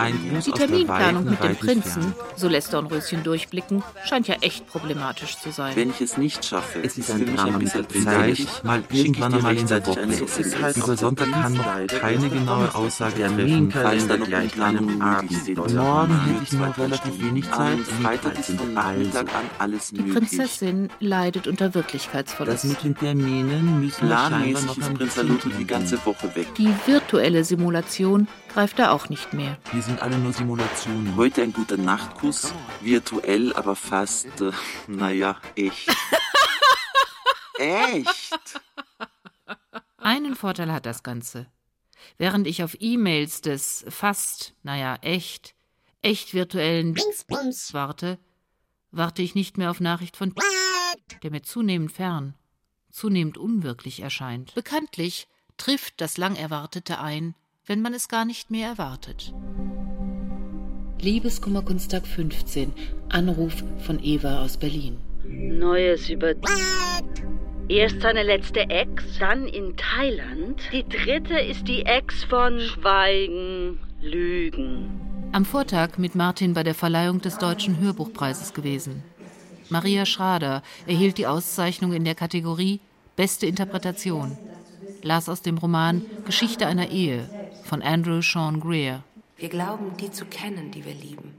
Die 0.45 0.51
Terminplanung 0.51 1.25
mit 1.25 1.43
dem 1.43 1.55
Prinzen, 1.55 2.13
so 2.35 2.47
lässt 2.47 2.73
Dornröschen 2.73 3.23
durchblicken, 3.23 3.81
scheint 4.05 4.27
ja 4.27 4.35
echt 4.41 4.67
problematisch 4.67 5.37
zu 5.37 5.51
sein. 5.51 5.75
Wenn 5.75 5.89
ich 5.89 6.01
es 6.01 6.17
nicht 6.17 6.45
schaffe, 6.45 6.83
es 6.83 6.97
ist 7.09 7.17
für 7.17 7.25
mich 7.25 7.39
ein 7.39 7.59
bisschen 7.59 8.03
zeitig, 8.03 8.47
mal 8.63 8.83
irgendwann 8.91 9.33
einmal 9.33 9.57
in 9.57 9.67
der 9.67 9.85
Woche. 9.85 10.01
Über 10.75 10.97
Sonntag 10.97 11.31
kann 11.31 11.53
noch 11.53 11.87
keine 11.87 12.29
genaue 12.29 12.73
Aussage 12.75 13.23
treffen, 13.23 13.71
falls 13.71 14.07
dann 14.07 14.23
gleich 14.23 14.51
Planung 14.53 15.01
Abend. 15.01 15.31
Morgen 15.57 16.25
hätte 16.25 16.43
ich 16.43 16.51
noch 16.53 16.77
relativ 16.77 17.21
wenig 17.21 17.49
Zeit. 17.51 17.79
Freitag 18.01 18.39
ist 18.39 18.51
von 18.51 18.73
Nachmittag 18.73 19.27
an 19.33 19.45
alles 19.59 19.89
Die 19.89 20.01
Prinzessin 20.01 20.89
leidet 20.99 21.47
unter 21.47 21.73
Wirklichkeitsverlust. 21.73 22.63
Das 22.63 22.69
mit 22.69 22.83
den 22.83 22.95
Terminen 22.95 23.79
müssen 23.79 24.07
Planmäßig 24.07 24.65
noch 24.65 24.77
ist 24.77 24.93
Prinz 24.93 25.15
Saluto 25.15 25.49
die 25.49 25.65
ganze 25.65 26.03
Woche 26.05 26.35
weg. 26.35 26.47
Die 26.57 26.73
virtuelle 26.85 27.43
Simulation 27.43 28.27
greift 28.53 28.79
da 28.79 28.91
auch 28.91 29.09
nicht 29.09 29.33
mehr. 29.33 29.57
Wir 29.71 29.81
sind 29.81 30.01
alle 30.01 30.17
nur 30.17 30.33
Simulationen. 30.33 31.15
Heute 31.15 31.41
ein 31.41 31.53
guter 31.53 31.77
Nachtkuss, 31.77 32.53
virtuell, 32.81 33.53
aber 33.53 33.75
fast, 33.75 34.27
äh, 34.41 34.51
naja, 34.87 35.37
echt. 35.55 35.89
Echt? 37.59 38.61
Einen 39.97 40.35
Vorteil 40.35 40.71
hat 40.71 40.85
das 40.85 41.03
Ganze. 41.03 41.47
Während 42.17 42.47
ich 42.47 42.63
auf 42.63 42.75
E-Mails 42.79 43.41
des 43.41 43.85
fast, 43.87 44.53
naja, 44.63 44.97
echt, 45.01 45.55
echt 46.01 46.33
virtuellen 46.33 46.97
Bums 47.27 47.73
warte, 47.73 48.19
warte 48.91 49.21
ich 49.21 49.35
nicht 49.35 49.57
mehr 49.57 49.71
auf 49.71 49.79
Nachricht 49.79 50.17
von 50.17 50.33
der 51.21 51.31
mir 51.31 51.41
zunehmend 51.41 51.91
fern, 51.91 52.35
zunehmend 52.91 53.37
unwirklich 53.37 54.01
erscheint. 54.01 54.53
Bekanntlich 54.55 55.27
trifft 55.57 56.01
das 56.01 56.17
lang 56.17 56.35
Erwartete 56.35 56.99
ein, 56.99 57.35
wenn 57.65 57.81
man 57.81 57.93
es 57.93 58.07
gar 58.07 58.25
nicht 58.25 58.51
mehr 58.51 58.67
erwartet. 58.67 59.33
Liebeskummerkunsttag 60.99 62.05
15. 62.05 62.73
Anruf 63.09 63.63
von 63.85 64.01
Eva 64.03 64.43
aus 64.43 64.57
Berlin. 64.57 64.97
Neues 65.25 66.09
über 66.09 66.33
Erst 67.69 68.01
seine 68.01 68.23
letzte 68.23 68.69
Ex, 68.69 69.17
dann 69.19 69.47
in 69.47 69.77
Thailand. 69.77 70.61
Die 70.73 70.83
dritte 70.83 71.39
ist 71.39 71.65
die 71.67 71.85
Ex 71.85 72.25
von 72.25 72.59
Schweigen, 72.59 73.79
Lügen. 74.01 75.29
Am 75.31 75.45
Vortag 75.45 75.97
mit 75.97 76.13
Martin 76.13 76.53
bei 76.53 76.63
der 76.63 76.75
Verleihung 76.75 77.21
des 77.21 77.37
Deutschen 77.37 77.79
Hörbuchpreises 77.79 78.53
gewesen. 78.53 79.01
Maria 79.69 80.05
Schrader 80.05 80.61
erhielt 80.87 81.17
die 81.17 81.25
Auszeichnung 81.25 81.93
in 81.93 82.03
der 82.03 82.15
Kategorie 82.15 82.81
Beste 83.15 83.45
Interpretation. 83.45 84.37
Las 85.01 85.29
aus 85.29 85.41
dem 85.41 85.57
Roman 85.57 86.05
Geschichte 86.25 86.67
einer 86.67 86.89
Ehe 86.89 87.29
von 87.63 87.81
Andrew 87.81 88.21
Sean 88.21 88.59
Greer. 88.59 89.03
Wir 89.37 89.49
glauben, 89.49 89.95
die 90.01 90.11
zu 90.11 90.25
kennen, 90.25 90.71
die 90.71 90.85
wir 90.85 90.93
lieben. 90.93 91.33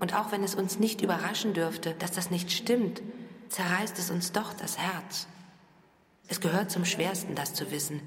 Und 0.00 0.14
auch 0.14 0.32
wenn 0.32 0.42
es 0.42 0.56
uns 0.56 0.80
nicht 0.80 1.02
überraschen 1.02 1.54
dürfte, 1.54 1.94
dass 1.98 2.10
das 2.10 2.30
nicht 2.30 2.50
stimmt, 2.50 3.00
zerreißt 3.54 3.96
es 4.00 4.10
uns 4.10 4.32
doch 4.32 4.52
das 4.52 4.78
Herz. 4.78 5.28
Es 6.26 6.40
gehört 6.40 6.72
zum 6.72 6.84
Schwersten, 6.84 7.36
das 7.36 7.54
zu 7.54 7.70
wissen. 7.70 8.00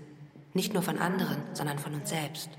Nicht 0.53 0.73
nur 0.73 0.83
von 0.83 0.97
anderen, 0.97 1.37
sondern 1.53 1.79
von 1.79 1.93
uns 1.93 2.09
selbst. 2.09 2.49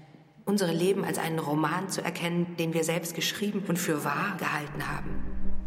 Unsere 0.47 0.72
Leben 0.72 1.05
als 1.05 1.18
einen 1.18 1.39
Roman 1.39 1.91
zu 1.91 2.03
erkennen, 2.03 2.57
den 2.57 2.72
wir 2.72 2.84
selbst 2.84 3.14
geschrieben 3.14 3.62
und 3.68 3.78
für 3.78 4.05
wahr 4.05 4.39
gehalten 4.39 4.89
haben. 4.89 5.11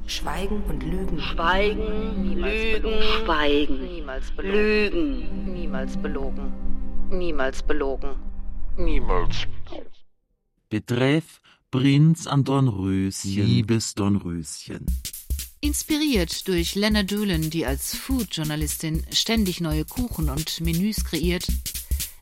Schweigen 0.07 0.63
und 0.63 0.81
Lügen. 0.81 1.19
Schweigen, 1.19 2.23
Niemals 2.23 2.53
Lügen, 2.55 2.81
belogen. 2.81 3.03
Schweigen, 3.03 3.81
Niemals 3.81 4.31
belogen. 4.31 4.55
Lügen. 4.55 5.53
Niemals 5.53 5.97
belogen. 6.01 6.53
Niemals 7.11 7.61
belogen. 7.61 8.15
Niemals. 8.77 9.47
Betreff 10.69 11.39
Prinz 11.69 12.25
an 12.25 12.43
Dornröschen. 12.43 13.45
Liebes 13.45 13.93
Dornröschen. 13.93 14.87
Inspiriert 15.63 16.47
durch 16.47 16.73
Lena 16.73 17.03
Doolin, 17.03 17.51
die 17.51 17.67
als 17.67 17.95
Food-Journalistin 17.95 19.03
ständig 19.11 19.61
neue 19.61 19.85
Kuchen 19.85 20.31
und 20.31 20.59
Menüs 20.59 21.05
kreiert, 21.05 21.45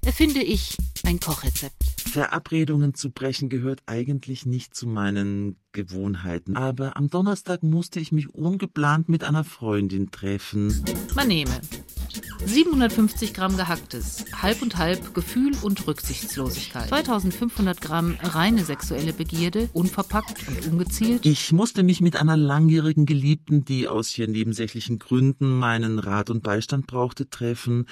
erfinde 0.06 0.44
ich 0.44 0.76
ein 1.06 1.22
Kochrezept. 1.22 1.82
Verabredungen 2.02 2.96
zu 2.96 3.12
brechen 3.12 3.48
gehört 3.48 3.82
eigentlich 3.86 4.46
nicht 4.46 4.76
zu 4.76 4.88
meinen 4.88 5.56
Gewohnheiten. 5.72 6.58
Aber 6.58 6.98
am 6.98 7.10
Donnerstag 7.10 7.64
musste 7.64 8.02
ich 8.02 8.12
mich 8.12 8.30
ungeplant 8.34 9.08
mit 9.08 9.24
einer 9.24 9.46
Freundin 9.46 10.12
treffen. 10.12 10.84
Man 11.16 11.30
nehme 11.30 11.62
750 12.46 13.34
Gramm 13.34 13.58
gehacktes, 13.58 14.26
halb 14.42 14.62
und 14.62 14.78
halb 14.78 15.14
Gefühl 15.14 15.54
und 15.62 15.86
Rücksichtslosigkeit, 15.88 16.88
2500 16.90 17.82
Gramm 17.82 18.18
reine 18.22 18.64
sexuelle 18.64 19.14
Begierde, 19.14 19.70
unverpackt 19.74 20.48
und 20.48 20.68
ungezielt, 20.68 21.26
Ich 21.26 21.52
musste 21.52 21.84
mich 21.84 22.02
mit 22.02 22.16
einer 22.16 22.38
langjährigen 22.38 23.06
Geliebten, 23.06 23.66
die 23.66 23.88
aus 23.88 24.10
hier 24.10 24.28
nebensächlichen 24.28 25.00
Gründen 25.00 25.58
meinen 25.58 26.00
Rat 26.00 26.30
und 26.30 26.44
Beistand 26.44 26.88
brauchte, 26.88 27.30
treffen. 27.30 27.86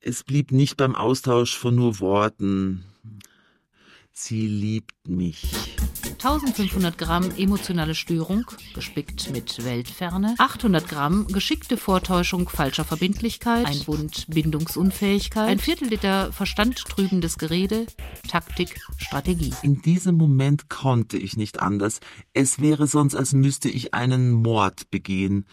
Es 0.00 0.24
blieb 0.24 0.52
nicht 0.52 0.76
beim 0.76 0.94
Austausch 0.94 1.56
von 1.56 1.74
nur 1.74 2.00
Worten. 2.00 2.84
Sie 4.12 4.46
liebt 4.46 5.08
mich. 5.08 5.48
1500 6.22 6.98
Gramm 6.98 7.30
emotionale 7.38 7.94
Störung, 7.94 8.44
gespickt 8.74 9.30
mit 9.30 9.64
Weltferne, 9.64 10.34
800 10.36 10.86
Gramm 10.86 11.26
geschickte 11.28 11.78
Vortäuschung 11.78 12.48
falscher 12.48 12.84
Verbindlichkeit, 12.84 13.64
ein 13.64 13.80
Bund 13.84 14.26
Bindungsunfähigkeit, 14.28 15.48
ein 15.48 15.58
Viertel 15.58 15.88
Liter 15.88 16.30
verstandtrübendes 16.32 17.38
Gerede, 17.38 17.86
Taktik, 18.28 18.80
Strategie. 18.98 19.54
In 19.62 19.80
diesem 19.80 20.16
Moment 20.16 20.68
konnte 20.68 21.16
ich 21.16 21.38
nicht 21.38 21.60
anders. 21.60 22.00
Es 22.34 22.60
wäre 22.60 22.86
sonst, 22.86 23.14
als 23.14 23.32
müsste 23.32 23.70
ich 23.70 23.94
einen 23.94 24.32
Mord 24.32 24.90
begehen. 24.90 25.46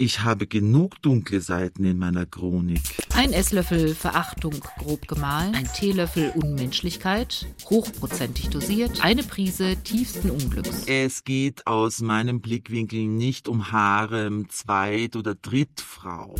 Ich 0.00 0.20
habe 0.20 0.46
genug 0.46 1.02
dunkle 1.02 1.40
Seiten 1.40 1.84
in 1.84 1.98
meiner 1.98 2.24
Chronik. 2.24 2.78
Ein 3.16 3.32
Esslöffel 3.32 3.96
Verachtung 3.96 4.52
grob 4.78 5.08
gemahlen, 5.08 5.56
ein 5.56 5.68
Teelöffel 5.74 6.32
Unmenschlichkeit, 6.36 7.48
hochprozentig 7.68 8.48
dosiert, 8.48 9.04
eine 9.04 9.24
Prise 9.24 9.74
tiefsten 9.82 10.30
Unglücks. 10.30 10.84
Es 10.86 11.24
geht 11.24 11.66
aus 11.66 12.00
meinem 12.00 12.40
Blickwinkel 12.40 13.08
nicht 13.08 13.48
um 13.48 13.72
Harem, 13.72 14.48
Zweit- 14.50 15.16
oder 15.16 15.34
Drittfrau. 15.34 16.36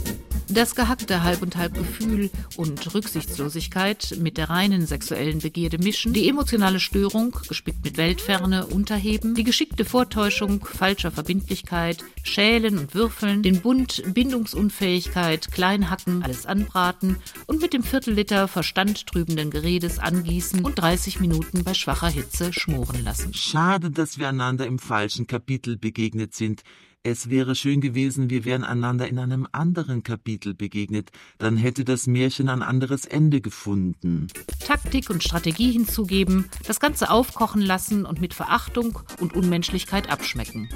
Das 0.50 0.74
gehackte 0.74 1.22
Halb 1.22 1.42
und 1.42 1.56
Halb 1.56 1.74
Gefühl 1.74 2.30
und 2.56 2.94
Rücksichtslosigkeit 2.94 4.16
mit 4.18 4.38
der 4.38 4.48
reinen 4.48 4.86
sexuellen 4.86 5.40
Begierde 5.40 5.76
mischen, 5.76 6.14
die 6.14 6.26
emotionale 6.26 6.80
Störung, 6.80 7.36
gespickt 7.46 7.84
mit 7.84 7.98
Weltferne, 7.98 8.66
unterheben, 8.66 9.34
die 9.34 9.44
geschickte 9.44 9.84
Vortäuschung 9.84 10.64
falscher 10.64 11.10
Verbindlichkeit, 11.10 12.02
Schälen 12.22 12.78
und 12.78 12.94
Würfeln, 12.94 13.42
den 13.42 13.60
Bund 13.60 14.02
Bindungsunfähigkeit, 14.14 15.52
Kleinhacken, 15.52 16.22
alles 16.22 16.46
anbraten 16.46 17.16
und 17.46 17.60
mit 17.60 17.74
dem 17.74 17.82
Viertelliter 17.82 18.48
verstandtrübenden 18.48 19.50
Geredes 19.50 19.98
angießen 19.98 20.64
und 20.64 20.76
30 20.76 21.20
Minuten 21.20 21.62
bei 21.62 21.74
schwacher 21.74 22.08
Hitze 22.08 22.54
schmoren 22.54 23.04
lassen. 23.04 23.34
Schade, 23.34 23.90
dass 23.90 24.18
wir 24.18 24.30
einander 24.30 24.66
im 24.66 24.78
falschen 24.78 25.26
Kapitel 25.26 25.76
begegnet 25.76 26.34
sind. 26.34 26.62
Es 27.04 27.30
wäre 27.30 27.54
schön 27.54 27.80
gewesen, 27.80 28.28
wir 28.28 28.44
wären 28.44 28.64
einander 28.64 29.08
in 29.08 29.18
einem 29.18 29.46
anderen 29.52 30.02
Kapitel 30.02 30.52
begegnet, 30.52 31.10
dann 31.38 31.56
hätte 31.56 31.84
das 31.84 32.08
Märchen 32.08 32.48
ein 32.48 32.62
anderes 32.62 33.04
Ende 33.04 33.40
gefunden. 33.40 34.26
Taktik 34.66 35.08
und 35.08 35.22
Strategie 35.22 35.70
hinzugeben, 35.70 36.50
das 36.66 36.80
Ganze 36.80 37.10
aufkochen 37.10 37.62
lassen 37.62 38.04
und 38.04 38.20
mit 38.20 38.34
Verachtung 38.34 38.98
und 39.20 39.34
Unmenschlichkeit 39.34 40.10
abschmecken. 40.10 40.68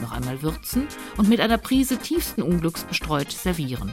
Noch 0.00 0.12
einmal 0.12 0.42
würzen 0.42 0.86
und 1.16 1.28
mit 1.28 1.40
einer 1.40 1.58
Prise 1.58 1.98
tiefsten 1.98 2.42
Unglücks 2.42 2.84
bestreut 2.84 3.32
servieren. 3.32 3.92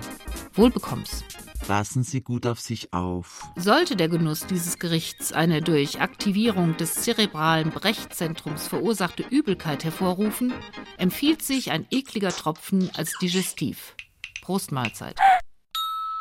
Wohl 0.53 0.69
bekomm's. 0.69 1.23
Passen 1.67 2.03
Sie 2.03 2.21
gut 2.21 2.45
auf 2.47 2.59
sich 2.59 2.91
auf. 2.91 3.43
Sollte 3.55 3.95
der 3.95 4.09
Genuss 4.09 4.45
dieses 4.45 4.79
Gerichts 4.79 5.31
eine 5.31 5.61
durch 5.61 6.01
Aktivierung 6.01 6.75
des 6.77 6.95
zerebralen 6.95 7.69
Brechzentrums 7.69 8.67
verursachte 8.67 9.23
Übelkeit 9.29 9.83
hervorrufen, 9.83 10.53
empfiehlt 10.97 11.41
sich 11.41 11.71
ein 11.71 11.85
ekliger 11.91 12.31
Tropfen 12.31 12.89
als 12.95 13.13
Digestiv. 13.19 13.95
Prost 14.41 14.71
Mahlzeit. 14.71 15.17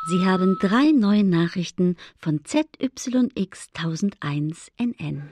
Sie 0.07 0.25
haben 0.25 0.57
drei 0.59 0.91
neue 0.91 1.23
Nachrichten 1.23 1.95
von 2.17 2.43
ZYX 2.43 3.69
1001 3.75 4.71
NN. 4.77 5.31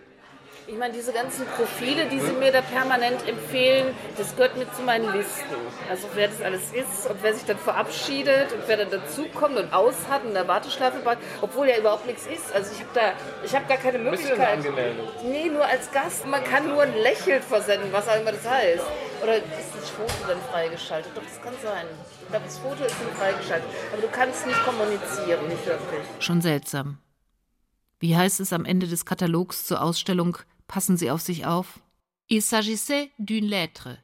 Ich 0.69 0.77
meine, 0.77 0.93
diese 0.93 1.11
ganzen 1.11 1.47
Profile, 1.47 2.05
die 2.05 2.19
sie 2.19 2.31
mir 2.33 2.51
da 2.51 2.61
permanent 2.61 3.27
empfehlen, 3.27 3.87
das 4.17 4.35
gehört 4.35 4.55
mit 4.55 4.73
zu 4.75 4.83
meinen 4.83 5.11
Listen. 5.11 5.55
Also 5.89 6.07
wer 6.13 6.27
das 6.27 6.43
alles 6.43 6.61
ist 6.73 7.09
und 7.09 7.17
wer 7.23 7.33
sich 7.33 7.43
dann 7.45 7.57
verabschiedet 7.57 8.53
und 8.53 8.61
wer 8.67 8.77
dann 8.77 8.91
dazukommt 8.91 9.57
und 9.57 9.73
aus 9.73 9.95
hat 10.11 10.21
und 10.21 10.29
in 10.29 10.33
der 10.35 10.47
Warteschleife 10.47 10.99
bleibt, 10.99 11.23
obwohl 11.41 11.67
ja 11.67 11.77
überhaupt 11.77 12.05
nichts 12.05 12.27
ist. 12.27 12.53
Also 12.53 12.71
ich 12.71 12.81
habe 12.81 12.89
da, 12.93 13.13
ich 13.43 13.55
habe 13.55 13.65
gar 13.65 13.77
keine 13.77 13.97
Möglichkeit. 13.97 14.59
Nee, 15.23 15.49
nur 15.49 15.65
als 15.65 15.91
Gast. 15.91 16.27
Man 16.27 16.43
kann 16.43 16.67
nur 16.67 16.83
ein 16.83 16.93
Lächeln 16.93 17.41
versenden, 17.41 17.91
was 17.91 18.07
auch 18.07 18.21
immer 18.21 18.31
das 18.31 18.47
heißt. 18.47 18.85
Oder 19.23 19.37
ist 19.37 19.73
das 19.75 19.89
Foto 19.89 20.13
dann 20.27 20.39
freigeschaltet? 20.51 21.11
Doch, 21.15 21.23
das 21.23 21.41
kann 21.41 21.53
sein. 21.63 21.87
Ich 22.21 22.29
glaube, 22.29 22.45
das 22.45 22.59
Foto 22.59 22.83
ist 22.83 22.95
dann 23.03 23.15
freigeschaltet. 23.17 23.67
Aber 23.91 24.01
du 24.03 24.07
kannst 24.09 24.45
nicht 24.45 24.63
kommunizieren, 24.63 25.47
nicht 25.47 25.65
wirklich. 25.65 26.05
Schon 26.19 26.41
seltsam. 26.41 26.99
Wie 27.99 28.15
heißt 28.15 28.39
es 28.39 28.53
am 28.53 28.65
Ende 28.65 28.87
des 28.87 29.05
Katalogs 29.05 29.65
zur 29.65 29.81
Ausstellung 29.81 30.37
Passen 30.69 30.97
Sie 30.97 31.09
auf 31.09 31.19
sich 31.21 31.47
auf? 31.47 31.79
Il 32.29 32.43
s'agissait 32.43 33.09
d'une 33.17 33.47
lettre, 33.47 33.97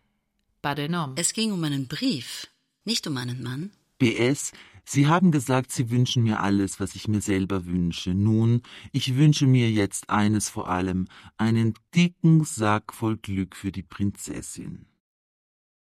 pas 0.64 0.74
d'un 0.74 0.96
homme. 0.96 1.14
Es 1.16 1.34
ging 1.34 1.52
um 1.52 1.64
einen 1.64 1.88
Brief, 1.88 2.48
nicht 2.86 3.06
um 3.06 3.18
einen 3.18 3.44
Mann. 3.44 3.72
BS, 4.00 4.52
Sie 4.84 5.06
haben 5.06 5.32
gesagt, 5.32 5.72
Sie 5.72 5.92
wünschen 5.92 6.24
mir 6.24 6.40
alles, 6.40 6.80
was 6.80 6.96
ich 6.96 7.08
mir 7.08 7.22
selber 7.22 7.68
wünsche. 7.68 8.16
Nun, 8.16 8.64
ich 8.92 9.16
wünsche 9.16 9.46
mir 9.46 9.70
jetzt 9.70 10.10
eines 10.10 10.50
vor 10.50 10.68
allem, 10.68 11.08
einen 11.38 11.76
dicken 11.94 12.44
Sack 12.44 12.94
voll 12.94 13.18
Glück 13.18 13.56
für 13.56 13.72
die 13.72 13.84
Prinzessin. 13.84 14.88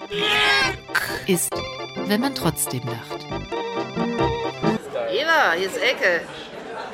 Glück 0.09 1.29
ist, 1.29 1.51
wenn 2.07 2.21
man 2.21 2.35
trotzdem 2.37 2.83
lacht. 2.85 3.27
Eva, 5.21 5.53
hier 5.55 5.67
ist 5.67 5.77
Ecke. 5.77 6.23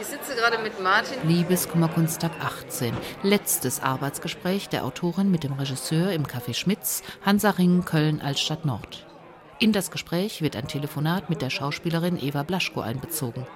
Ich 0.01 0.07
sitze 0.09 0.35
gerade 0.35 0.59
mit 0.59 0.83
Martin. 0.83 1.17
Liebeskummerkunsttag 1.29 2.33
18. 2.41 2.93
Letztes 3.23 3.81
Arbeitsgespräch 3.81 4.69
der 4.69 4.85
Autorin 4.85 5.31
mit 5.31 5.45
dem 5.45 5.53
Regisseur 5.53 6.11
im 6.11 6.27
Café 6.27 6.53
Schmitz, 6.53 7.05
Hansaring, 7.25 7.85
Köln, 7.85 8.21
Altstadt 8.21 8.65
Nord. 8.65 9.07
In 9.61 9.73
das 9.73 9.93
Gespräch 9.93 10.43
wird 10.43 10.57
ein 10.57 10.67
Telefonat 10.67 11.31
mit 11.31 11.41
der 11.41 11.51
Schauspielerin 11.51 12.19
Eva 12.21 12.43
Blaschko 12.43 12.81
einbezogen, 12.81 13.47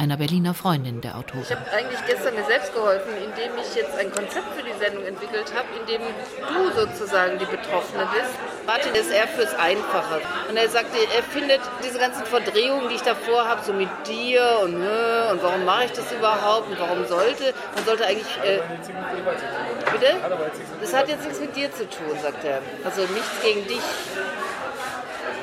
einer 0.00 0.16
Berliner 0.16 0.54
Freundin 0.54 1.02
der 1.02 1.18
Autorin. 1.18 1.42
Ich 1.42 1.50
habe 1.50 1.70
eigentlich 1.72 2.00
gestern 2.06 2.34
mir 2.34 2.44
selbst 2.44 2.72
geholfen, 2.72 3.12
indem 3.22 3.52
ich 3.60 3.74
jetzt 3.74 3.94
ein 3.98 4.10
Konzept 4.10 4.48
für 4.56 4.62
die 4.62 4.72
Sendung 4.82 5.04
entwickelt 5.04 5.52
habe, 5.54 5.68
in 5.78 5.84
dem 5.84 6.00
du 6.00 6.72
sozusagen 6.72 7.38
die 7.38 7.44
Betroffene 7.44 8.08
bist. 8.10 8.32
Martin 8.66 8.94
ist 8.94 9.10
eher 9.10 9.28
fürs 9.28 9.54
Einfache. 9.54 10.22
Und 10.48 10.56
er 10.56 10.70
sagte, 10.70 10.96
er 11.14 11.22
findet 11.22 11.60
diese 11.84 11.98
ganzen 11.98 12.24
Verdrehungen, 12.24 12.88
die 12.88 12.94
ich 12.94 13.02
davor 13.02 13.46
habe, 13.46 13.62
so 13.62 13.74
mit 13.74 13.90
dir 14.08 14.60
und, 14.64 14.80
äh, 14.80 15.32
und 15.32 15.42
warum 15.42 15.66
mache 15.66 15.84
ich 15.84 15.92
das 15.92 16.10
überhaupt 16.10 16.70
und 16.70 16.80
warum 16.80 17.06
sollte, 17.06 17.52
man 17.74 17.84
sollte 17.84 18.06
eigentlich... 18.06 18.38
Äh, 18.42 18.60
bitte? 19.92 20.16
Das 20.80 20.94
hat 20.94 21.08
jetzt 21.10 21.24
nichts 21.24 21.40
mit 21.40 21.54
dir 21.54 21.70
zu 21.72 21.86
tun, 21.86 22.16
sagt 22.22 22.42
er. 22.44 22.62
Also 22.86 23.02
nichts 23.02 23.42
gegen 23.42 23.66
dich. 23.66 23.84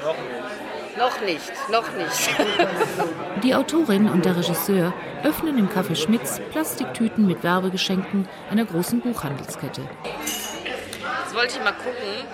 Noch 0.03 0.15
nicht, 0.15 0.56
noch 0.97 1.21
nicht. 1.21 1.51
Die 3.43 3.55
Autorin 3.55 4.09
und 4.09 4.25
der 4.25 4.35
Regisseur 4.35 4.93
öffnen 5.23 5.57
im 5.57 5.69
Café 5.69 5.95
Schmitz 5.95 6.41
Plastiktüten 6.51 7.27
mit 7.27 7.43
Werbegeschenken 7.43 8.27
einer 8.49 8.65
großen 8.65 9.01
Buchhandelskette. 9.01 9.81
Jetzt 10.03 11.35
wollte 11.35 11.57
ich 11.57 11.63
mal 11.63 11.73
gucken, 11.73 12.25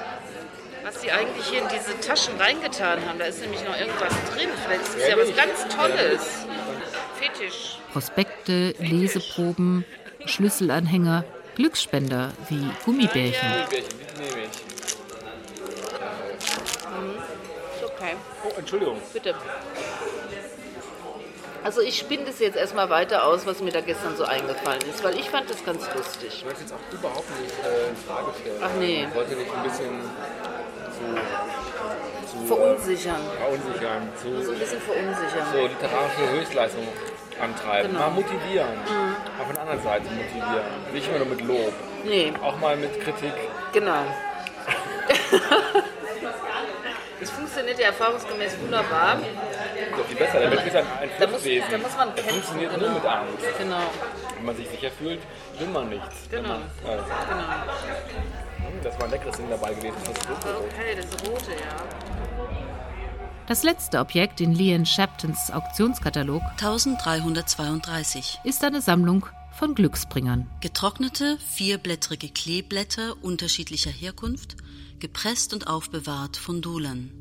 was 0.84 1.02
sie 1.02 1.12
eigentlich 1.12 1.46
hier 1.46 1.62
in 1.62 1.68
diese 1.68 2.00
Taschen 2.00 2.40
reingetan 2.40 3.00
haben. 3.08 3.20
Da 3.20 3.26
ist 3.26 3.42
nämlich 3.42 3.64
noch 3.64 3.78
irgendwas 3.78 4.14
drin. 4.34 4.50
Vielleicht 4.66 4.84
ist 4.84 4.98
es 4.98 5.10
ja 5.10 5.18
was 5.18 5.36
ganz 5.36 5.68
Tolles. 5.76 6.46
Fetisch. 7.20 7.80
Prospekte, 7.92 8.76
Leseproben, 8.80 9.86
Schlüsselanhänger, 10.26 11.26
Glücksspender 11.56 12.32
wie 12.50 12.70
Gummibärchen. 12.86 13.50
Gummibärchen, 13.50 14.00
die 14.00 14.22
nehme 14.22 14.46
ich. 14.46 14.52
Ist 17.76 17.84
okay. 17.84 18.16
Oh, 18.44 18.52
Entschuldigung. 18.58 18.98
Bitte. 19.14 19.34
Also 21.64 21.80
ich 21.80 21.98
spinne 21.98 22.26
das 22.26 22.40
jetzt 22.40 22.58
erstmal 22.58 22.90
weiter 22.90 23.26
aus, 23.26 23.46
was 23.46 23.62
mir 23.62 23.72
da 23.72 23.80
gestern 23.80 24.18
so 24.18 24.26
eingefallen 24.26 24.82
ist, 24.90 25.02
weil 25.02 25.18
ich 25.18 25.30
fand 25.30 25.50
das 25.50 25.64
ganz 25.64 25.88
lustig. 25.96 26.28
Ich 26.40 26.46
möchte 26.46 26.60
jetzt 26.62 26.74
auch 26.74 26.94
überhaupt 26.94 27.30
nicht 27.42 27.54
äh, 27.64 27.88
in 27.90 27.96
Frage 27.96 28.34
stellen. 28.38 28.62
Ach 28.62 28.70
nee. 28.78 29.08
Ich 29.10 29.16
wollte 29.16 29.36
dich 29.36 29.48
ein 29.50 29.64
bisschen 29.64 30.02
zu, 32.28 32.38
zu 32.38 32.46
Verunsichern. 32.48 33.16
Äh, 33.16 33.40
verunsichern. 33.40 34.10
Zu, 34.22 34.44
So 34.44 34.52
ein 34.52 34.60
bisschen 34.60 34.82
verunsichern. 34.82 35.48
So 35.54 35.62
literarische 35.62 36.30
Höchstleistung 36.32 36.86
antreiben. 37.42 37.88
Genau. 37.94 38.00
Mal 38.02 38.10
motivieren. 38.12 38.74
Mhm. 38.74 39.16
Auf 39.42 39.48
der 39.54 39.62
anderen 39.62 39.82
Seite 39.84 40.04
motivieren. 40.12 40.66
Nicht 40.92 41.08
immer 41.08 41.20
nur 41.20 41.28
mit 41.28 41.42
Lob. 41.42 41.74
Nee. 42.04 42.34
Auch 42.44 42.58
mal 42.60 42.76
mit 42.76 43.00
Kritik. 43.00 43.32
Genau. 43.72 44.04
Das 47.24 47.32
funktioniert 47.32 47.80
ja 47.80 47.86
erfahrungsgemäß 47.88 48.58
wunderbar. 48.62 49.18
So 49.98 50.04
viel 50.04 50.18
besser. 50.18 50.40
Mensch 50.50 50.66
ist 50.66 50.76
ein, 50.76 50.86
ein 51.02 51.10
Da 51.20 51.28
muss- 51.28 51.44
da 51.44 51.78
muss 51.78 51.98
man 51.98 52.08
Das 52.10 52.16
kämpfen, 52.16 52.30
funktioniert 52.34 52.74
genau. 52.74 52.86
nur 52.86 52.96
mit 52.96 53.06
Angst. 53.06 53.46
Genau. 53.58 53.82
Wenn 54.36 54.46
man 54.46 54.56
sich 54.56 54.68
sicher 54.70 54.92
fühlt, 54.92 55.22
will 55.60 55.68
man 55.68 55.90
nichts. 55.90 56.16
Genau. 56.30 56.50
Man, 56.50 56.62
äh, 56.62 56.66
Genau. 56.84 57.00
Hm, 58.58 58.84
Das 58.84 58.96
war 58.98 59.06
ein 59.06 59.12
leckeres 59.12 59.38
Ding 59.38 59.50
dabei 59.50 59.74
gewesen. 59.74 59.96
Das 60.06 60.18
ist 60.18 60.28
Okay, 60.28 60.96
das 60.98 61.30
rote, 61.30 61.52
ja. 61.52 61.78
Das 63.48 63.64
letzte 63.64 64.00
Objekt 64.00 64.40
in 64.42 64.54
Leon 64.54 64.86
Shaptons 64.86 65.52
Auktionskatalog 65.52 66.42
1332 66.58 68.40
ist 68.44 68.64
eine 68.64 68.82
Sammlung 68.82 69.26
von 69.52 69.76
Glücksbringern. 69.76 70.50
Getrocknete, 70.62 71.38
vierblättrige 71.54 72.30
Kleeblätter 72.30 73.16
unterschiedlicher 73.22 73.92
Herkunft, 73.92 74.56
gepresst 75.04 75.54
und 75.54 75.68
aufbewahrt 75.68 76.38
von 76.38 76.62
Dulern. 76.62 77.12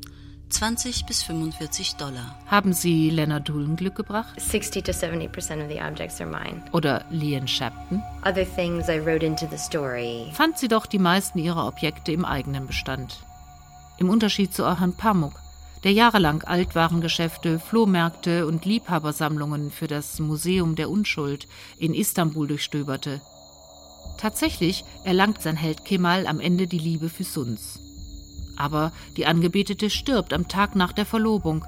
20 0.47 1.05
bis 1.05 1.21
45 1.23 1.95
Dollar. 1.95 2.39
Haben 2.47 2.71
Sie 2.71 3.09
Leonard 3.09 3.49
Doolan 3.49 3.75
Glück 3.75 3.95
gebracht? 3.95 4.39
60 4.39 4.85
to 4.85 4.91
70% 4.93 5.61
of 5.61 5.69
the 5.69 5.81
objects 5.81 6.21
are 6.21 6.29
mine. 6.29 6.63
Oder 6.71 7.03
Leon 7.09 7.45
Shapton? 7.45 8.01
Other 8.21 8.45
things 8.45 8.87
I 8.87 8.99
wrote 8.99 9.25
into 9.25 9.45
the 9.51 9.57
story. 9.57 10.31
Fand 10.31 10.57
sie 10.57 10.69
doch 10.69 10.85
die 10.85 10.97
meisten 10.97 11.39
ihrer 11.39 11.67
Objekte 11.67 12.13
im 12.13 12.23
eigenen 12.23 12.67
Bestand. 12.67 13.17
Im 13.97 14.09
Unterschied 14.09 14.53
zu 14.53 14.63
Orhan 14.63 14.93
Pamuk, 14.93 15.33
der 15.83 15.91
jahrelang 15.91 16.41
Altwarengeschäfte, 16.43 17.59
Flohmärkte 17.59 18.47
und 18.47 18.63
Liebhabersammlungen 18.63 19.71
für 19.71 19.87
das 19.87 20.19
Museum 20.19 20.75
der 20.75 20.89
Unschuld 20.89 21.49
in 21.77 21.93
Istanbul 21.93 22.47
durchstöberte. 22.47 23.19
Tatsächlich 24.17 24.83
erlangt 25.03 25.41
sein 25.41 25.57
Held 25.57 25.85
Kemal 25.85 26.27
am 26.27 26.39
Ende 26.39 26.67
die 26.67 26.79
Liebe 26.79 27.09
für 27.09 27.23
Suns. 27.23 27.79
Aber 28.57 28.91
die 29.17 29.25
Angebetete 29.25 29.89
stirbt 29.89 30.33
am 30.33 30.47
Tag 30.47 30.75
nach 30.75 30.93
der 30.93 31.05
Verlobung. 31.05 31.65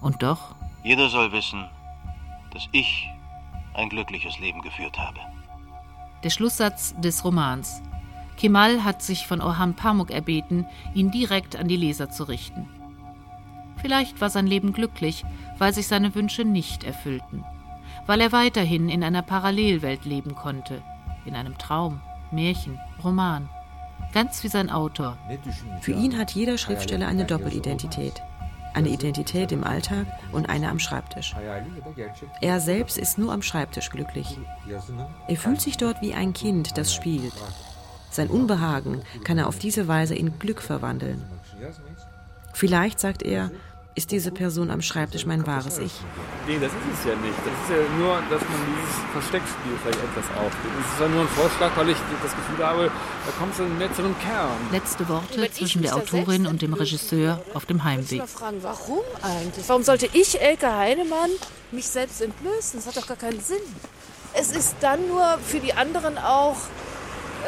Und 0.00 0.22
doch, 0.22 0.54
Jeder 0.84 1.08
soll 1.08 1.32
wissen, 1.32 1.64
dass 2.52 2.68
ich 2.72 3.08
ein 3.74 3.88
glückliches 3.88 4.38
Leben 4.38 4.60
geführt 4.62 4.98
habe. 4.98 5.18
der 6.24 6.30
Schlusssatz 6.30 6.94
des 6.98 7.24
Romans. 7.24 7.82
Kemal 8.36 8.84
hat 8.84 9.00
sich 9.02 9.26
von 9.26 9.40
Orhan 9.40 9.74
Pamuk 9.76 10.10
erbeten, 10.10 10.66
ihn 10.94 11.10
direkt 11.10 11.56
an 11.56 11.68
die 11.68 11.76
Leser 11.76 12.10
zu 12.10 12.24
richten. 12.24 12.68
Vielleicht 13.76 14.20
war 14.20 14.30
sein 14.30 14.46
Leben 14.46 14.72
glücklich, 14.72 15.24
weil 15.58 15.72
sich 15.72 15.86
seine 15.86 16.14
Wünsche 16.14 16.44
nicht 16.44 16.82
erfüllten, 16.84 17.44
weil 18.06 18.20
er 18.20 18.32
weiterhin 18.32 18.88
in 18.88 19.04
einer 19.04 19.22
Parallelwelt 19.22 20.04
leben 20.04 20.34
konnte, 20.34 20.82
in 21.26 21.34
einem 21.34 21.58
Traum, 21.58 22.00
Märchen, 22.30 22.80
Roman, 23.02 23.48
ganz 24.12 24.42
wie 24.44 24.48
sein 24.48 24.70
Autor. 24.70 25.16
Für 25.80 25.92
ihn 25.92 26.18
hat 26.18 26.32
jeder 26.32 26.58
Schriftsteller 26.58 27.08
eine 27.08 27.24
Doppelidentität. 27.24 28.22
Eine 28.74 28.90
Identität 28.90 29.52
im 29.52 29.64
Alltag 29.64 30.06
und 30.32 30.50
eine 30.50 30.68
am 30.68 30.78
Schreibtisch. 30.78 31.34
Er 32.42 32.60
selbst 32.60 32.98
ist 32.98 33.16
nur 33.16 33.32
am 33.32 33.40
Schreibtisch 33.42 33.90
glücklich. 33.90 34.38
Er 35.28 35.36
fühlt 35.36 35.62
sich 35.62 35.78
dort 35.78 36.02
wie 36.02 36.12
ein 36.12 36.34
Kind, 36.34 36.76
das 36.76 36.94
spielt. 36.94 37.32
Sein 38.10 38.28
Unbehagen 38.28 39.02
kann 39.24 39.38
er 39.38 39.46
auf 39.46 39.58
diese 39.58 39.88
Weise 39.88 40.14
in 40.14 40.38
Glück 40.38 40.60
verwandeln. 40.60 41.24
Vielleicht, 42.52 43.00
sagt 43.00 43.22
er, 43.22 43.50
ist 43.96 44.10
diese 44.10 44.30
Person 44.30 44.70
am 44.70 44.82
Schreibtisch 44.82 45.24
mein 45.24 45.46
wahres 45.46 45.78
Ich. 45.78 45.92
Nee, 46.46 46.58
das 46.60 46.70
ist 46.70 47.00
es 47.00 47.04
ja 47.06 47.16
nicht. 47.16 47.38
Das 47.38 47.54
ist 47.64 47.70
ja 47.70 47.98
nur, 47.98 48.14
dass 48.28 48.42
man 48.42 48.60
dieses 48.68 48.96
Versteckspiel 49.12 49.72
vielleicht 49.82 49.98
etwas 49.98 50.24
aufgibt. 50.36 50.74
Es 50.78 50.92
ist 50.92 51.00
ja 51.00 51.08
nur 51.08 51.22
ein 51.22 51.28
Vorschlag, 51.28 51.70
weil 51.76 51.88
ich 51.88 51.96
das 52.22 52.36
Gefühl 52.36 52.64
habe, 52.64 52.90
da 52.90 53.32
kommst 53.38 53.58
du 53.58 53.62
mehr 53.64 53.92
zu 53.94 54.02
einem 54.02 54.14
Kern. 54.20 54.50
Letzte 54.70 55.08
Worte 55.08 55.46
ich 55.46 55.52
zwischen 55.54 55.82
der 55.82 55.96
Autorin 55.96 56.46
und 56.46 56.60
dem 56.60 56.74
Regisseur 56.74 57.40
auf 57.54 57.64
dem 57.64 57.84
Heimweg. 57.84 58.18
mal 58.18 58.26
fragen, 58.26 58.58
warum 58.60 59.00
eigentlich? 59.22 59.66
Warum 59.66 59.82
sollte 59.82 60.10
ich, 60.12 60.40
Elke 60.42 60.76
Heinemann, 60.76 61.30
mich 61.72 61.86
selbst 61.86 62.20
entblößen? 62.20 62.78
Das 62.78 62.86
hat 62.86 63.02
doch 63.02 63.08
gar 63.08 63.16
keinen 63.16 63.40
Sinn. 63.40 63.56
Es 64.34 64.52
ist 64.52 64.76
dann 64.80 65.08
nur 65.08 65.38
für 65.42 65.58
die 65.58 65.72
anderen 65.72 66.18
auch 66.18 66.58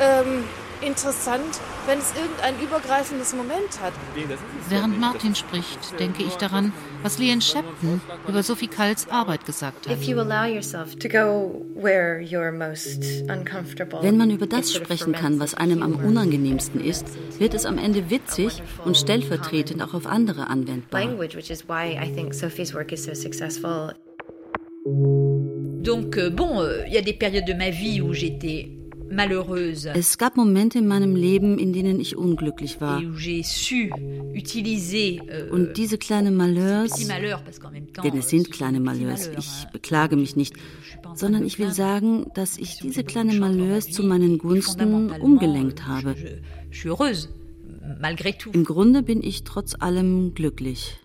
ähm, 0.00 0.44
interessant, 0.80 1.60
wenn 1.88 1.98
es 1.98 2.12
irgendein 2.14 2.54
übergreifendes 2.62 3.34
Moment 3.34 3.80
hat. 3.82 3.94
Während 4.68 5.00
Martin 5.00 5.34
spricht, 5.34 5.98
denke 5.98 6.22
ich 6.22 6.34
daran, 6.34 6.72
was 7.02 7.18
Lien 7.18 7.40
Shepton 7.40 8.02
über 8.28 8.42
Sophie 8.42 8.68
Kalls 8.68 9.08
Arbeit 9.08 9.46
gesagt 9.46 9.88
hat. 9.88 9.98
Wenn 14.02 14.16
man 14.16 14.30
über 14.30 14.46
das 14.46 14.74
sprechen 14.74 15.12
kann, 15.12 15.40
was 15.40 15.54
einem 15.54 15.82
am 15.82 15.94
unangenehmsten 15.96 16.84
ist, 16.84 17.06
wird 17.38 17.54
es 17.54 17.64
am 17.64 17.78
Ende 17.78 18.10
witzig 18.10 18.62
und 18.84 18.96
stellvertretend 18.96 19.82
auch 19.82 19.94
auf 19.94 20.06
andere 20.06 20.48
anwendbar. 20.48 21.00
Donc 25.80 26.18
euh, 26.18 26.28
bon, 26.28 26.60
euh, 26.60 26.84
il 26.86 26.92
y 26.92 26.98
a 26.98 27.02
des 27.02 27.14
périodes 27.14 27.46
de 27.46 27.54
ma 27.54 27.70
vie 27.70 28.02
où 28.02 28.12
j'étais 28.12 28.68
es 29.94 30.18
gab 30.18 30.36
Momente 30.36 30.78
in 30.78 30.86
meinem 30.86 31.16
Leben, 31.16 31.58
in 31.58 31.72
denen 31.72 31.98
ich 32.00 32.16
unglücklich 32.16 32.80
war. 32.80 33.00
Euh, 33.00 33.14
Und 35.50 35.76
diese 35.76 35.98
kleinen 35.98 36.36
Malheurs, 36.36 37.08
denn 38.04 38.18
es 38.18 38.28
sind 38.28 38.50
kleine 38.50 38.80
Malheurs, 38.80 39.30
ich 39.38 39.66
beklage 39.72 40.16
mich 40.16 40.36
nicht, 40.36 40.54
sondern 41.14 41.44
ich 41.44 41.58
will 41.58 41.72
sagen, 41.72 42.26
dass 42.34 42.58
ich 42.58 42.78
diese 42.78 43.04
kleinen 43.04 43.38
Malheurs 43.38 43.90
zu 43.90 44.02
meinen 44.02 44.38
Gunsten 44.38 45.10
umgelenkt 45.10 45.86
habe. 45.86 46.14
Im 48.52 48.64
Grunde 48.64 49.02
bin 49.02 49.22
ich 49.22 49.44
trotz 49.44 49.74
allem 49.74 50.34
glücklich. 50.34 50.98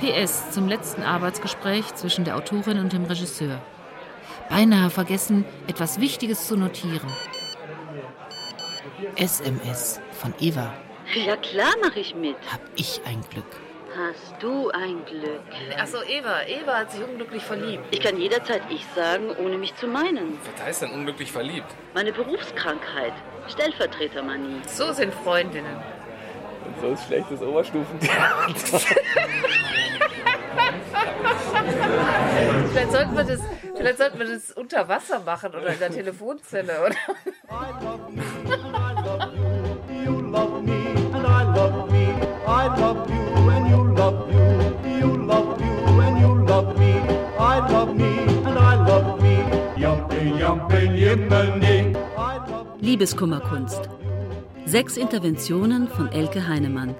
PS 0.00 0.50
zum 0.52 0.68
letzten 0.68 1.02
Arbeitsgespräch 1.02 1.94
zwischen 1.94 2.24
der 2.24 2.36
Autorin 2.36 2.78
und 2.78 2.92
dem 2.92 3.04
Regisseur 3.04 3.60
beinahe 4.50 4.90
vergessen, 4.90 5.46
etwas 5.66 6.00
Wichtiges 6.00 6.46
zu 6.46 6.56
notieren. 6.56 7.08
SMS 9.16 10.00
von 10.12 10.34
Eva. 10.40 10.74
Ja 11.14 11.36
klar 11.36 11.72
mache 11.82 12.00
ich 12.00 12.14
mit. 12.14 12.36
Hab 12.52 12.60
ich 12.76 13.00
ein 13.06 13.22
Glück. 13.30 13.46
Hast 13.96 14.34
du 14.40 14.70
ein 14.70 15.04
Glück. 15.04 15.40
Achso, 15.76 15.98
Eva. 16.02 16.42
Eva 16.46 16.78
hat 16.78 16.92
sich 16.92 17.02
unglücklich 17.02 17.42
verliebt. 17.42 17.82
Ich 17.90 18.00
kann 18.00 18.20
jederzeit 18.20 18.62
ich 18.68 18.86
sagen, 18.94 19.30
ohne 19.44 19.58
mich 19.58 19.74
zu 19.76 19.88
meinen. 19.88 20.38
Was 20.54 20.64
heißt 20.64 20.82
denn 20.82 20.90
unglücklich 20.92 21.32
verliebt? 21.32 21.66
Meine 21.94 22.12
Berufskrankheit. 22.12 23.14
Stellvertretermanie. 23.48 24.60
So 24.68 24.92
sind 24.92 25.12
Freundinnen. 25.12 25.76
Und 26.66 26.80
so 26.80 26.88
ist 26.92 27.04
schlechtes 27.06 27.42
Oberstufentheater. 27.42 28.54
Vielleicht 32.72 32.92
sollten 32.92 33.16
wir 33.16 33.24
das 33.24 33.40
Vielleicht 33.80 33.96
sollten 33.96 34.18
wir 34.18 34.26
das 34.26 34.52
unter 34.52 34.86
Wasser 34.88 35.20
machen 35.20 35.54
oder 35.54 35.72
in 35.72 35.78
der 35.78 35.90
Telefonzelle, 35.90 36.84
oder? 36.84 36.96
Liebeskummerkunst. 52.80 53.88
Sechs 54.70 54.96
Interventionen 54.96 55.88
von 55.88 56.06
Elke 56.12 56.46
Heinemann. 56.46 56.94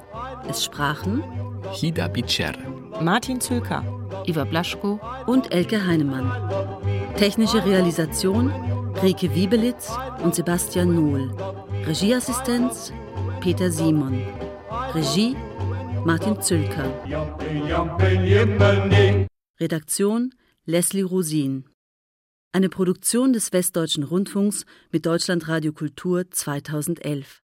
Es 0.48 0.64
sprachen 0.64 1.22
Hida 1.70 2.08
Bicer, 2.08 2.52
Martin 3.00 3.40
Zülker, 3.40 3.84
Iva 4.26 4.42
Blaschko 4.42 4.98
und 5.28 5.54
Elke 5.54 5.86
Heinemann. 5.86 6.26
Technische 7.16 7.64
Realisation 7.64 8.50
Rike 9.00 9.32
Wiebelitz 9.36 9.88
und 10.20 10.34
Sebastian 10.34 10.96
Nohl. 10.96 11.30
Regieassistenz 11.86 12.92
Peter 13.38 13.70
Simon. 13.70 14.20
Regie 14.92 15.36
Martin 16.04 16.42
Zülker. 16.42 16.90
Redaktion 19.60 20.34
Leslie 20.64 21.02
Rosin. 21.02 21.68
Eine 22.50 22.68
Produktion 22.68 23.32
des 23.32 23.52
Westdeutschen 23.52 24.02
Rundfunks 24.02 24.66
mit 24.90 25.06
Deutschlandradio 25.06 25.72
Kultur 25.72 26.28
2011. 26.28 27.40